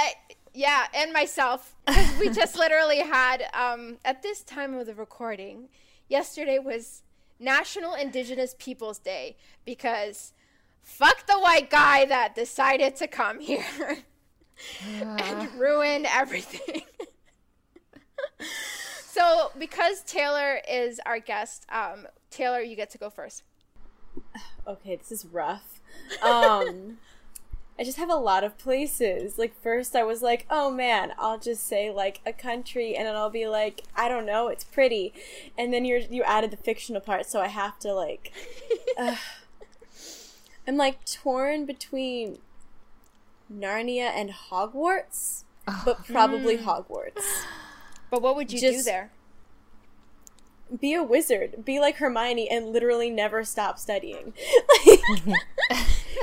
yeah, 0.54 0.86
and 0.94 1.12
myself. 1.12 1.74
'Cause 1.86 2.18
we 2.20 2.30
just 2.30 2.56
literally 2.64 3.00
had 3.00 3.44
um, 3.52 3.98
at 4.04 4.22
this 4.22 4.42
time 4.42 4.74
of 4.74 4.86
the 4.86 4.94
recording. 4.94 5.68
Yesterday 6.08 6.58
was 6.60 7.02
National 7.44 7.94
Indigenous 7.94 8.54
Peoples 8.58 8.98
Day 8.98 9.36
because 9.64 10.32
fuck 10.82 11.26
the 11.26 11.38
white 11.38 11.70
guy 11.70 12.04
that 12.06 12.34
decided 12.34 12.96
to 12.96 13.06
come 13.06 13.40
here 13.40 13.64
and 14.98 15.54
ruin 15.58 16.06
everything. 16.06 16.82
so, 19.04 19.52
because 19.58 20.02
Taylor 20.02 20.60
is 20.68 21.00
our 21.06 21.20
guest, 21.20 21.66
um, 21.70 22.06
Taylor, 22.30 22.60
you 22.60 22.76
get 22.76 22.90
to 22.90 22.98
go 22.98 23.10
first. 23.10 23.42
Okay, 24.66 24.96
this 24.96 25.12
is 25.12 25.26
rough. 25.26 25.80
Um 26.22 26.98
I 27.78 27.82
just 27.82 27.98
have 27.98 28.10
a 28.10 28.16
lot 28.16 28.44
of 28.44 28.56
places. 28.56 29.36
Like 29.36 29.60
first 29.60 29.96
I 29.96 30.04
was 30.04 30.22
like, 30.22 30.46
"Oh 30.48 30.70
man, 30.70 31.12
I'll 31.18 31.38
just 31.38 31.66
say 31.66 31.90
like 31.90 32.20
a 32.24 32.32
country 32.32 32.94
and 32.96 33.06
then 33.06 33.16
I'll 33.16 33.30
be 33.30 33.48
like, 33.48 33.82
I 33.96 34.08
don't 34.08 34.26
know, 34.26 34.48
it's 34.48 34.64
pretty." 34.64 35.12
And 35.58 35.72
then 35.72 35.84
you 35.84 36.04
you 36.08 36.22
added 36.22 36.50
the 36.50 36.56
fictional 36.56 37.00
part, 37.00 37.26
so 37.26 37.40
I 37.40 37.48
have 37.48 37.78
to 37.80 37.92
like 37.92 38.32
ugh. 38.98 39.18
I'm 40.66 40.76
like 40.76 41.04
torn 41.04 41.66
between 41.66 42.38
Narnia 43.52 44.10
and 44.14 44.30
Hogwarts, 44.30 45.44
but 45.84 45.98
oh. 46.00 46.04
probably 46.06 46.56
mm. 46.56 46.64
Hogwarts. 46.64 47.44
But 48.10 48.22
what 48.22 48.36
would 48.36 48.52
you 48.52 48.60
do 48.60 48.82
there? 48.82 49.10
Be 50.80 50.94
a 50.94 51.02
wizard, 51.02 51.64
be 51.64 51.78
like 51.80 51.96
Hermione, 51.96 52.48
and 52.50 52.66
literally 52.72 53.10
never 53.10 53.44
stop 53.44 53.78
studying. 53.78 54.32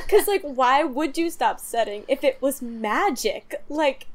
Because, 0.06 0.28
like, 0.28 0.41
why 0.41 0.84
would 0.84 1.18
you 1.18 1.30
stop 1.30 1.60
studying 1.60 2.04
if 2.08 2.24
it 2.24 2.41
was 2.41 2.62
magic? 2.62 3.62
Like, 3.70 4.08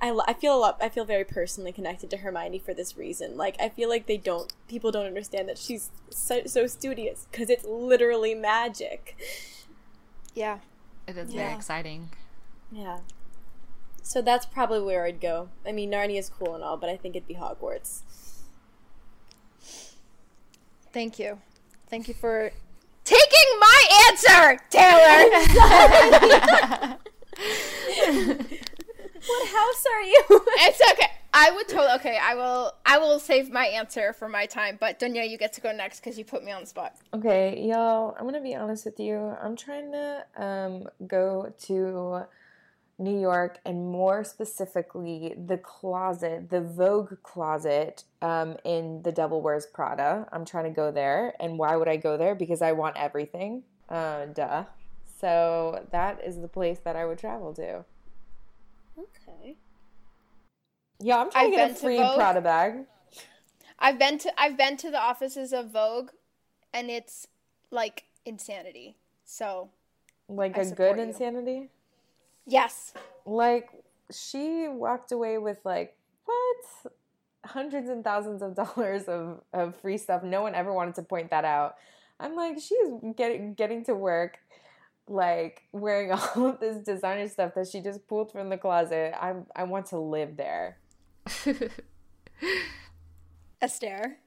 I, 0.00 0.16
I 0.26 0.32
feel 0.34 0.56
a 0.56 0.58
lot. 0.58 0.76
I 0.80 0.88
feel 0.88 1.04
very 1.04 1.24
personally 1.24 1.72
connected 1.72 2.10
to 2.10 2.18
Hermione 2.18 2.58
for 2.58 2.74
this 2.74 2.96
reason. 2.96 3.36
Like, 3.36 3.56
I 3.60 3.68
feel 3.68 3.88
like 3.88 4.06
they 4.06 4.16
don't. 4.16 4.52
People 4.68 4.90
don't 4.92 5.06
understand 5.06 5.48
that 5.48 5.56
she's 5.58 5.90
so, 6.10 6.42
so 6.46 6.66
studious 6.66 7.26
because 7.30 7.48
it's 7.48 7.64
literally 7.64 8.34
magic. 8.34 9.16
Yeah, 10.34 10.58
It 11.08 11.16
is 11.16 11.32
Yeah. 11.32 11.44
very 11.44 11.54
exciting. 11.54 12.10
Yeah. 12.70 12.98
So 14.02 14.20
that's 14.22 14.46
probably 14.46 14.82
where 14.82 15.04
I'd 15.04 15.20
go. 15.20 15.48
I 15.66 15.72
mean, 15.72 15.90
Narnia 15.90 16.18
is 16.18 16.28
cool 16.28 16.54
and 16.54 16.62
all, 16.62 16.76
but 16.76 16.90
I 16.90 16.96
think 16.96 17.16
it'd 17.16 17.26
be 17.26 17.34
Hogwarts. 17.34 18.00
Thank 20.96 21.18
you, 21.18 21.38
thank 21.90 22.08
you 22.08 22.14
for 22.14 22.50
taking 23.04 23.60
my 23.60 24.08
answer, 24.08 24.58
Taylor. 24.70 25.28
What 29.28 29.48
house 29.48 29.84
are 29.92 30.02
you? 30.02 30.24
it's 30.30 30.80
okay. 30.92 31.08
I 31.34 31.50
would 31.50 31.68
totally 31.68 31.92
okay. 31.96 32.16
I 32.16 32.34
will. 32.34 32.72
I 32.86 32.96
will 32.96 33.18
save 33.18 33.50
my 33.50 33.66
answer 33.66 34.14
for 34.14 34.26
my 34.26 34.46
time. 34.46 34.78
But 34.80 34.98
Donya, 34.98 35.28
you 35.28 35.36
get 35.36 35.52
to 35.54 35.60
go 35.60 35.70
next 35.70 36.00
because 36.00 36.16
you 36.16 36.24
put 36.24 36.42
me 36.42 36.50
on 36.50 36.62
the 36.62 36.66
spot. 36.66 36.96
Okay, 37.12 37.60
y'all, 37.60 38.16
I'm 38.18 38.24
gonna 38.24 38.40
be 38.40 38.54
honest 38.54 38.86
with 38.86 38.98
you. 38.98 39.36
I'm 39.42 39.54
trying 39.54 39.92
to 39.92 40.24
um, 40.36 40.88
go 41.06 41.52
to 41.64 42.22
New 42.98 43.18
York 43.20 43.58
and 43.66 43.90
more 43.90 44.24
specifically 44.24 45.34
the 45.36 45.58
closet, 45.58 46.50
the 46.50 46.60
Vogue 46.62 47.14
closet 47.22 48.04
um, 48.22 48.56
in 48.64 49.02
The 49.02 49.12
Devil 49.12 49.42
Wears 49.42 49.66
Prada. 49.66 50.26
I'm 50.32 50.44
trying 50.46 50.64
to 50.64 50.70
go 50.70 50.90
there. 50.90 51.34
And 51.40 51.58
why 51.58 51.76
would 51.76 51.88
I 51.88 51.96
go 51.96 52.16
there? 52.16 52.34
Because 52.34 52.62
I 52.62 52.72
want 52.72 52.96
everything. 52.96 53.64
Uh, 53.88 54.26
duh. 54.26 54.64
So 55.20 55.86
that 55.92 56.22
is 56.24 56.40
the 56.40 56.48
place 56.48 56.78
that 56.84 56.96
I 56.96 57.04
would 57.06 57.18
travel 57.18 57.52
to. 57.54 57.84
okay. 58.98 59.56
Yeah, 61.00 61.18
I'm 61.18 61.30
trying 61.30 61.46
I've 61.46 61.50
to 61.50 61.56
get 61.56 61.70
a 61.72 61.74
free. 61.74 61.98
Prada 62.14 62.40
bag. 62.40 62.86
I've 63.78 63.98
been 63.98 64.18
to 64.18 64.40
I've 64.40 64.56
been 64.56 64.76
to 64.78 64.90
the 64.90 64.98
offices 65.00 65.52
of 65.52 65.70
Vogue, 65.70 66.10
and 66.72 66.90
it's 66.90 67.26
like 67.70 68.04
insanity. 68.24 68.96
So 69.24 69.70
Like 70.28 70.56
I 70.56 70.62
a 70.62 70.66
good 70.66 70.98
you. 70.98 71.02
insanity. 71.02 71.70
Yes, 72.46 72.94
like 73.24 73.70
she 74.10 74.68
walked 74.68 75.12
away 75.12 75.38
with 75.38 75.58
like 75.64 75.96
what? 76.24 76.92
Hundreds 77.44 77.88
and 77.88 78.02
thousands 78.02 78.42
of 78.42 78.54
dollars 78.76 79.04
of, 79.04 79.42
of 79.52 79.76
free 79.76 79.98
stuff. 79.98 80.22
No 80.22 80.42
one 80.42 80.54
ever 80.54 80.72
wanted 80.72 80.94
to 80.96 81.02
point 81.02 81.30
that 81.30 81.44
out. 81.44 81.76
I'm 82.18 82.34
like 82.34 82.58
she's 82.58 82.88
getting 83.16 83.54
getting 83.54 83.84
to 83.84 83.94
work 83.94 84.38
like 85.08 85.62
wearing 85.72 86.12
all 86.36 86.46
of 86.46 86.60
this 86.60 86.78
designer 86.78 87.28
stuff 87.28 87.54
that 87.54 87.68
she 87.68 87.80
just 87.80 88.06
pulled 88.08 88.32
from 88.32 88.48
the 88.48 88.58
closet. 88.58 89.14
I'm 89.20 89.46
i 89.54 89.64
want 89.64 89.86
to 89.86 89.98
live 89.98 90.36
there. 90.36 90.78
Esther. 93.60 94.18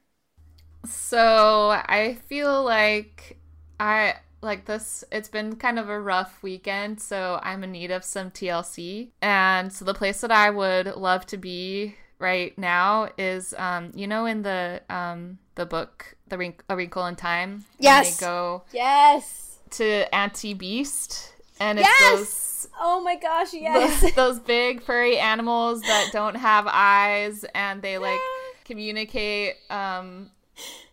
So 0.86 1.70
I 1.70 2.17
feel 2.28 2.63
like 2.63 3.38
I 3.80 4.15
like 4.42 4.66
this 4.66 5.04
it's 5.12 5.30
been 5.30 5.56
kind 5.58 5.78
of 5.80 5.90
a 5.90 6.00
rough 6.00 6.42
weekend, 6.42 7.02
so 7.02 7.40
I'm 7.44 7.64
in 7.64 7.72
need 7.72 7.92
of 7.92 8.04
some 8.04 8.32
TLC. 8.32 9.10
And 9.22 9.72
so 9.74 9.84
the 9.86 9.94
place 9.94 10.22
that 10.22 10.32
I 10.32 10.50
would 10.50 10.88
love 10.96 11.26
to 11.28 11.38
be 11.38 11.96
right 12.20 12.58
now 12.58 13.10
is 13.18 13.54
um 13.58 13.92
you 13.96 14.06
know 14.08 14.26
in 14.26 14.42
the 14.42 14.82
um 14.90 15.38
the 15.56 15.66
book 15.66 16.16
The 16.28 16.38
Wrink- 16.38 16.64
A 16.70 16.76
Wrinkle 16.76 17.06
in 17.06 17.16
Time 17.16 17.64
Yes. 17.80 18.18
they 18.18 18.26
go 18.26 18.64
Yes. 18.74 19.60
to 19.72 20.14
Anti 20.14 20.54
Beast 20.54 21.34
and 21.62 21.80
it's 21.80 21.88
Yes! 21.88 22.20
those 22.20 22.46
Oh 22.82 23.02
my 23.02 23.16
gosh, 23.16 23.54
yes. 23.54 24.02
those, 24.02 24.14
those 24.16 24.40
big 24.40 24.82
furry 24.82 25.18
animals 25.18 25.82
that 25.82 26.10
don't 26.12 26.36
have 26.36 26.66
eyes 26.70 27.46
and 27.56 27.82
they 27.82 27.98
like 27.98 28.20
communicate 28.66 29.56
um 29.70 30.30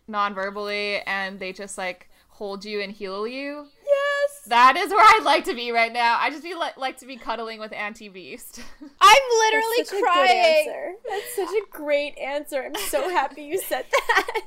non-verbally 0.07 1.01
and 1.05 1.39
they 1.39 1.51
just 1.51 1.77
like 1.77 2.09
hold 2.37 2.63
you 2.63 2.81
and 2.81 2.93
heal 2.93 3.27
you 3.27 3.65
yes. 3.83 4.41
that 4.47 4.77
is 4.77 4.89
where 4.91 5.03
i'd 5.03 5.23
like 5.23 5.43
to 5.43 5.53
be 5.53 5.71
right 5.71 5.91
now 5.91 6.17
i 6.19 6.29
just 6.29 6.43
be 6.43 6.53
like, 6.53 6.77
like 6.77 6.97
to 6.97 7.05
be 7.05 7.17
cuddling 7.17 7.59
with 7.59 7.73
anti-beast 7.73 8.61
I'm 9.17 9.21
literally 9.39 9.75
That's 9.77 9.89
such 9.89 9.97
a 9.97 10.01
good 10.01 10.11
crying. 10.11 10.97
That's 11.09 11.35
such 11.35 11.49
a 11.49 11.61
great 11.71 12.17
answer. 12.17 12.63
I'm 12.63 12.75
so 12.75 13.09
happy 13.09 13.43
you 13.43 13.59
said 13.59 13.85
that. 13.91 14.41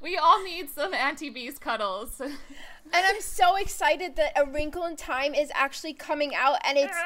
we 0.00 0.16
all 0.16 0.42
need 0.42 0.70
some 0.70 0.94
anti-beast 0.94 1.60
cuddles 1.60 2.20
And 2.94 3.06
I'm 3.06 3.20
so 3.20 3.56
excited 3.56 4.16
that 4.16 4.32
A 4.36 4.44
Wrinkle 4.44 4.84
in 4.84 4.96
Time 4.96 5.34
is 5.34 5.50
actually 5.54 5.94
coming 5.94 6.34
out 6.34 6.58
and 6.64 6.76
it's 6.76 6.96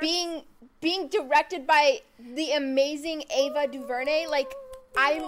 being 0.00 0.42
being 0.80 1.08
directed 1.08 1.66
by 1.66 2.00
the 2.18 2.52
amazing 2.52 3.24
Ava 3.34 3.68
DuVernay. 3.68 4.26
Like 4.26 4.52
I'm 4.96 5.22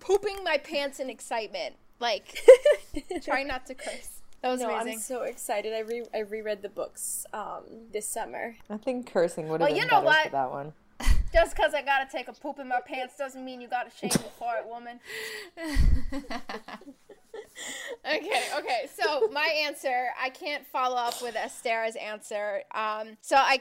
pooping 0.00 0.42
my 0.44 0.58
pants 0.58 1.00
in 1.00 1.08
excitement. 1.08 1.76
Like 2.00 2.38
try 3.22 3.42
not 3.42 3.66
to 3.66 3.74
curse. 3.74 4.08
That 4.42 4.48
was 4.50 4.60
No, 4.60 4.70
amazing. 4.70 4.92
I'm 4.94 4.98
so 5.00 5.22
excited. 5.22 5.72
I 5.74 5.80
re 5.80 6.04
I 6.14 6.20
reread 6.20 6.62
the 6.62 6.68
books 6.70 7.26
um 7.32 7.64
this 7.92 8.08
summer. 8.08 8.56
i 8.70 8.76
think 8.78 9.12
cursing 9.12 9.48
would 9.48 9.60
have 9.60 9.68
Well, 9.68 9.76
been 9.78 9.84
you 9.84 9.86
know 9.90 9.96
better 10.02 10.06
what? 10.06 10.24
for 10.24 10.30
that 10.32 10.50
one 10.50 10.72
Just 11.32 11.54
because 11.54 11.74
I 11.74 11.82
gotta 11.82 12.10
take 12.10 12.28
a 12.28 12.32
poop 12.32 12.58
in 12.58 12.66
my 12.68 12.80
pants 12.84 13.16
doesn't 13.16 13.44
mean 13.44 13.60
you 13.60 13.68
gotta 13.68 13.90
shame 13.90 14.10
me 14.22 14.30
for 14.38 14.52
it, 14.56 14.66
woman. 14.66 14.98
Okay, 18.06 18.42
okay. 18.58 18.88
So 18.98 19.28
my 19.28 19.46
answer, 19.66 20.08
I 20.20 20.30
can't 20.30 20.66
follow 20.66 20.96
up 20.96 21.20
with 21.22 21.34
Estera's 21.34 21.94
answer. 21.96 22.62
Um, 22.74 23.18
so 23.20 23.36
I, 23.36 23.60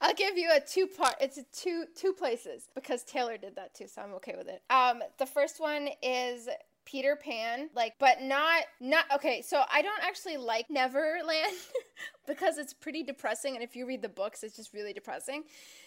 I'll 0.00 0.14
give 0.14 0.36
you 0.38 0.48
a 0.54 0.60
two 0.60 0.86
part. 0.86 1.14
It's 1.20 1.36
a 1.36 1.44
two 1.52 1.84
two 1.94 2.12
places 2.14 2.68
because 2.74 3.04
Taylor 3.04 3.36
did 3.36 3.56
that 3.56 3.74
too, 3.74 3.86
so 3.86 4.00
I'm 4.02 4.12
okay 4.14 4.34
with 4.36 4.48
it. 4.48 4.62
Um, 4.70 5.02
the 5.18 5.26
first 5.26 5.60
one 5.60 5.88
is 6.02 6.48
Peter 6.90 7.14
Pan, 7.14 7.70
like, 7.74 7.94
but 8.00 8.20
not 8.20 8.64
not 8.80 9.04
okay. 9.14 9.42
So 9.42 9.62
I 9.72 9.80
don't 9.80 10.02
actually 10.02 10.36
like 10.36 10.68
Neverland 10.70 11.54
because 12.26 12.58
it's 12.58 12.74
pretty 12.74 13.04
depressing, 13.04 13.54
and 13.54 13.62
if 13.62 13.76
you 13.76 13.86
read 13.86 14.02
the 14.02 14.08
books, 14.08 14.42
it's 14.42 14.56
just 14.56 14.74
really 14.74 14.92
depressing. 14.92 15.44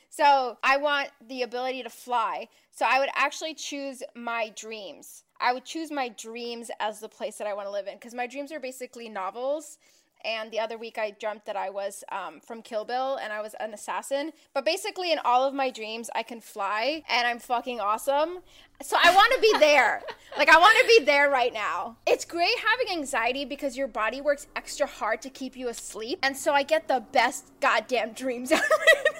So 0.09 0.57
I 0.63 0.77
want 0.77 1.09
the 1.27 1.41
ability 1.41 1.83
to 1.83 1.89
fly. 1.89 2.47
So 2.71 2.85
I 2.89 2.99
would 2.99 3.09
actually 3.15 3.53
choose 3.53 4.01
my 4.15 4.53
dreams. 4.55 5.23
I 5.41 5.51
would 5.51 5.65
choose 5.65 5.91
my 5.91 6.09
dreams 6.09 6.71
as 6.79 6.99
the 6.99 7.09
place 7.09 7.37
that 7.37 7.47
I 7.47 7.53
want 7.53 7.67
to 7.67 7.71
live 7.71 7.87
in 7.87 7.95
because 7.95 8.13
my 8.13 8.27
dreams 8.27 8.51
are 8.51 8.59
basically 8.59 9.09
novels. 9.09 9.77
And 10.25 10.51
the 10.51 10.59
other 10.59 10.77
week 10.77 10.97
I 10.97 11.11
dreamt 11.11 11.45
that 11.45 11.55
I 11.55 11.69
was 11.69 12.03
um, 12.11 12.39
from 12.39 12.61
Kill 12.61 12.85
Bill 12.85 13.17
and 13.17 13.33
I 13.33 13.41
was 13.41 13.55
an 13.59 13.73
assassin. 13.73 14.31
But 14.53 14.65
basically, 14.65 15.11
in 15.11 15.19
all 15.25 15.47
of 15.47 15.53
my 15.53 15.69
dreams, 15.69 16.09
I 16.15 16.23
can 16.23 16.41
fly 16.41 17.03
and 17.09 17.27
I'm 17.27 17.39
fucking 17.39 17.79
awesome. 17.79 18.39
So 18.81 18.97
I 19.01 19.13
want 19.13 19.33
to 19.33 19.41
be 19.41 19.53
there. 19.59 20.01
like, 20.37 20.49
I 20.49 20.57
want 20.57 20.77
to 20.79 20.87
be 20.87 21.05
there 21.05 21.29
right 21.29 21.53
now. 21.53 21.97
It's 22.05 22.25
great 22.25 22.55
having 22.57 22.97
anxiety 22.97 23.45
because 23.45 23.77
your 23.77 23.87
body 23.87 24.21
works 24.21 24.47
extra 24.55 24.87
hard 24.87 25.21
to 25.23 25.29
keep 25.29 25.55
you 25.55 25.69
asleep. 25.69 26.19
And 26.23 26.35
so 26.35 26.53
I 26.53 26.63
get 26.63 26.87
the 26.87 27.03
best 27.11 27.51
goddamn 27.59 28.13
dreams 28.13 28.51
out 28.53 28.59
of 28.59 28.81
it. 28.87 29.12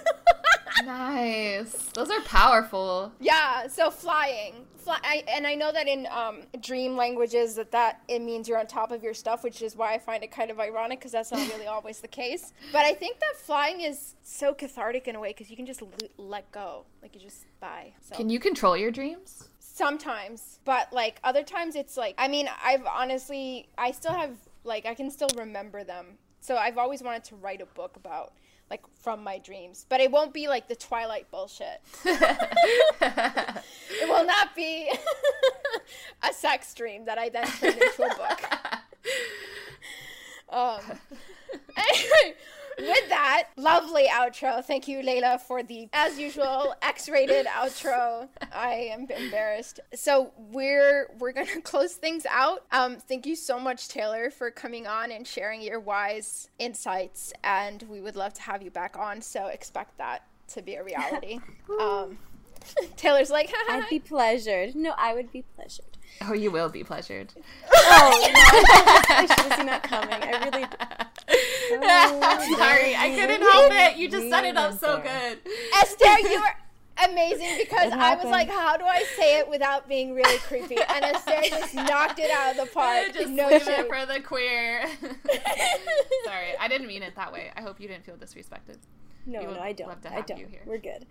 Nice 0.86 1.90
those 1.94 2.10
are 2.10 2.22
powerful 2.22 3.12
Yeah, 3.20 3.68
so 3.68 3.90
flying, 3.92 4.66
fly, 4.78 5.00
I, 5.04 5.24
and 5.28 5.48
I 5.48 5.56
know 5.56 5.72
that 5.72 5.88
in 5.88 6.08
um, 6.12 6.42
dream 6.62 6.96
languages 6.98 7.56
that 7.56 7.72
that 7.72 8.02
it 8.08 8.20
means 8.20 8.48
you're 8.48 8.60
on 8.60 8.68
top 8.68 8.92
of 8.92 9.04
your 9.04 9.14
stuff, 9.14 9.44
which 9.44 9.62
is 9.62 9.76
why 9.76 9.94
I 9.94 10.00
find 10.00 10.24
it 10.24 10.32
kind 10.32 10.52
of 10.52 10.60
ironic 10.60 11.00
because 11.00 11.12
that's 11.12 11.32
not 11.32 11.48
really 11.54 11.68
always 11.68 12.02
the 12.02 12.08
case. 12.08 12.54
But 12.72 12.86
I 12.86 12.94
think 12.94 13.20
that 13.20 13.36
flying 13.38 13.82
is 13.82 14.16
so 14.24 14.54
cathartic 14.54 15.08
in 15.08 15.16
a 15.16 15.20
way 15.20 15.30
because 15.30 15.50
you 15.50 15.56
can 15.56 15.66
just 15.66 15.82
l- 15.82 15.90
let 16.18 16.52
go, 16.52 16.86
like 17.02 17.16
you 17.16 17.22
just 17.22 17.46
fly. 17.60 17.94
So 18.02 18.16
can 18.16 18.30
you 18.30 18.40
control 18.40 18.76
your 18.76 18.92
dreams 18.92 19.50
sometimes, 19.60 20.60
but 20.66 20.92
like 20.94 21.20
other 21.24 21.44
times, 21.44 21.76
it's 21.76 21.98
like 21.98 22.16
I 22.18 22.28
mean, 22.28 22.50
I've 22.64 22.86
honestly, 22.86 23.68
I 23.78 23.92
still 23.92 24.14
have 24.14 24.36
like 24.64 24.86
I 24.86 24.94
can 24.94 25.10
still 25.10 25.30
remember 25.36 25.84
them. 25.84 26.18
So 26.40 26.58
I've 26.58 26.78
always 26.78 27.02
wanted 27.02 27.24
to 27.26 27.36
write 27.38 27.62
a 27.62 27.66
book 27.66 27.96
about 27.96 28.34
like 28.70 28.82
from 29.02 29.24
my 29.24 29.38
dreams, 29.40 29.86
but 29.88 30.00
it 30.02 30.12
won't 30.12 30.34
be 30.34 30.48
like 30.48 30.68
the 30.68 30.76
Twilight 30.76 31.30
bullshit. 31.32 31.82
It 34.02 34.10
will 34.10 34.26
not 34.26 34.56
be 34.56 34.92
a 36.30 36.34
sex 36.34 36.74
dream 36.74 37.06
that 37.06 37.18
I 37.18 37.30
then 37.30 37.46
turn 37.48 37.74
into 37.74 38.04
a 38.04 38.16
book. 38.16 38.42
Um, 40.50 40.82
anyway, 41.76 42.36
with 42.78 43.10
that 43.10 43.50
lovely 43.58 44.08
outro, 44.12 44.64
thank 44.64 44.88
you, 44.88 45.02
Laila, 45.02 45.40
for 45.40 45.64
the, 45.64 45.90
as 45.94 46.20
usual, 46.20 46.76
X-rated 46.82 47.46
outro. 47.48 48.28
I 48.54 48.90
am 48.92 49.08
embarrassed. 49.10 49.80
So 49.94 50.32
we're 50.38 51.10
we're 51.20 51.32
gonna 51.32 51.62
close 51.64 51.94
things 51.94 52.26
out. 52.30 52.66
Um, 52.72 52.98
thank 52.98 53.26
you 53.26 53.36
so 53.36 53.60
much, 53.60 53.88
Taylor, 53.88 54.30
for 54.30 54.52
coming 54.52 54.88
on 54.88 55.12
and 55.12 55.28
sharing 55.28 55.62
your 55.62 55.80
wise 55.80 56.50
insights, 56.60 57.34
and 57.44 57.84
we 57.84 58.02
would 58.02 58.16
love 58.16 58.34
to 58.36 58.42
have 58.42 58.62
you 58.62 58.72
back 58.72 58.98
on. 58.98 59.22
So 59.22 59.48
expect 59.48 59.98
that 59.98 60.24
to 60.50 60.62
be 60.62 60.76
a 60.76 60.84
reality. 60.84 61.40
um, 61.80 62.18
Taylor's 62.98 63.30
like, 63.30 63.52
I'd 63.70 63.90
be 63.90 64.00
pleasured. 64.00 64.76
No, 64.76 64.94
I 64.98 65.14
would 65.14 65.32
be 65.32 65.44
pleasured. 65.56 65.86
Oh, 66.22 66.34
you 66.34 66.52
will 66.52 66.70
be 66.70 66.84
pleasured. 66.84 67.34
oh, 67.74 68.32
no. 68.34 69.16
I 69.16 69.26
should 69.28 69.40
have 69.40 69.58
seen 69.58 69.66
that 69.66 69.84
coming. 69.84 70.14
I 70.14 70.46
really. 70.46 70.66
Sorry, 72.58 72.96
I 72.96 73.14
couldn't 73.16 73.42
help 73.42 73.72
it. 73.72 73.98
You 73.98 74.10
just 74.10 74.30
set 74.30 74.46
it 74.46 74.58
up 74.58 74.80
so 74.80 74.98
good. 75.02 75.40
Esther, 75.76 76.20
you 76.30 76.40
were 76.42 77.10
amazing 77.10 77.58
because 77.60 77.92
I 77.92 78.16
was 78.16 78.26
like, 78.26 78.50
how 78.50 78.78
do 78.78 78.86
I 78.86 79.04
say 79.18 79.40
it 79.40 79.50
without 79.50 79.88
being 79.90 80.14
really 80.14 80.38
creepy? 80.40 80.78
And 80.90 81.06
Esther 81.06 81.42
just 81.50 81.74
knocked 81.74 82.20
it 82.20 82.32
out 82.32 82.52
of 82.52 82.58
the 82.58 82.72
park. 82.74 83.14
Just 83.14 83.30
no 83.30 83.50
leave 83.50 83.64
shade. 83.64 83.80
it 83.80 83.88
for 83.88 84.06
the 84.06 84.20
queer. 84.22 84.86
Sorry, 86.26 86.56
I 86.60 86.68
didn't 86.68 86.88
mean 86.88 87.04
it 87.04 87.16
that 87.16 87.34
way. 87.34 87.52
I 87.56 87.62
hope 87.62 87.80
you 87.80 87.88
didn't 87.88 88.06
feel 88.06 88.16
disrespected. 88.16 88.78
No, 89.26 89.42
no, 89.42 89.60
I 89.60 89.72
don't. 89.74 89.88
love 89.88 90.02
to 90.02 90.14
I 90.14 90.22
don't. 90.22 90.38
you 90.38 90.48
here. 90.48 90.62
We're 90.66 90.78
good. 90.78 91.06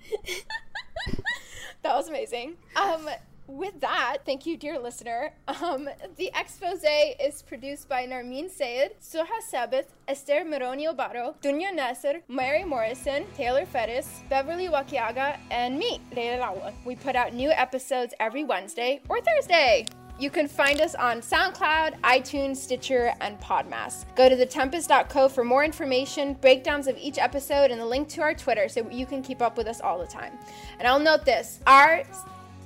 That 1.83 1.97
was 1.97 2.09
amazing. 2.09 2.55
Um, 2.77 3.09
with 3.53 3.81
that, 3.81 4.19
thank 4.25 4.47
you, 4.47 4.57
dear 4.57 4.79
listener. 4.79 5.33
Um, 5.63 5.89
the 6.17 6.31
expose 6.35 6.83
is 7.21 7.43
produced 7.43 7.89
by 7.89 8.07
Narmin 8.07 8.51
Sayed, 8.51 8.93
Suha 9.01 9.27
Sabith, 9.53 9.87
Esther 10.09 10.45
Meronio 10.45 10.97
Baro, 10.97 11.37
Donya 11.43 11.75
Nasser, 11.75 12.23
Mary 12.29 12.65
Morrison, 12.65 13.25
Taylor 13.37 13.65
Faires, 13.67 14.09
Beverly 14.29 14.69
Wakiaga, 14.69 15.39
and 15.51 15.79
me, 15.79 16.01
Laila 16.17 16.47
Alawa. 16.47 16.73
We 16.85 16.97
put 16.97 17.15
out 17.15 17.35
new 17.35 17.51
episodes 17.51 18.15
every 18.19 18.45
Wednesday 18.45 19.01
or 19.09 19.21
Thursday. 19.21 19.87
You 20.19 20.31
can 20.31 20.47
find 20.47 20.81
us 20.81 20.95
on 20.95 21.21
SoundCloud, 21.21 22.01
iTunes, 22.03 22.57
Stitcher, 22.57 23.13
and 23.21 23.41
Podmas. 23.41 24.05
Go 24.15 24.29
to 24.29 24.37
thetempest.co 24.37 25.29
for 25.29 25.43
more 25.43 25.65
information, 25.65 26.35
breakdowns 26.35 26.87
of 26.87 26.97
each 26.97 27.19
episode, 27.19 27.71
and 27.71 27.81
the 27.81 27.87
link 27.87 28.09
to 28.11 28.23
our 28.23 28.35
Twitter 28.35 28.69
so 28.69 28.89
you 28.91 29.07
can 29.07 29.23
keep 29.23 29.43
up 29.43 29.57
with 29.57 29.67
us 29.67 29.81
all 29.81 29.99
the 29.99 30.07
time. 30.07 30.39
And 30.79 30.87
I'll 30.87 31.01
note 31.01 31.25
this 31.25 31.61
our 31.67 32.05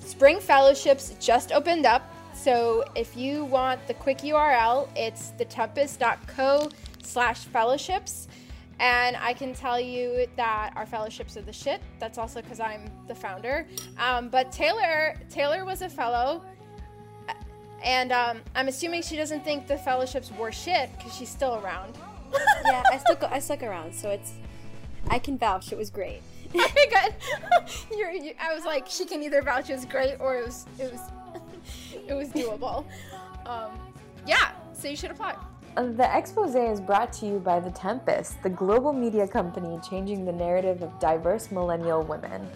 spring 0.06 0.40
fellowships 0.40 1.14
just 1.20 1.52
opened 1.52 1.86
up. 1.86 2.02
So 2.34 2.84
if 2.94 3.16
you 3.16 3.44
want 3.44 3.86
the 3.86 3.94
quick 3.94 4.18
URL, 4.18 4.88
it's 4.94 5.32
thetempest.co 5.38 6.68
slash 7.02 7.38
fellowships. 7.40 8.28
And 8.78 9.16
I 9.16 9.32
can 9.32 9.54
tell 9.54 9.80
you 9.80 10.26
that 10.36 10.72
our 10.76 10.84
fellowships 10.84 11.36
are 11.36 11.42
the 11.42 11.52
shit. 11.52 11.80
That's 11.98 12.18
also 12.18 12.42
because 12.42 12.60
I'm 12.60 12.90
the 13.08 13.14
founder. 13.14 13.66
Um, 13.98 14.28
but 14.28 14.52
Taylor, 14.52 15.18
Taylor 15.30 15.64
was 15.64 15.80
a 15.82 15.88
fellow. 15.88 16.42
And 17.82 18.12
um, 18.12 18.40
I'm 18.54 18.68
assuming 18.68 19.02
she 19.02 19.16
doesn't 19.16 19.44
think 19.44 19.66
the 19.66 19.78
fellowships 19.78 20.30
were 20.32 20.52
shit 20.52 20.90
because 20.96 21.14
she's 21.14 21.28
still 21.28 21.56
around. 21.56 21.96
yeah, 22.64 22.82
I 22.90 22.98
stuck. 22.98 23.22
I 23.24 23.38
stuck 23.38 23.62
around, 23.62 23.94
so 23.94 24.10
it's. 24.10 24.34
I 25.08 25.18
can 25.18 25.38
vouch. 25.38 25.72
It 25.72 25.78
was 25.78 25.90
great. 25.90 26.20
good. 26.52 27.14
You're, 27.96 28.10
you, 28.10 28.34
I 28.40 28.54
was 28.54 28.64
like, 28.64 28.86
she 28.88 29.04
can 29.04 29.22
either 29.22 29.42
vouch 29.42 29.68
was 29.68 29.84
great 29.84 30.16
or 30.20 30.36
it 30.36 30.46
was 30.46 30.66
it 30.78 30.92
was 30.92 31.00
it 32.08 32.14
was 32.14 32.28
doable. 32.28 32.84
Um, 33.46 33.70
yeah, 34.26 34.52
so 34.72 34.88
you 34.88 34.96
should 34.96 35.10
apply. 35.10 35.36
Uh, 35.76 35.84
The 35.92 36.16
expose 36.16 36.54
is 36.54 36.80
brought 36.80 37.12
to 37.14 37.26
you 37.26 37.38
by 37.38 37.60
The 37.60 37.70
Tempest, 37.70 38.42
the 38.42 38.50
global 38.50 38.92
media 38.92 39.28
company 39.28 39.78
changing 39.88 40.24
the 40.24 40.32
narrative 40.32 40.82
of 40.82 40.98
diverse 40.98 41.50
millennial 41.50 42.02
women. 42.02 42.48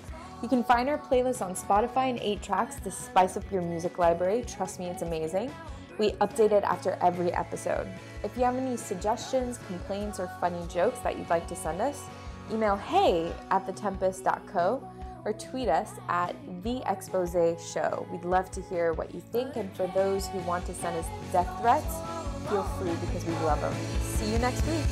You 0.43 0.49
can 0.49 0.65
find 0.65 0.89
our 0.89 0.99
playlist 0.99 1.43
on 1.43 1.55
Spotify 1.55 2.09
and 2.09 2.19
8tracks 2.19 2.83
to 2.85 2.91
spice 2.91 3.37
up 3.37 3.45
your 3.53 3.61
music 3.61 3.99
library. 3.99 4.43
Trust 4.47 4.81
me, 4.81 4.87
it's 4.87 5.03
amazing. 5.03 5.53
We 5.99 6.13
update 6.13 6.53
it 6.53 6.65
after 6.65 6.97
every 7.03 7.31
episode. 7.35 7.87
If 8.25 8.35
you 8.39 8.45
have 8.45 8.57
any 8.57 8.79
suggestions, 8.79 9.59
complaints, 9.67 10.19
or 10.19 10.31
funny 10.41 10.67
jokes 10.67 10.99
that 11.01 11.19
you'd 11.19 11.29
like 11.29 11.47
to 11.49 11.55
send 11.55 11.83
us, 11.83 12.05
email 12.53 12.77
hey 12.77 13.33
at 13.51 13.67
thetempest.co 13.67 14.83
or 15.25 15.33
tweet 15.35 15.69
us 15.69 15.93
at 16.09 16.35
the 16.63 16.83
expose 16.91 17.35
show. 17.73 18.07
We'd 18.11 18.25
love 18.25 18.51
to 18.53 18.63
hear 18.63 18.93
what 18.95 19.15
you 19.15 19.21
think, 19.21 19.57
and 19.57 19.75
for 19.77 19.87
those 19.89 20.27
who 20.29 20.39
want 20.41 20.65
to 20.67 20.75
send 20.75 20.97
us 20.97 21.07
death 21.33 21.61
threats, 21.61 21.95
feel 22.49 22.63
free 22.63 22.95
because 23.07 23.25
we 23.25 23.33
love 23.45 23.61
them. 23.61 23.75
See 24.03 24.33
you 24.33 24.39
next 24.39 24.67
week. 24.67 24.85